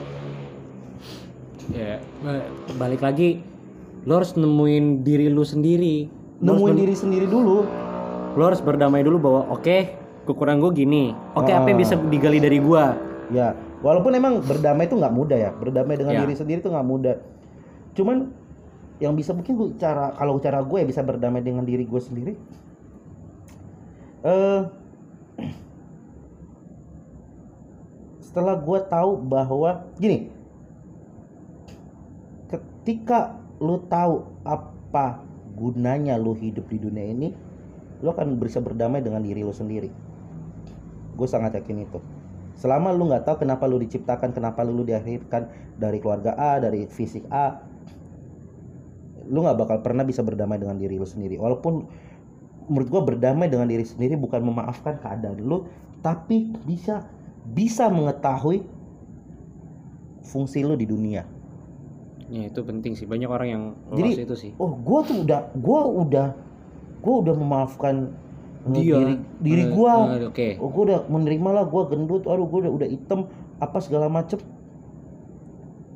ya 1.71 2.01
ba- 2.21 2.49
balik 2.77 3.01
lagi. 3.01 3.45
Lo 4.03 4.19
harus 4.19 4.35
nemuin 4.35 5.07
diri 5.07 5.31
lu 5.31 5.45
sendiri. 5.45 6.11
Lo 6.41 6.57
nemuin 6.57 6.75
diri 6.75 6.95
sendiri 6.95 7.27
dulu. 7.27 7.63
Lo 8.33 8.43
harus 8.43 8.59
berdamai 8.59 9.05
dulu 9.05 9.21
bahwa 9.21 9.53
oke 9.53 9.77
kekurangan 10.25 10.59
gue 10.61 10.73
gini. 10.79 11.05
Oke 11.37 11.51
apa 11.51 11.69
yang 11.69 11.79
Ah. 11.79 11.83
bisa 11.83 11.95
digali 12.01 12.41
dari 12.41 12.59
gua? 12.59 12.97
Ya 13.29 13.53
walaupun 13.79 14.11
emang 14.11 14.41
berdamai 14.41 14.87
itu 14.87 14.97
nggak 14.97 15.13
mudah 15.13 15.39
ya. 15.39 15.51
Berdamai 15.53 15.95
dengan 15.95 16.17
Ya. 16.17 16.21
diri 16.25 16.35
sendiri 16.35 16.59
itu 16.59 16.69
nggak 16.69 16.89
mudah. 16.89 17.17
Cuman 17.93 18.33
yang 19.03 19.19
bisa 19.19 19.35
mungkin 19.35 19.59
gue 19.59 19.69
cara 19.83 20.15
kalau 20.15 20.39
cara 20.39 20.63
gue 20.63 20.79
ya 20.79 20.87
bisa 20.87 21.03
berdamai 21.03 21.43
dengan 21.43 21.67
diri 21.67 21.83
gue 21.83 21.99
sendiri. 21.99 22.39
Eh 24.23 24.63
setelah 28.31 28.55
gue 28.63 28.79
tahu 28.87 29.11
bahwa 29.27 29.91
gini. 29.99 30.31
Ketika 32.47 33.43
lu 33.59 33.83
tahu 33.91 34.23
apa 34.47 35.27
gunanya 35.59 36.15
lu 36.15 36.39
hidup 36.39 36.71
di 36.71 36.79
dunia 36.79 37.11
ini 37.11 37.35
lu 38.03 38.11
akan 38.11 38.39
bisa 38.39 38.63
berdamai 38.63 39.03
dengan 39.03 39.27
diri 39.27 39.43
lu 39.43 39.51
sendiri. 39.51 39.91
Gue 41.19 41.27
sangat 41.27 41.59
yakin 41.59 41.91
itu. 41.91 41.99
Selama 42.55 42.95
lu 42.95 43.11
nggak 43.11 43.27
tahu 43.27 43.43
kenapa 43.43 43.67
lu 43.67 43.83
diciptakan 43.83 44.31
kenapa 44.31 44.63
lu 44.63 44.87
dilahirkan 44.87 45.51
dari 45.75 45.99
keluarga 45.99 46.39
A 46.39 46.63
dari 46.63 46.87
fisik 46.87 47.27
A 47.35 47.72
lu 49.29 49.43
nggak 49.43 49.59
bakal 49.59 49.77
pernah 49.81 50.03
bisa 50.03 50.21
berdamai 50.21 50.59
dengan 50.59 50.77
diri 50.77 50.97
lu 50.97 51.07
sendiri. 51.07 51.37
Walaupun 51.37 51.87
menurut 52.67 52.89
gua 52.89 53.03
berdamai 53.03 53.47
dengan 53.47 53.67
diri 53.67 53.83
sendiri 53.83 54.15
bukan 54.15 54.43
memaafkan 54.43 54.99
keadaan 54.99 55.39
lu 55.39 55.67
tapi 56.01 56.51
bisa 56.63 57.07
bisa 57.45 57.87
mengetahui 57.87 58.63
fungsi 60.23 60.63
lu 60.63 60.75
di 60.75 60.87
dunia. 60.87 61.27
Ya 62.31 62.49
itu 62.49 62.63
penting 62.63 62.95
sih. 62.95 63.05
Banyak 63.05 63.29
orang 63.29 63.49
yang 63.49 63.63
Jadi- 63.93 64.25
itu 64.25 64.37
sih. 64.39 64.51
oh 64.57 64.73
gua 64.73 65.05
tuh 65.05 65.21
udah 65.23 65.53
gua 65.59 65.81
udah 65.85 66.27
gua 67.03 67.15
udah 67.21 67.35
memaafkan 67.35 68.15
eh, 68.63 68.79
Dia. 68.79 68.95
diri 68.97 69.15
diri 69.43 69.65
Eh, 69.67 69.71
gua. 69.75 69.93
eh, 70.17 70.27
oke. 70.31 70.49
Oh, 70.63 70.71
gue 70.71 70.83
udah 70.87 71.01
menerima 71.11 71.51
lah 71.51 71.65
gue 71.67 71.83
gendut, 71.91 72.23
aduh 72.31 72.47
gue 72.47 72.63
udah 72.63 72.73
udah 72.73 72.89
hitam 72.89 73.27
apa 73.59 73.79
segala 73.83 74.07
macem. 74.07 74.39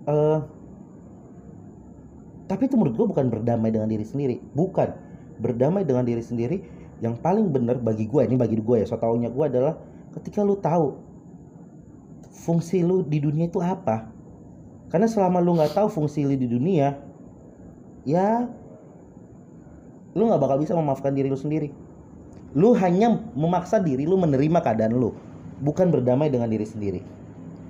eh 0.06 0.38
tapi 2.46 2.70
itu 2.70 2.78
menurut 2.78 2.94
gue 2.94 3.06
bukan 3.10 3.26
berdamai 3.26 3.74
dengan 3.74 3.90
diri 3.90 4.06
sendiri, 4.06 4.38
bukan. 4.54 4.94
Berdamai 5.42 5.82
dengan 5.82 6.06
diri 6.06 6.22
sendiri. 6.22 6.62
Yang 7.02 7.20
paling 7.20 7.52
benar 7.52 7.76
bagi 7.82 8.08
gue 8.08 8.24
ini 8.24 8.38
bagi 8.38 8.56
gue 8.56 8.76
ya, 8.80 8.86
so 8.88 8.96
taunya 8.96 9.28
gue 9.28 9.44
adalah 9.44 9.76
ketika 10.16 10.40
lu 10.40 10.56
tahu 10.56 10.96
fungsi 12.32 12.80
lu 12.80 13.04
di 13.04 13.20
dunia 13.20 13.50
itu 13.50 13.60
apa. 13.60 14.08
Karena 14.88 15.10
selama 15.10 15.42
lu 15.42 15.58
nggak 15.58 15.76
tahu 15.76 15.92
fungsi 15.92 16.24
lu 16.24 16.32
di 16.38 16.48
dunia, 16.48 16.96
ya 18.08 18.48
lu 20.16 20.22
nggak 20.30 20.40
bakal 20.40 20.56
bisa 20.56 20.72
memaafkan 20.72 21.12
diri 21.12 21.28
lu 21.28 21.36
sendiri. 21.36 21.68
Lu 22.56 22.72
hanya 22.78 23.20
memaksa 23.36 23.76
diri 23.82 24.08
lu 24.08 24.16
menerima 24.16 24.64
keadaan 24.64 24.96
lu. 24.96 25.12
Bukan 25.60 25.92
berdamai 25.92 26.32
dengan 26.32 26.48
diri 26.48 26.64
sendiri. 26.64 27.02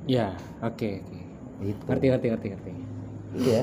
Ya 0.07 0.37
oke 0.63 1.03
oke. 1.03 1.19
Itu 1.67 1.83
ngerti 1.89 2.07
ngerti 2.15 2.27
ngerti 2.31 2.47
ngerti. 2.55 2.71
Iya 3.43 3.63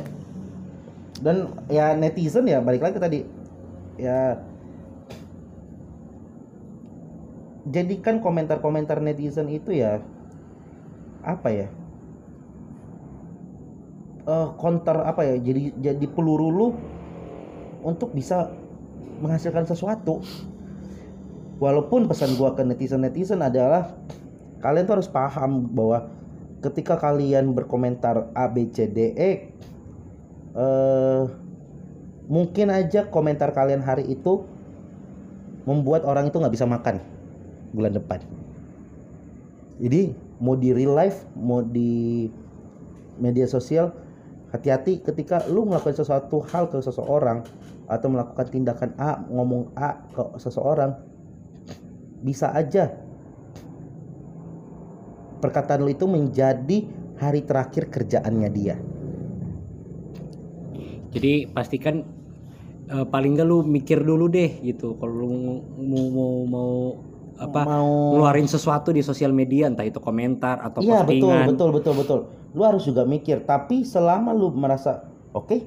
dan 1.24 1.56
ya 1.72 1.96
netizen 1.96 2.46
ya 2.46 2.60
balik 2.60 2.84
lagi 2.84 3.00
tadi. 3.00 3.20
Ya 3.96 4.44
jadikan 7.64 8.20
komentar-komentar 8.20 9.00
netizen 9.00 9.48
itu 9.48 9.72
ya 9.72 10.04
apa 11.24 11.48
ya? 11.48 11.68
Eh 14.28 14.48
counter 14.60 15.08
apa 15.08 15.24
ya? 15.24 15.40
Jadi 15.40 15.72
jadi 15.80 16.06
peluru 16.12 16.52
lu 16.52 16.68
untuk 17.88 18.12
bisa 18.12 18.52
menghasilkan 19.24 19.64
sesuatu. 19.64 20.20
Walaupun 21.64 22.12
pesan 22.12 22.36
gua 22.36 22.52
ke 22.52 22.68
netizen 22.68 23.08
netizen 23.08 23.40
adalah 23.40 23.96
kalian 24.60 24.84
tuh 24.84 25.00
harus 25.00 25.08
paham 25.08 25.72
bahwa 25.72 26.12
ketika 26.60 27.00
kalian 27.00 27.56
berkomentar 27.56 28.28
A 28.36 28.52
B 28.52 28.68
C 28.72 28.88
D 28.92 29.16
E 29.16 29.32
eh 30.54 31.24
mungkin 32.30 32.72
aja 32.72 33.10
komentar 33.10 33.52
kalian 33.52 33.84
hari 33.84 34.08
itu 34.08 34.46
membuat 35.68 36.04
orang 36.04 36.30
itu 36.30 36.38
nggak 36.40 36.54
bisa 36.54 36.68
makan 36.68 37.00
bulan 37.74 37.96
depan. 37.96 38.20
Jadi 39.82 40.14
mau 40.40 40.54
di 40.54 40.70
real 40.76 40.94
life 40.94 41.26
mau 41.34 41.64
di 41.66 42.30
media 43.18 43.48
sosial 43.50 43.94
hati-hati 44.54 45.02
ketika 45.02 45.42
lu 45.50 45.66
melakukan 45.66 45.98
sesuatu 45.98 46.46
hal 46.54 46.70
ke 46.70 46.78
seseorang 46.78 47.42
atau 47.90 48.08
melakukan 48.10 48.48
tindakan 48.54 48.92
A 49.02 49.18
ngomong 49.26 49.74
A 49.74 49.98
ke 50.14 50.24
seseorang 50.38 50.94
bisa 52.22 52.54
aja 52.54 52.94
perkataan 55.42 55.84
lu 55.84 55.92
itu 55.92 56.08
menjadi 56.08 56.88
hari 57.20 57.44
terakhir 57.44 57.92
kerjaannya 57.92 58.50
dia 58.54 58.76
jadi 61.14 61.48
pastikan 61.54 62.04
eh, 62.90 63.06
paling 63.08 63.38
nggak 63.38 63.48
lu 63.48 63.62
mikir 63.62 64.02
dulu 64.02 64.28
deh 64.28 64.60
gitu 64.66 64.98
kalau 64.98 65.14
lu 65.14 65.28
mau 65.78 66.06
mau 66.10 66.34
mau 66.50 66.72
apa 67.42 67.66
mau 67.66 68.14
ngeluarin 68.14 68.46
sesuatu 68.46 68.94
di 68.94 69.02
sosial 69.02 69.34
media 69.34 69.66
entah 69.66 69.86
itu 69.86 69.98
komentar 69.98 70.62
atau 70.62 70.86
Iya 70.86 71.02
betul 71.02 71.30
postingan 71.30 71.48
betul 71.50 71.70
betul 71.74 71.94
betul. 71.98 72.20
Lu 72.54 72.62
harus 72.62 72.86
juga 72.86 73.04
mikir. 73.04 73.44
Tapi 73.50 73.82
selama 73.82 74.32
lu 74.32 74.54
merasa 74.54 75.10
oke, 75.34 75.58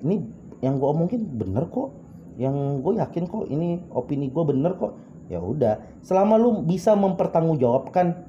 ini 0.00 0.24
yang 0.64 0.80
gue 0.80 0.88
omongin 0.88 1.20
bener 1.36 1.68
kok, 1.68 1.92
yang 2.40 2.80
gue 2.80 2.96
yakin 2.96 3.28
kok 3.28 3.44
ini 3.52 3.84
opini 3.92 4.32
gue 4.32 4.44
bener 4.44 4.72
kok. 4.80 4.96
Ya 5.28 5.38
udah. 5.38 5.78
Selama 6.00 6.40
lu 6.40 6.64
bisa 6.64 6.96
mempertanggungjawabkan 6.96 8.24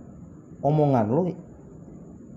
omongan 0.61 1.07
lu, 1.07 1.31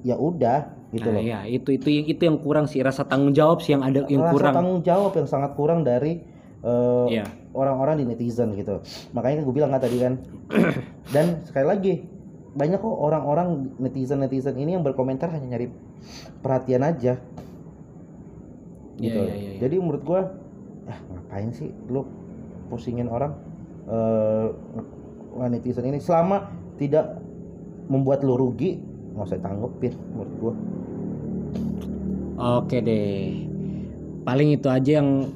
ya 0.07 0.15
udah 0.15 0.71
gitu 0.95 1.11
nah, 1.11 1.19
loh. 1.19 1.23
ya 1.27 1.39
itu 1.51 1.75
itu 1.75 2.07
itu 2.07 2.23
yang 2.23 2.39
kurang 2.39 2.71
sih 2.71 2.79
rasa 2.81 3.03
tanggung 3.03 3.35
jawab 3.35 3.59
sih 3.59 3.75
yang 3.75 3.83
ada 3.83 4.07
yang 4.07 4.23
Rasa 4.23 4.33
kurang 4.33 4.55
tanggung 4.55 4.81
jawab 4.87 5.13
yang 5.19 5.29
sangat 5.29 5.51
kurang 5.59 5.83
dari 5.83 6.23
eh, 6.65 7.07
Iya. 7.21 7.25
orang-orang 7.53 8.01
di 8.01 8.05
netizen 8.09 8.57
gitu. 8.57 8.81
Makanya 9.13 9.45
gue 9.45 9.55
bilang 9.55 9.71
kan 9.71 9.85
tadi 9.85 10.01
kan. 10.01 10.17
Dan 11.15 11.45
sekali 11.45 11.67
lagi 11.69 11.93
banyak 12.55 12.81
kok 12.81 12.89
orang-orang 12.89 13.75
netizen-netizen 13.83 14.57
ini 14.57 14.79
yang 14.79 14.87
berkomentar 14.87 15.29
hanya 15.29 15.55
nyari 15.59 15.69
perhatian 16.41 16.83
aja. 16.87 17.21
Gitu. 18.97 19.13
Iya, 19.13 19.29
iya, 19.29 19.35
iya, 19.35 19.51
iya. 19.59 19.61
Jadi 19.61 19.75
menurut 19.77 20.03
gue, 20.07 20.21
ah 20.89 20.99
ngapain 21.13 21.51
sih 21.53 21.69
lu 21.91 22.07
pusingin 22.73 23.11
orang 23.13 23.37
eh 23.85 24.49
netizen 25.53 25.85
ini 25.85 26.01
selama 26.01 26.49
tidak 26.81 27.21
membuat 27.91 28.25
lu 28.25 28.39
rugi 28.39 28.81
nggak 29.13 29.29
usah 29.29 29.43
tanggepin 29.43 29.93
menurut 30.15 30.35
gue. 30.41 30.55
Oke 32.35 32.83
deh. 32.83 33.47
Paling 34.25 34.57
itu 34.57 34.67
aja 34.73 35.01
yang 35.03 35.31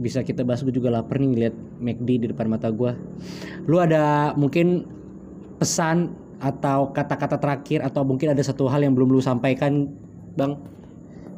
bisa 0.00 0.24
kita 0.24 0.42
bahas 0.42 0.64
gue 0.64 0.72
juga 0.72 0.88
lapar 0.88 1.20
nih 1.20 1.28
ngeliat 1.36 1.54
McD 1.78 2.08
di 2.24 2.26
depan 2.32 2.48
mata 2.48 2.72
gua. 2.72 2.96
Lu 3.68 3.76
ada 3.76 4.32
mungkin 4.34 4.88
pesan 5.60 6.16
atau 6.40 6.88
kata-kata 6.96 7.36
terakhir 7.36 7.84
atau 7.84 8.00
mungkin 8.00 8.32
ada 8.32 8.40
satu 8.40 8.64
hal 8.64 8.80
yang 8.80 8.96
belum 8.96 9.12
lu 9.12 9.20
sampaikan, 9.20 9.92
Bang? 10.40 10.56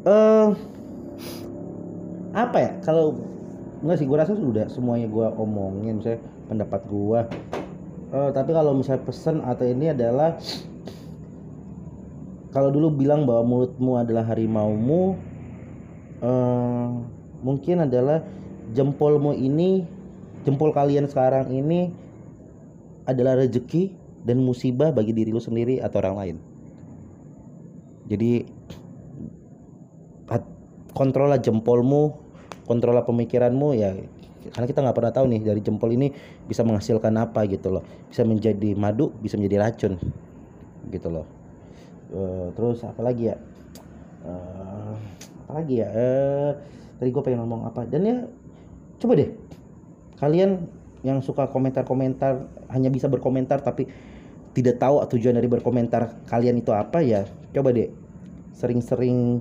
eh 0.02 0.48
apa 2.34 2.58
ya 2.58 2.70
kalau 2.82 3.14
nggak 3.86 4.02
sih 4.02 4.06
gue 4.10 4.18
rasa 4.18 4.34
sudah 4.34 4.66
semuanya 4.66 5.06
gue 5.06 5.26
omongin 5.38 6.02
misalnya 6.02 6.20
pendapat 6.50 6.82
gue 6.90 7.20
Eh 8.12 8.30
tapi 8.36 8.52
kalau 8.52 8.76
misalnya 8.76 9.08
pesan 9.08 9.40
atau 9.40 9.64
ini 9.64 9.88
adalah 9.88 10.36
kalau 12.53 12.68
dulu 12.68 12.92
bilang 12.92 13.24
bahwa 13.24 13.48
mulutmu 13.48 13.96
adalah 13.96 14.28
harimaumu 14.28 15.16
eh 16.22 16.88
mungkin 17.42 17.88
adalah 17.88 18.22
jempolmu 18.76 19.34
ini 19.34 19.82
jempol 20.46 20.70
kalian 20.70 21.09
sekarang 21.11 21.50
ini 21.50 21.90
adalah 23.09 23.40
rezeki 23.40 23.90
dan 24.22 24.38
musibah 24.38 24.94
bagi 24.94 25.11
diri 25.11 25.34
lu 25.34 25.42
sendiri 25.42 25.82
atau 25.82 25.98
orang 25.98 26.14
lain. 26.14 26.36
Jadi 28.07 28.46
kontrollah 30.92 31.40
jempolmu 31.42 32.14
kontrollah 32.68 33.03
pemikiranmu 33.03 33.68
ya 33.74 33.96
karena 34.53 34.66
kita 34.68 34.78
nggak 34.84 34.96
pernah 34.98 35.12
tahu 35.14 35.26
nih 35.32 35.40
dari 35.42 35.61
jempol 35.64 35.90
ini 35.90 36.14
bisa 36.46 36.62
menghasilkan 36.62 37.16
apa 37.18 37.48
gitu 37.50 37.74
loh. 37.74 37.82
Bisa 38.07 38.22
menjadi 38.22 38.78
madu 38.78 39.11
bisa 39.18 39.34
menjadi 39.34 39.66
racun 39.66 39.98
gitu 40.92 41.11
loh 41.11 41.41
Eh, 42.12 42.46
terus 42.52 42.84
apa 42.84 43.00
lagi 43.00 43.32
ya? 43.32 43.36
Eh, 44.28 44.94
apa 45.48 45.52
lagi 45.56 45.80
ya? 45.80 45.88
Eh, 45.88 46.50
tadi 47.00 47.08
gue 47.08 47.22
pengen 47.24 47.40
ngomong 47.44 47.64
apa? 47.72 47.88
Dan 47.88 48.04
ya 48.04 48.16
coba 49.00 49.16
deh. 49.16 49.32
Kalian 50.20 50.68
yang 51.02 51.18
suka 51.24 51.48
komentar-komentar 51.50 52.46
hanya 52.70 52.92
bisa 52.92 53.10
berkomentar 53.10 53.58
tapi 53.64 53.90
tidak 54.52 54.78
tahu 54.78 55.02
tujuan 55.16 55.34
dari 55.34 55.48
berkomentar 55.50 56.22
kalian 56.28 56.60
itu 56.60 56.70
apa 56.70 57.00
ya 57.00 57.24
coba 57.56 57.72
deh. 57.72 57.88
Sering-sering 58.52 59.40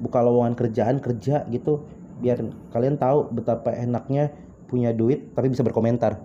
buka 0.00 0.24
lowongan 0.24 0.56
kerjaan 0.56 0.98
kerja 0.98 1.44
gitu 1.52 1.84
biar 2.16 2.40
kalian 2.72 2.96
tahu 2.96 3.28
betapa 3.28 3.76
enaknya 3.76 4.32
punya 4.66 4.92
duit 4.92 5.36
tapi 5.36 5.52
bisa 5.52 5.60
berkomentar 5.60 6.16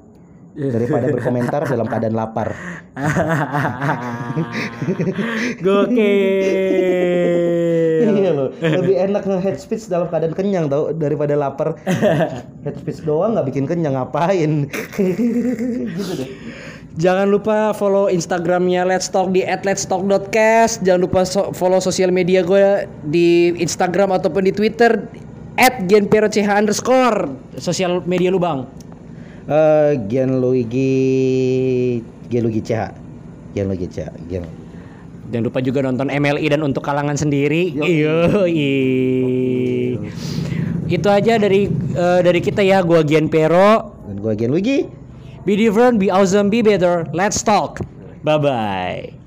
daripada 0.56 1.08
berkomentar 1.16 1.64
dalam 1.64 1.88
keadaan 1.88 2.16
lapar 2.16 2.52
Gokil. 5.62 8.10
iya 8.12 8.32
loh 8.36 8.52
lebih 8.60 8.95
enak 8.99 9.24
nge-head 9.24 9.58
speech 9.58 9.88
dalam 9.88 10.12
keadaan 10.12 10.36
kenyang 10.36 10.68
tau 10.68 10.91
daripada 10.91 11.36
lapar 11.39 11.80
head 12.66 12.76
speech 12.78 13.02
doang 13.04 13.38
nggak 13.38 13.47
bikin 13.47 13.66
kenyang 13.68 13.95
ngapain 13.95 14.68
gitu 14.97 16.14
deh 16.20 16.30
Jangan 16.99 17.32
lupa 17.32 17.72
follow 17.72 18.12
Instagramnya 18.12 18.84
Let's 18.84 19.08
Talk 19.08 19.32
di 19.32 19.47
@letstalk.cast. 19.47 20.84
Jangan 20.84 21.08
lupa 21.08 21.24
so- 21.24 21.56
follow 21.56 21.80
sosial 21.80 22.12
media 22.12 22.43
gue 22.43 22.84
di 23.08 23.56
Instagram 23.56 24.12
ataupun 24.12 24.43
di 24.43 24.52
Twitter 24.52 25.08
@genperoch 25.88 26.36
underscore. 26.43 27.32
Sosial 27.56 28.04
media 28.04 28.28
lu 28.28 28.43
bang. 28.43 28.68
Eh, 29.49 29.91
Gianluigi 30.05 30.93
Gianluigi 32.29 32.61
CH 32.61 32.81
Gianluigi 33.57 33.87
CH 33.89 34.09
Gian 34.29 34.45
Jangan 35.31 35.43
lupa 35.47 35.63
juga 35.63 35.79
nonton 35.79 36.11
MLI 36.11 36.43
dan 36.51 36.59
untuk 36.59 36.83
kalangan 36.83 37.15
sendiri. 37.15 37.71
Yoi. 37.71 38.67
Itu 40.91 41.07
aja 41.07 41.39
dari 41.39 41.71
eh, 41.71 42.19
dari 42.19 42.39
kita 42.43 42.59
ya. 42.59 42.83
Gua 42.83 42.99
Gian 43.01 43.31
Pero. 43.31 43.95
dan 44.11 44.19
gue 44.19 44.33
Gianluigi 44.35 44.77
Be 45.47 45.55
different, 45.55 45.97
be 45.97 46.11
awesome, 46.11 46.49
be 46.51 46.61
better. 46.61 47.07
Let's 47.13 47.41
talk. 47.41 47.81
Bye 48.23 48.37
bye. 48.37 49.20